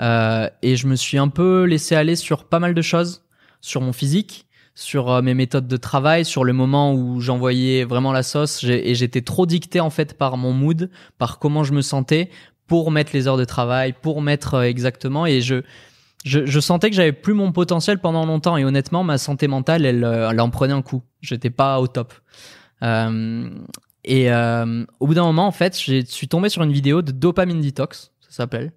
[0.00, 3.22] et je me suis un peu laissé aller sur pas mal de choses,
[3.60, 8.12] sur mon physique, sur euh, mes méthodes de travail, sur le moment où j'envoyais vraiment
[8.12, 11.82] la sauce, et j'étais trop dicté en fait par mon mood, par comment je me
[11.82, 12.30] sentais,
[12.66, 15.62] pour mettre les heures de travail, pour mettre euh, exactement, et je
[16.22, 18.58] je, sentais que j'avais plus mon potentiel pendant longtemps.
[18.58, 21.02] Et honnêtement ma santé mentale elle, euh, en prenait un coup.
[21.22, 22.12] J'étais pas au top.
[22.82, 23.48] Euh,
[24.04, 27.12] et euh, au bout d'un moment en fait je suis tombé sur une vidéo de
[27.12, 28.72] dopamine detox ça s'appelle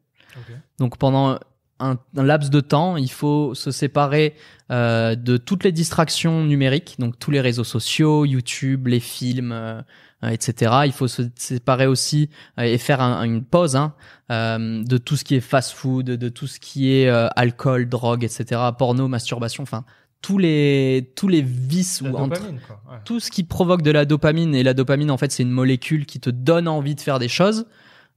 [0.80, 1.40] donc pendant
[1.80, 4.36] un, un laps de temps il faut se séparer
[4.72, 9.82] euh, de toutes les distractions numériques donc tous les réseaux sociaux YouTube les films euh,
[10.30, 12.30] etc il faut se séparer aussi
[12.60, 13.94] euh, et faire un- une pause hein,
[14.30, 19.08] de tout ce qui est fast-food, de tout ce qui est alcool, drogue, etc., porno,
[19.08, 19.84] masturbation, enfin
[20.22, 22.82] tous les tous les vices La ou entre- dopamine, quoi.
[22.90, 22.98] Ouais.
[23.04, 26.06] tout ce qui provoque de la dopamine et la dopamine en fait c'est une molécule
[26.06, 27.66] qui te donne envie de faire des choses.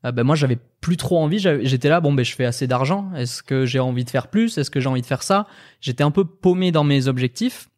[0.04, 3.10] Euh, ben moi j'avais plus trop envie, j'étais là bon ben je fais assez d'argent,
[3.16, 5.46] est-ce que j'ai envie de faire plus, est-ce que j'ai envie de faire ça?
[5.80, 7.68] J'étais un peu paumé dans mes objectifs.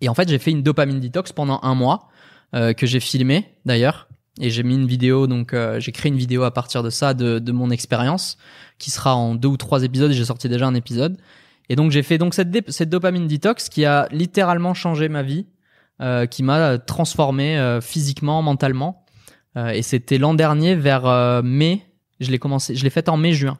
[0.00, 2.08] Et en fait j'ai fait une dopamine detox pendant un mois
[2.54, 4.08] euh, que j'ai filmé d'ailleurs.
[4.40, 7.14] Et j'ai mis une vidéo donc euh, j'ai créé une vidéo à partir de ça
[7.14, 8.36] de, de mon expérience
[8.78, 10.12] qui sera en deux ou trois épisodes.
[10.12, 11.18] J'ai sorti déjà un épisode.
[11.70, 15.46] Et donc j'ai fait donc cette, cette dopamine detox qui a littéralement changé ma vie
[16.00, 19.04] euh, qui m'a transformé physiquement mentalement
[19.56, 21.82] Euh, et c'était l'an dernier vers euh, mai
[22.20, 23.58] je l'ai commencé je l'ai faite en mai juin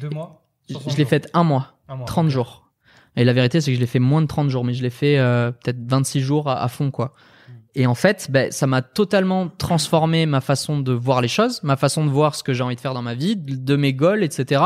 [0.00, 2.30] Deux mois je, 60 je l'ai faite un mois Un mois, 30 ok.
[2.30, 2.70] jours.
[3.16, 4.90] Et la vérité, c'est que je l'ai fait moins de 30 jours, mais je l'ai
[4.90, 7.12] fait euh, peut-être 26 jours à, à fond, quoi.
[7.76, 11.76] Et en fait, ben, ça m'a totalement transformé ma façon de voir les choses, ma
[11.76, 14.22] façon de voir ce que j'ai envie de faire dans ma vie, de mes goals,
[14.22, 14.62] etc.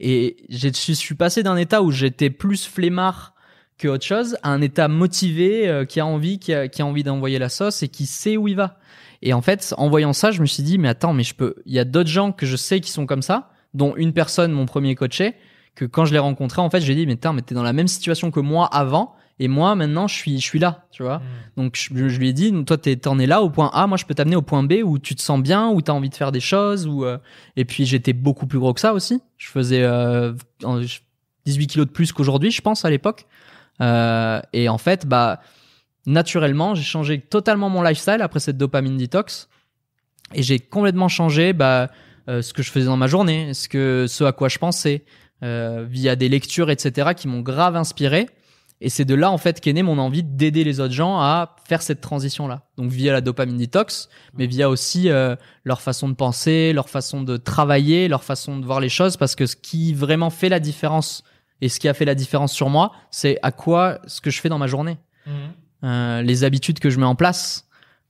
[0.00, 3.34] Et je suis passé d'un état où j'étais plus flemmard
[3.78, 6.86] que autre chose à un état motivé, euh, qui a envie, qui a, qui a
[6.86, 8.76] envie d'envoyer la sauce et qui sait où il va.
[9.22, 11.56] Et en fait, en voyant ça, je me suis dit, mais attends, mais je peux,
[11.66, 14.52] il y a d'autres gens que je sais qui sont comme ça, dont une personne,
[14.52, 15.34] mon premier coaché,
[15.74, 17.72] que quand je l'ai rencontré, en fait, j'ai dit, mais putain, mais t'es dans la
[17.72, 21.18] même situation que moi avant, et moi, maintenant, je suis, je suis là, tu vois.
[21.18, 21.22] Mm.
[21.56, 24.04] Donc, je, je lui ai dit, toi, t'en es là au point A, moi, je
[24.04, 26.32] peux t'amener au point B où tu te sens bien, où t'as envie de faire
[26.32, 27.18] des choses, où, euh,
[27.56, 29.20] et puis j'étais beaucoup plus gros que ça aussi.
[29.36, 30.32] Je faisais, euh,
[30.64, 30.80] en-
[31.46, 33.26] 18 kilos de plus qu'aujourd'hui, je pense, à l'époque.
[33.80, 35.40] Euh, et en fait, bah,
[36.08, 39.48] naturellement, j'ai changé totalement mon lifestyle après cette dopamine detox.
[40.34, 41.90] Et j'ai complètement changé, bah,
[42.28, 45.04] euh, ce que je faisais dans ma journée, ce que, ce à quoi je pensais,
[45.42, 48.28] euh, via des lectures, etc., qui m'ont grave inspiré.
[48.80, 51.56] Et c'est de là, en fait, qu'est née mon envie d'aider les autres gens à
[51.66, 52.62] faire cette transition-là.
[52.76, 57.22] Donc, via la dopamine detox, mais via aussi euh, leur façon de penser, leur façon
[57.22, 60.60] de travailler, leur façon de voir les choses, parce que ce qui vraiment fait la
[60.60, 61.24] différence
[61.60, 64.40] et ce qui a fait la différence sur moi, c'est à quoi ce que je
[64.40, 64.96] fais dans ma journée
[65.28, 65.52] Mhm.
[65.84, 67.66] Euh, les habitudes que je mets en place,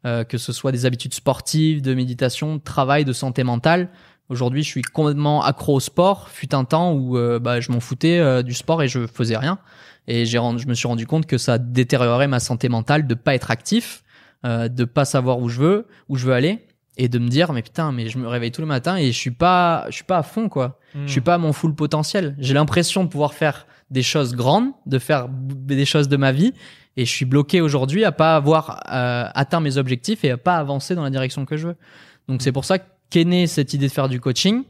[0.07, 3.89] euh, que ce soit des habitudes sportives, de méditation, de travail, de santé mentale.
[4.29, 6.29] Aujourd'hui, je suis complètement accro au sport.
[6.29, 9.37] Fut un temps où euh, bah, je m'en foutais euh, du sport et je faisais
[9.37, 9.59] rien.
[10.07, 13.15] Et j'ai rendu- je me suis rendu compte que ça détériorait ma santé mentale de
[13.15, 14.03] pas être actif,
[14.45, 16.67] euh, de pas savoir où je veux, où je veux aller,
[16.97, 19.17] et de me dire mais putain, mais je me réveille tous les matins et je
[19.17, 20.79] suis pas, je suis pas à fond quoi.
[20.95, 21.07] Mm.
[21.07, 22.35] Je suis pas à mon full potentiel.
[22.39, 26.53] J'ai l'impression de pouvoir faire des choses grandes, de faire des choses de ma vie,
[26.99, 30.57] et je suis bloqué aujourd'hui à pas avoir euh, atteint mes objectifs et à pas
[30.57, 31.77] avancer dans la direction que je veux.
[32.27, 32.79] Donc c'est pour ça
[33.09, 34.65] qu'est née cette idée de faire du coaching.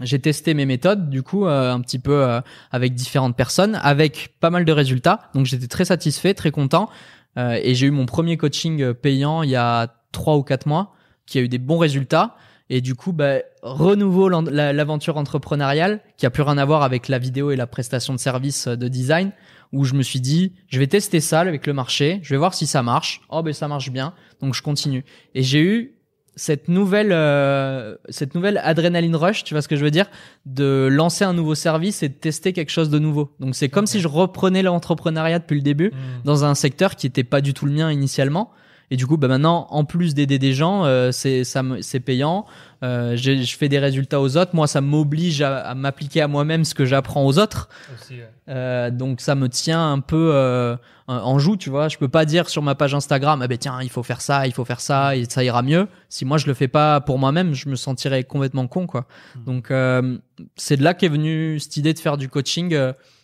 [0.00, 2.40] J'ai testé mes méthodes, du coup, euh, un petit peu euh,
[2.70, 5.28] avec différentes personnes, avec pas mal de résultats.
[5.34, 6.88] Donc j'étais très satisfait, très content.
[7.36, 10.66] Euh, et j'ai eu mon premier coaching euh, payant il y a trois ou quatre
[10.66, 10.94] mois,
[11.26, 12.34] qui a eu des bons résultats.
[12.70, 17.18] Et du coup, bah, renouveau l'aventure entrepreneuriale, qui a plus rien à voir avec la
[17.18, 19.32] vidéo et la prestation de service euh, de design,
[19.72, 22.54] où je me suis dit, je vais tester ça avec le marché, je vais voir
[22.54, 23.22] si ça marche.
[23.30, 25.04] Oh ben ça marche bien, donc je continue.
[25.34, 25.94] Et j'ai eu
[26.34, 30.06] cette nouvelle, euh, cette nouvelle adrénaline rush, tu vois ce que je veux dire,
[30.46, 33.34] de lancer un nouveau service et de tester quelque chose de nouveau.
[33.38, 36.22] Donc c'est comme si je reprenais l'entrepreneuriat depuis le début Hmm.
[36.24, 38.50] dans un secteur qui était pas du tout le mien initialement.
[38.92, 41.98] Et du coup, bah maintenant, en plus d'aider des gens, euh, c'est ça, me- c'est
[42.00, 42.44] payant.
[42.82, 44.54] Euh, je fais des résultats aux autres.
[44.54, 47.70] Moi, ça m'oblige à, à m'appliquer à moi-même ce que j'apprends aux autres.
[47.94, 48.28] Aussi, ouais.
[48.50, 50.76] Euh, donc ça me tient un peu
[51.08, 51.88] en joue, tu vois.
[51.88, 54.46] Je peux pas dire sur ma page Instagram, ah ben tiens, il faut faire ça,
[54.46, 55.88] il faut faire ça, et ça ira mieux.
[56.10, 59.06] Si moi je le fais pas pour moi-même, je me sentirais complètement con, quoi.
[59.46, 60.18] Donc euh,
[60.56, 62.74] c'est de là qu'est venue cette idée de faire du coaching.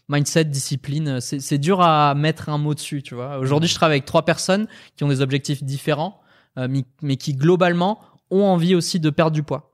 [0.09, 3.39] Mindset, discipline, c'est dur à mettre un mot dessus, tu vois.
[3.39, 6.21] Aujourd'hui, je travaille avec trois personnes qui ont des objectifs différents,
[6.57, 8.01] euh, mais, mais qui globalement
[8.31, 9.69] ont envie aussi de perdre du poids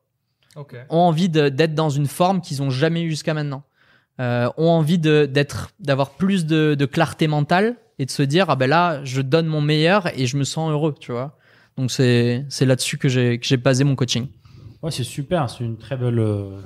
[0.90, 3.64] ont envie d'être dans une forme qu'ils ont jamais eu jusqu'à maintenant.
[4.20, 8.54] Euh, ont envie d'être d'avoir plus de, de clarté mentale et de se dire ah
[8.54, 11.36] ben là je donne mon meilleur et je me sens heureux, tu vois.
[11.76, 14.28] Donc c'est c'est là-dessus que j'ai que j'ai basé mon coaching.
[14.82, 15.50] Ouais, c'est super.
[15.50, 16.60] C'est une très belle, euh,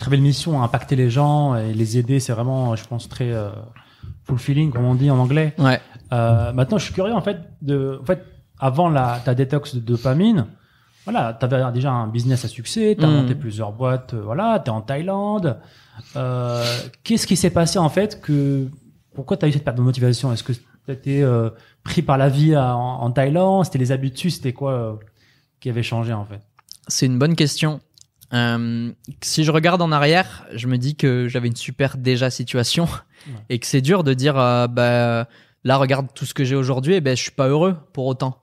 [0.00, 2.18] très belle mission à impacter les gens et les aider.
[2.18, 3.50] C'est vraiment, je pense, très euh,
[4.24, 5.54] fulfilling, comme on dit en anglais.
[5.58, 5.80] Ouais.
[6.12, 8.24] Euh, maintenant, je suis curieux en fait de, en fait,
[8.58, 10.46] avant la ta détox de dopamine,
[11.04, 13.14] voilà, t'avais déjà un business à succès, t'as Mhm.
[13.22, 15.58] monté plusieurs boîtes, euh, voilà, t'es en Thaïlande.
[16.16, 16.64] Euh,
[17.04, 18.66] Qu'est-ce qui s'est passé en fait que,
[19.14, 20.32] pourquoi t'as eu cette perte de motivation?
[20.32, 20.52] Est-ce que
[20.86, 21.50] t'étais euh,
[21.84, 23.64] pris par la vie à- en, en Thaïlande?
[23.64, 24.98] C'était les habitudes C'était quoi
[25.60, 26.40] qui avait changé en fait?
[26.88, 27.80] C'est une bonne question.
[28.32, 32.86] Euh, si je regarde en arrière, je me dis que j'avais une super déjà situation
[33.48, 35.26] et que c'est dur de dire euh, bah
[35.64, 38.38] là regarde tout ce que j'ai aujourd'hui et ben je suis pas heureux pour autant.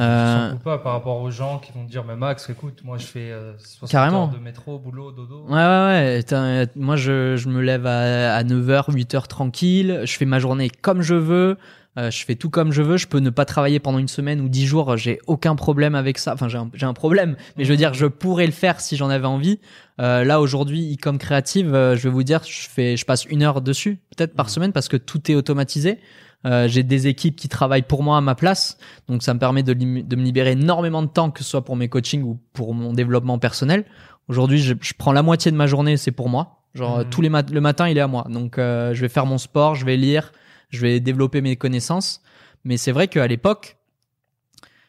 [0.00, 3.04] Euh, pas par rapport aux gens qui vont te dire mais Max écoute moi je
[3.04, 4.22] fais euh, 60 Carrément.
[4.22, 6.66] heures de métro boulot dodo Ouais, ouais, ouais.
[6.76, 10.00] Moi, je, je me lève à, à 9h, 8h tranquille.
[10.04, 11.58] Je fais ma journée comme je veux.
[11.98, 12.96] Euh, je fais tout comme je veux.
[12.96, 14.96] Je peux ne pas travailler pendant une semaine ou 10 jours.
[14.96, 16.32] J'ai aucun problème avec ça.
[16.32, 17.36] Enfin, j'ai un, un problème.
[17.58, 19.60] Mais je veux dire, je pourrais le faire si j'en avais envie.
[20.00, 23.42] Euh, là, aujourd'hui, comme créative, euh, je vais vous dire, je fais, je passe une
[23.42, 25.98] heure dessus, peut-être par semaine parce que tout est automatisé.
[26.44, 28.76] Euh, j'ai des équipes qui travaillent pour moi à ma place,
[29.06, 31.88] donc ça me permet de me libérer énormément de temps, que ce soit pour mes
[31.88, 33.84] coachings ou pour mon développement personnel.
[34.26, 36.62] Aujourd'hui, je, je prends la moitié de ma journée, c'est pour moi.
[36.74, 37.10] Genre Mhm.
[37.10, 38.26] tous les mat- le matin, il est à moi.
[38.28, 40.32] Donc euh, je vais faire mon sport, je vais lire,
[40.72, 42.20] je vais développer mes connaissances.
[42.64, 43.76] Mais c'est vrai qu'à l'époque,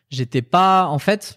[0.10, 1.36] j'étais pas, en fait,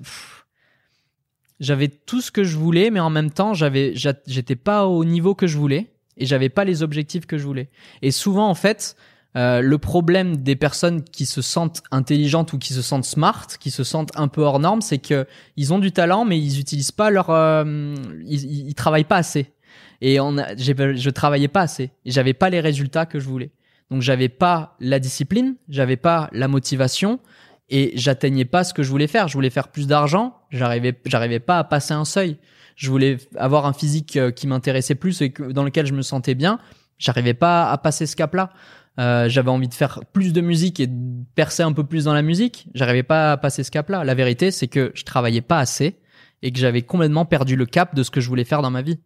[1.61, 5.05] j'avais tout ce que je voulais, mais en même temps, j'avais, j'a- j'étais pas au
[5.05, 7.68] niveau que je voulais et j'avais pas les objectifs que je voulais.
[8.03, 8.97] Et souvent, en fait,
[9.36, 13.70] euh, le problème des personnes qui se sentent intelligentes ou qui se sentent smart, qui
[13.70, 15.26] se sentent un peu hors normes, c'est que
[15.57, 17.94] ils ont du talent, mais ils utilisent pas leur, euh,
[18.24, 19.53] ils, ils, travaillent pas assez.
[20.01, 21.90] Et on a, je travaillais pas assez.
[22.07, 23.51] J'avais pas les résultats que je voulais.
[23.91, 27.20] Donc j'avais pas la discipline, j'avais pas la motivation
[27.68, 29.28] et j'atteignais pas ce que je voulais faire.
[29.28, 32.39] Je voulais faire plus d'argent, j'arrivais, j'arrivais pas à passer un seuil.
[32.74, 36.34] Je voulais avoir un physique euh, qui m'intéressait plus et dans lequel je me sentais
[36.34, 36.59] bien.
[36.99, 38.51] J'arrivais pas à passer ce cap-là.
[38.99, 42.14] Euh, j'avais envie de faire plus de musique et de percer un peu plus dans
[42.14, 42.68] la musique.
[42.74, 44.05] J'arrivais pas à passer ce cap-là.
[44.05, 45.99] La vérité, c'est que je travaillais pas assez
[46.43, 48.82] et que j'avais complètement perdu le cap de ce que je voulais faire dans ma
[48.82, 48.99] vie.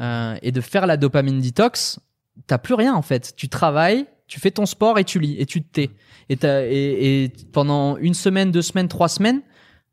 [0.00, 1.98] Euh, et de faire la dopamine detox,
[2.46, 3.34] t'as plus rien en fait.
[3.36, 5.90] Tu travailles, tu fais ton sport et tu lis et tu te tais.
[6.28, 9.40] Et, t'as- et, et pendant une semaine, deux semaines, trois semaines,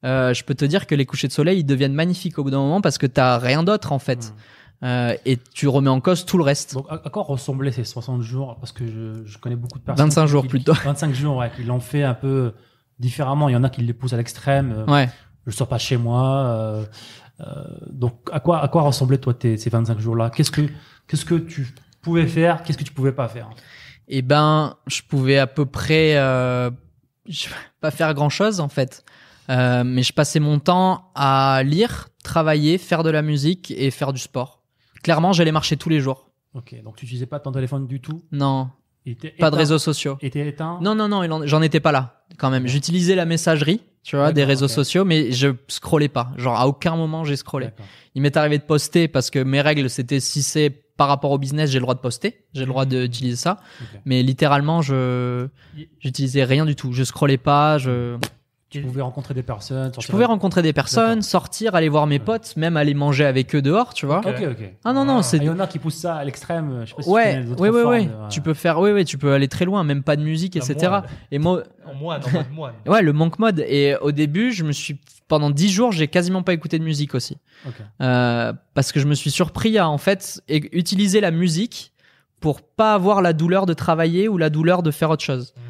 [0.04, 2.52] euh, je peux te dire que les couchers de soleil ils deviennent magnifiques au bout
[2.52, 4.34] d'un moment parce que t'as rien d'autre en fait.
[4.84, 6.74] Euh, et tu remets en cause tout le reste.
[6.74, 8.58] Donc, à, à quoi ressemblaient ces 60 jours?
[8.60, 10.06] Parce que je, je connais beaucoup de personnes.
[10.08, 10.74] 25 qui- jours qui- plutôt.
[10.84, 12.52] 25 jours, ouais, qui l'ont fait un peu
[13.00, 13.48] différemment.
[13.50, 14.74] Il y en a qui les poussent à l'extrême.
[14.78, 15.10] euh, Ouais.
[15.48, 16.86] Je sors pas chez moi.
[17.90, 20.30] donc, à quoi, à quoi ressemblaient toi tes, ces 25 jours-là?
[20.30, 20.62] Qu'est-ce que,
[21.08, 21.68] qu'est-ce que tu
[22.02, 23.50] pouvais faire Qu'est-ce que tu pouvais pas faire?
[24.08, 26.70] Eh ben, je pouvais à peu près euh,
[27.28, 27.48] je-
[27.82, 29.04] pas faire grand chose en fait,
[29.50, 34.12] Euh, mais je passais mon temps à lire, travailler, faire de la musique et faire
[34.12, 34.64] du sport.
[35.04, 36.32] Clairement, j'allais marcher tous les jours.
[36.56, 38.24] Ok, donc tu utilisais pas ton téléphone du tout?
[38.32, 38.70] Non,
[39.40, 40.18] pas de réseaux sociaux.
[40.22, 40.80] Était éteint?
[40.82, 42.66] Non, non, non, j'en étais pas là quand même.
[42.66, 46.32] J'utilisais la messagerie, tu vois, des réseaux sociaux, mais je scrollais pas.
[46.38, 47.70] Genre à aucun moment j'ai scrollé.
[48.14, 51.38] Il m'est arrivé de poster parce que mes règles c'était si c'est par rapport au
[51.38, 53.58] business, j'ai le droit de poster, j'ai le droit d'utiliser ça.
[54.06, 55.48] Mais littéralement, je
[56.00, 56.94] j'utilisais rien du tout.
[56.94, 58.18] Je scrollais pas, je
[58.70, 59.90] Tu pouvais rencontrer des personnes.
[59.90, 63.24] Je sortir pouvais avec- rencontrer des personnes, sortir, aller voir mes potes, même aller manger
[63.26, 64.20] avec eux dehors, tu vois.
[64.20, 64.72] Ok, ok.
[64.84, 66.82] Ah non non, Ah, c'est Il y en a qui poussent ça à l'extrême.
[66.84, 68.10] Je sais pas si tu ouais, d'autres ouais, ouais, formes ouais.
[68.12, 70.56] euh, Tu peux faire, ouais, ouais, tu peux aller très loin, même pas de musique,
[70.58, 70.76] etc.
[70.90, 71.04] moine.
[71.32, 72.74] Et moi, En moine, en mode moine.
[72.88, 73.60] ouais, le manque mode.
[73.68, 74.98] Et au début, je me suis,
[75.28, 77.38] pendant dix jours, j'ai quasiment pas écouté de musique aussi,
[78.02, 81.94] euh, parce que je me suis surpris à en fait utiliser la musique
[82.42, 85.54] pour pas avoir la douleur de travailler ou la douleur de faire autre chose.
[85.58, 85.62] Euh,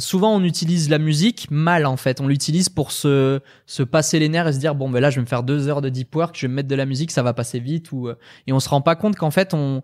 [0.00, 2.20] souvent, on utilise la musique mal en fait.
[2.20, 5.16] On l'utilise pour se se passer les nerfs et se dire bon ben là, je
[5.16, 7.10] vais me faire deux heures de deep work, je vais me mettre de la musique,
[7.10, 8.14] ça va passer vite euh,
[8.46, 9.82] et on se rend pas compte qu'en fait on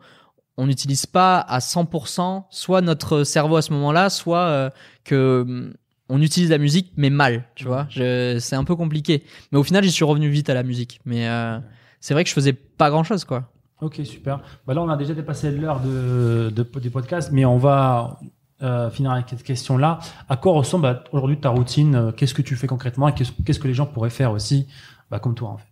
[0.59, 4.71] n'utilise pas à 100% soit notre cerveau à ce moment-là, soit euh,
[5.05, 5.75] que hum,
[6.09, 7.87] on utilise la musique mais mal, tu vois.
[7.91, 9.25] C'est un peu compliqué.
[9.53, 11.01] Mais au final, j'y suis revenu vite à la musique.
[11.05, 11.59] Mais euh,
[12.01, 13.51] c'est vrai que je faisais pas grand-chose quoi.
[13.81, 14.41] Ok, super.
[14.67, 18.19] Bah là, on a déjà dépassé l'heure des podcasts, mais on va
[18.63, 20.01] euh, finir avec cette question-là.
[20.29, 23.59] À quoi ressemble bah, aujourd'hui ta routine euh, Qu'est-ce que tu fais concrètement et qu'est-ce
[23.61, 24.67] que les gens pourraient faire aussi,
[25.11, 25.67] bah, comme toi en fait?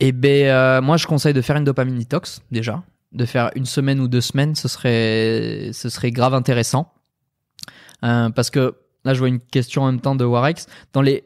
[0.00, 2.82] Et ben euh, moi je conseille de faire une dopamine detox déjà,
[3.12, 6.92] de faire une semaine ou deux semaines, ce serait ce serait grave intéressant.
[8.02, 8.76] Parce que
[9.06, 11.24] là je vois une question en même temps de Warex dans les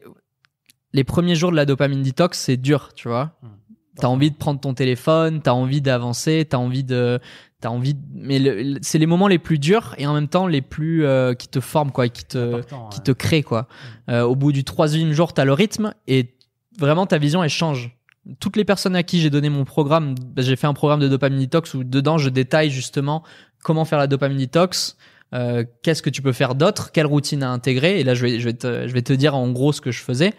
[0.92, 3.32] les premiers jours de la dopamine detox, c'est dur, tu vois.
[3.42, 3.48] Hmm.
[3.96, 7.20] T'as envie de prendre ton téléphone, t'as envie d'avancer, t'as envie de,
[7.60, 10.46] t'as envie, de- mais le- c'est les moments les plus durs et en même temps
[10.46, 13.04] les plus euh, qui te forment quoi, qui te, qui ouais.
[13.04, 13.68] te crée quoi.
[14.08, 16.34] Euh, au bout du troisième jour, t'as le rythme et
[16.78, 17.96] vraiment ta vision elle change.
[18.38, 21.08] Toutes les personnes à qui j'ai donné mon programme, bah, j'ai fait un programme de
[21.08, 23.22] dopamine detox où dedans je détaille justement
[23.62, 24.96] comment faire la dopamine detox,
[25.34, 28.00] euh, qu'est-ce que tu peux faire d'autre, quelle routine à intégrer.
[28.00, 29.90] Et là je vais je vais te je vais te dire en gros ce que
[29.90, 30.32] je faisais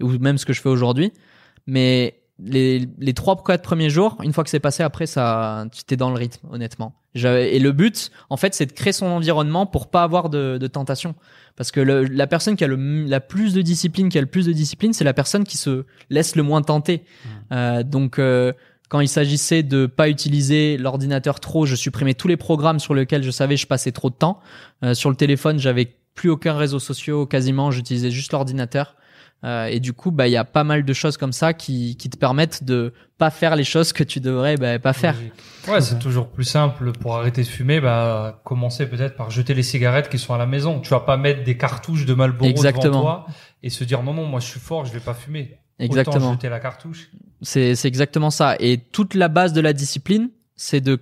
[0.00, 1.12] ou même ce que je fais aujourd'hui.
[1.66, 5.66] Mais les, les trois ou quatre premiers jours, une fois que c'est passé, après ça,
[5.72, 6.94] tu t'es dans le rythme, honnêtement.
[7.14, 10.66] Et le but, en fait, c'est de créer son environnement pour pas avoir de, de
[10.68, 11.16] tentation.
[11.56, 12.76] Parce que le- la personne qui a le,
[13.06, 15.84] la plus de discipline, qui a le plus de discipline, c'est la personne qui se
[16.10, 17.02] laisse le moins tenter.
[17.50, 18.52] Euh, donc, euh,
[18.88, 23.24] quand il s'agissait de pas utiliser l'ordinateur trop, je supprimais tous les programmes sur lesquels
[23.24, 24.38] je savais je passais trop de temps.
[24.84, 28.94] Euh, sur le téléphone, j'avais plus aucun réseau social quasiment, j'utilisais juste l'ordinateur.
[29.44, 31.96] Euh, et du coup, bah, il y a pas mal de choses comme ça qui,
[31.96, 35.14] qui te permettent de pas faire les choses que tu devrais bah, pas faire.
[35.68, 37.80] Ouais, c'est toujours plus simple pour arrêter de fumer.
[37.80, 40.80] Bah, commencer peut-être par jeter les cigarettes qui sont à la maison.
[40.80, 42.84] Tu vas pas mettre des cartouches de Marlboro Exactement.
[42.84, 43.26] devant toi
[43.62, 45.58] et se dire non non, moi je suis fort, je vais pas fumer.
[45.78, 46.32] Autant Exactement.
[46.32, 47.10] jeter la cartouche.
[47.42, 48.56] C'est c'est exactement ça.
[48.58, 50.98] Et toute la base de la discipline, c'est de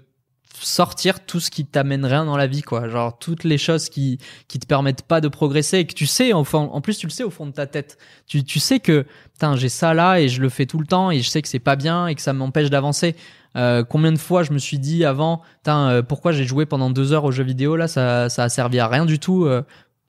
[0.64, 2.88] sortir tout ce qui t'amène rien dans la vie, quoi.
[2.88, 6.32] Genre toutes les choses qui qui te permettent pas de progresser et que tu sais,
[6.32, 7.98] enfin, en plus tu le sais au fond de ta tête.
[8.26, 11.10] Tu tu sais que putain j'ai ça là et je le fais tout le temps
[11.10, 13.16] et je sais que c'est pas bien et que ça m'empêche d'avancer.
[13.56, 16.90] Euh, combien de fois je me suis dit avant, putain euh, pourquoi j'ai joué pendant
[16.90, 19.44] deux heures aux jeux vidéo là, ça ça a servi à rien du tout.
[19.44, 19.62] euh,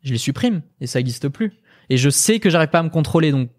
[0.04, 1.54] je les supprime et ça existe plus.
[1.90, 3.50] Et je sais que j'arrive pas à me contrôler donc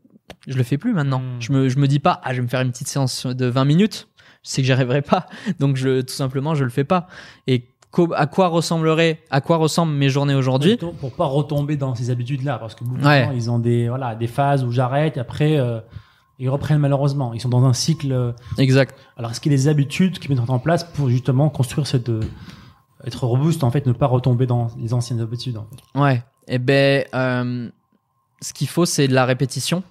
[0.47, 1.20] je le fais plus maintenant.
[1.20, 1.41] Hmm.
[1.41, 3.47] Je me je me dis pas ah je vais me faire une petite séance de
[3.47, 4.08] 20 minutes.
[4.45, 5.26] Je sais que j'y arriverai pas.
[5.59, 7.09] Donc je tout simplement je le fais pas.
[7.47, 7.68] Et
[8.14, 10.76] à quoi ressemblerait à quoi ressemblent mes journées aujourd'hui?
[10.76, 13.20] Pour- pas retomber dans ces habitudes-là, parce que beaucoup Ouais.
[13.22, 15.80] de gens, ils ont des voilà des phases où j'arrête et après euh,
[16.39, 17.32] ils reprennent malheureusement.
[17.34, 18.12] Ils sont dans un cycle.
[18.12, 18.95] euh, Exact.
[19.16, 22.11] Alors, est-ce qu'il y a des habitudes qui mettent en place pour justement construire cette
[22.11, 22.20] euh,
[23.05, 25.99] être robuste en fait, ne pas retomber dans les anciennes habitudes en fait?
[26.01, 26.22] Ouais.
[26.47, 27.68] Eh ben, euh,
[28.41, 29.82] ce qu'il faut, c'est de la répétition.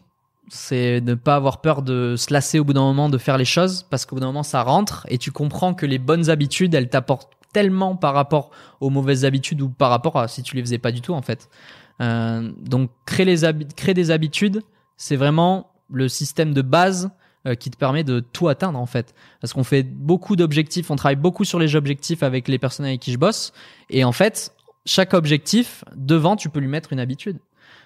[0.49, 3.45] C'est ne pas avoir peur de se lasser au bout d'un moment de faire les
[3.45, 6.73] choses, parce qu'au bout d'un moment, ça rentre et tu comprends que les bonnes habitudes,
[6.73, 10.61] elles t'apportent tellement par rapport aux mauvaises habitudes ou par rapport à si tu les
[10.61, 11.49] faisais pas du tout, en fait.
[12.01, 14.61] Euh, donc, créer, les habi- créer des habitudes,
[14.95, 17.09] c'est vraiment le système de base
[17.45, 19.15] euh, qui te permet de tout atteindre, en fait.
[19.41, 22.99] Parce qu'on fait beaucoup d'objectifs, on travaille beaucoup sur les objectifs avec les personnes avec
[23.01, 23.51] qui je bosse.
[23.89, 24.53] Et en fait,
[24.85, 27.39] chaque objectif, devant, tu peux lui mettre une habitude.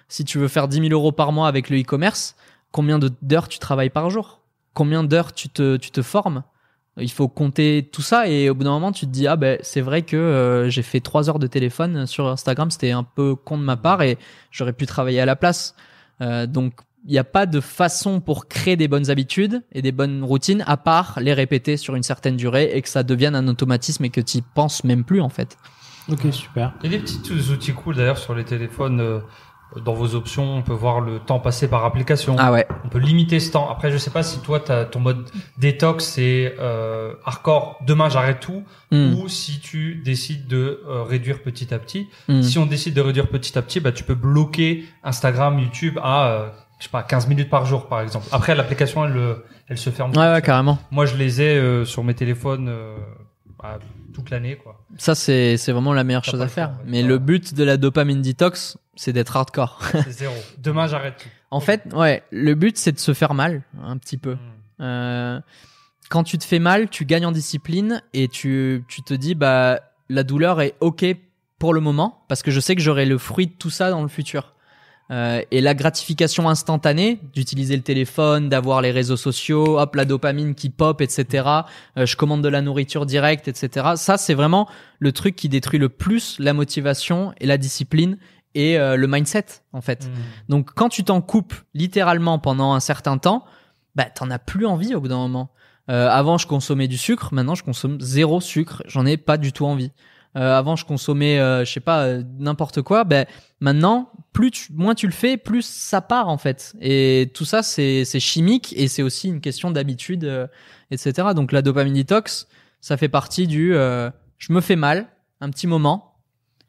[0.08, 2.36] Si tu veux faire 10 000 euros par mois avec le e-commerce,
[2.72, 4.40] combien de- d'heures tu travailles par jour?
[4.74, 6.42] Combien d'heures tu te, tu te formes?
[6.98, 9.58] Il faut compter tout ça et au bout d'un moment, tu te dis, ah ben
[9.62, 13.34] c'est vrai que euh, j'ai fait 3 heures de téléphone sur Instagram, c'était un peu
[13.34, 14.18] con de ma part et
[14.50, 15.74] j'aurais pu travailler à la place.
[16.20, 16.74] Euh, donc,
[17.06, 20.62] il n'y a pas de façon pour créer des bonnes habitudes et des bonnes routines
[20.66, 24.10] à part les répéter sur une certaine durée et que ça devienne un automatisme et
[24.10, 25.56] que tu penses même plus en fait.
[26.10, 26.74] Ok, super.
[26.84, 29.00] Il y a des petits outils cool d'ailleurs sur les téléphones.
[29.00, 29.20] euh,
[29.80, 32.36] dans vos options, on peut voir le temps passé par application.
[32.38, 32.66] Ah ouais.
[32.84, 33.70] On peut limiter ce temps.
[33.70, 37.78] Après, je sais pas si toi, ton mode détox, c'est euh, hardcore.
[37.86, 38.64] Demain, j'arrête tout.
[38.90, 39.14] Hmm.
[39.14, 42.08] Ou si tu décides de euh, réduire petit à petit.
[42.28, 42.42] Hmm.
[42.42, 46.26] Si on décide de réduire petit à petit, bah, tu peux bloquer Instagram, YouTube à,
[46.26, 46.48] euh,
[46.82, 48.26] je sais pas, 15 minutes par jour, par exemple.
[48.32, 49.34] Après, l'application, elle, euh,
[49.68, 50.10] elle se ferme.
[50.16, 50.78] Ouais, ouais, carrément.
[50.90, 52.96] Moi, je les ai euh, sur mes téléphones euh,
[53.62, 53.78] bah,
[54.12, 54.84] toute l'année, quoi.
[54.98, 56.72] Ça, c'est, c'est vraiment la meilleure chose à faire.
[56.84, 59.80] Mais le but de la dopamine detox, c'est d'être hardcore.
[59.92, 60.34] C'est zéro.
[60.58, 61.28] Demain, j'arrête tout.
[61.50, 64.34] En fait, ouais, le but c'est de se faire mal un petit peu.
[64.34, 64.38] Hmm.
[64.80, 65.40] Euh,
[66.08, 69.80] quand tu te fais mal, tu gagnes en discipline et tu, tu te dis bah
[70.08, 71.04] la douleur est ok
[71.58, 74.02] pour le moment parce que je sais que j'aurai le fruit de tout ça dans
[74.02, 74.51] le futur.
[75.12, 80.54] Euh, et la gratification instantanée d'utiliser le téléphone, d'avoir les réseaux sociaux, hop la dopamine
[80.54, 81.48] qui pop, etc.
[81.98, 83.90] Euh, je commande de la nourriture directe, etc.
[83.96, 84.68] Ça c'est vraiment
[85.00, 88.16] le truc qui détruit le plus la motivation et la discipline
[88.54, 89.44] et euh, le mindset
[89.74, 90.06] en fait.
[90.06, 90.20] Hmm.
[90.48, 93.44] Donc quand tu t'en coupes littéralement pendant un certain temps,
[93.94, 95.50] bah t'en as plus envie au bout d'un moment.
[95.88, 99.66] Avant je consommais du sucre, maintenant je consomme zéro sucre, j'en ai pas du tout
[99.66, 99.90] envie.
[100.36, 103.04] Euh, avant je consommais, euh, je sais pas, euh, n'importe quoi.
[103.04, 103.26] Ben
[103.60, 106.74] maintenant, plus tu, moins tu le fais, plus ça part en fait.
[106.80, 110.46] Et tout ça c'est c'est chimique et c'est aussi une question d'habitude, euh,
[110.90, 111.28] etc.
[111.34, 112.46] Donc la dopamine detox,
[112.80, 115.06] ça fait partie du, euh, je me fais mal
[115.40, 116.14] un petit moment,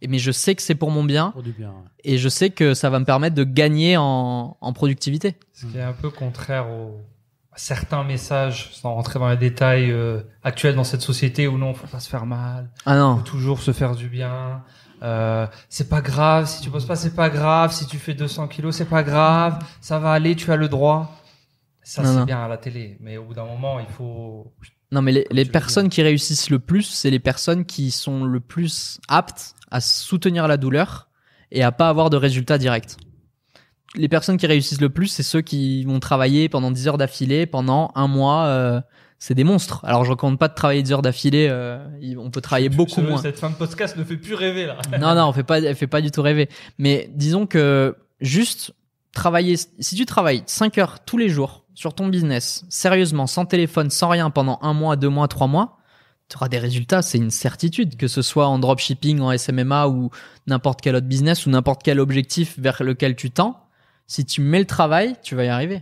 [0.02, 1.70] et mais je sais que c'est pour mon bien Pour du bien.
[1.70, 1.90] ouais.
[2.04, 5.36] et je sais que ça va me permettre de gagner en, en productivité.
[5.54, 7.00] Ce qui est un peu contraire au,
[7.52, 11.74] à certains messages, sans rentrer dans les détails euh, actuels dans cette société où non,
[11.76, 13.18] faut pas se faire mal, Ah non.
[13.18, 14.64] faut toujours se faire du bien.
[15.04, 18.48] Euh, c'est pas grave, si tu bosses pas, c'est pas grave, si tu fais 200
[18.48, 21.20] kilos, c'est pas grave, ça va aller, tu as le droit.
[21.84, 24.54] Ça, c'est bien à la télé, mais au bout d'un moment, il faut...
[24.94, 29.02] Non, mais les, personnes qui réussissent le plus, c'est les personnes qui sont le plus
[29.10, 31.10] aptes à soutenir la douleur
[31.52, 32.96] et à pas avoir de résultats directs.
[33.96, 37.46] Les personnes qui réussissent le plus, c'est ceux qui vont travailler pendant 10 heures d'affilée,
[37.46, 38.46] pendant un mois.
[38.46, 38.82] euh,
[39.24, 39.80] c'est des monstres.
[39.86, 41.48] Alors, je recommande pas de travailler 10 heures d'affilée.
[41.50, 41.80] euh,
[42.18, 43.22] on peut travailler beaucoup moins.
[43.22, 44.76] Cette fin de podcast ne fait plus rêver, là.
[45.00, 46.50] non, non, on fait pas, elle fait pas du tout rêver.
[46.78, 48.74] Mais disons que juste
[49.14, 53.90] travailler, si tu travailles 5 heures tous les jours sur ton business, sérieusement, sans téléphone,
[53.90, 55.78] sans rien, pendant un mois, deux mois, trois mois,
[56.28, 60.10] tu auras des résultats, c'est une certitude, que ce soit en dropshipping, en SMMA ou
[60.48, 63.70] n'importe quel autre business ou n'importe quel objectif vers lequel tu tends.
[64.06, 65.82] Si tu mets le travail, tu vas y arriver.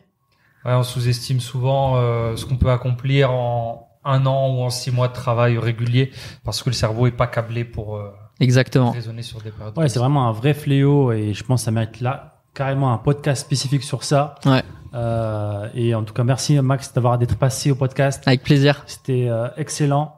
[0.65, 4.91] Ouais, on sous-estime souvent euh, ce qu'on peut accomplir en un an ou en six
[4.91, 6.11] mois de travail régulier
[6.43, 8.91] parce que le cerveau est pas câblé pour euh, Exactement.
[8.91, 9.77] raisonner sur des périodes.
[9.77, 12.97] Ouais, c'est vraiment un vrai fléau et je pense que ça mérite là carrément un
[12.97, 14.35] podcast spécifique sur ça.
[14.45, 14.63] Ouais.
[14.93, 18.23] Euh, et en tout cas, merci Max d'avoir d'être passé au podcast.
[18.25, 18.83] Avec plaisir.
[18.87, 20.15] C'était euh, excellent.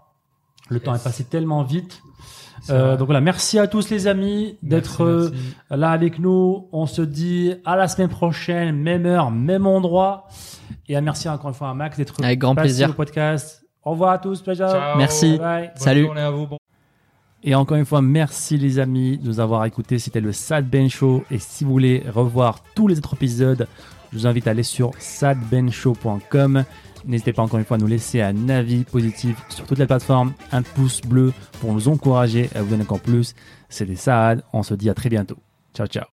[0.70, 2.02] Le temps est passé tellement vite.
[2.70, 5.32] Euh, donc voilà, merci à tous les amis d'être euh,
[5.70, 6.68] là avec nous.
[6.72, 10.28] On se dit à la semaine prochaine, même heure, même endroit.
[10.88, 12.90] Et à merci encore une fois à Max d'être Avec grand plaisir.
[12.90, 13.64] au podcast.
[13.84, 14.44] Au revoir à tous.
[14.44, 14.56] Ciao.
[14.56, 14.98] Ciao.
[14.98, 15.32] Merci.
[15.32, 15.62] Bye bye.
[15.68, 16.06] Bonne Salut.
[16.06, 16.48] journée à vous.
[16.48, 16.58] Bon
[17.44, 20.00] Et encore une fois, merci les amis de nous avoir écoutés.
[20.00, 21.24] C'était le Sad Ben Show.
[21.32, 23.68] Et si vous voulez revoir tous les autres épisodes,
[24.12, 26.64] je vous invite à aller sur sadbenshow.com.
[27.06, 30.34] N'hésitez pas encore une fois à nous laisser un avis positif sur toutes les plateformes,
[30.52, 33.34] un pouce bleu pour nous encourager à vous donner encore plus.
[33.70, 34.44] C'était Sad.
[34.54, 35.38] On se dit à très bientôt.
[35.74, 36.06] Ciao, ciao.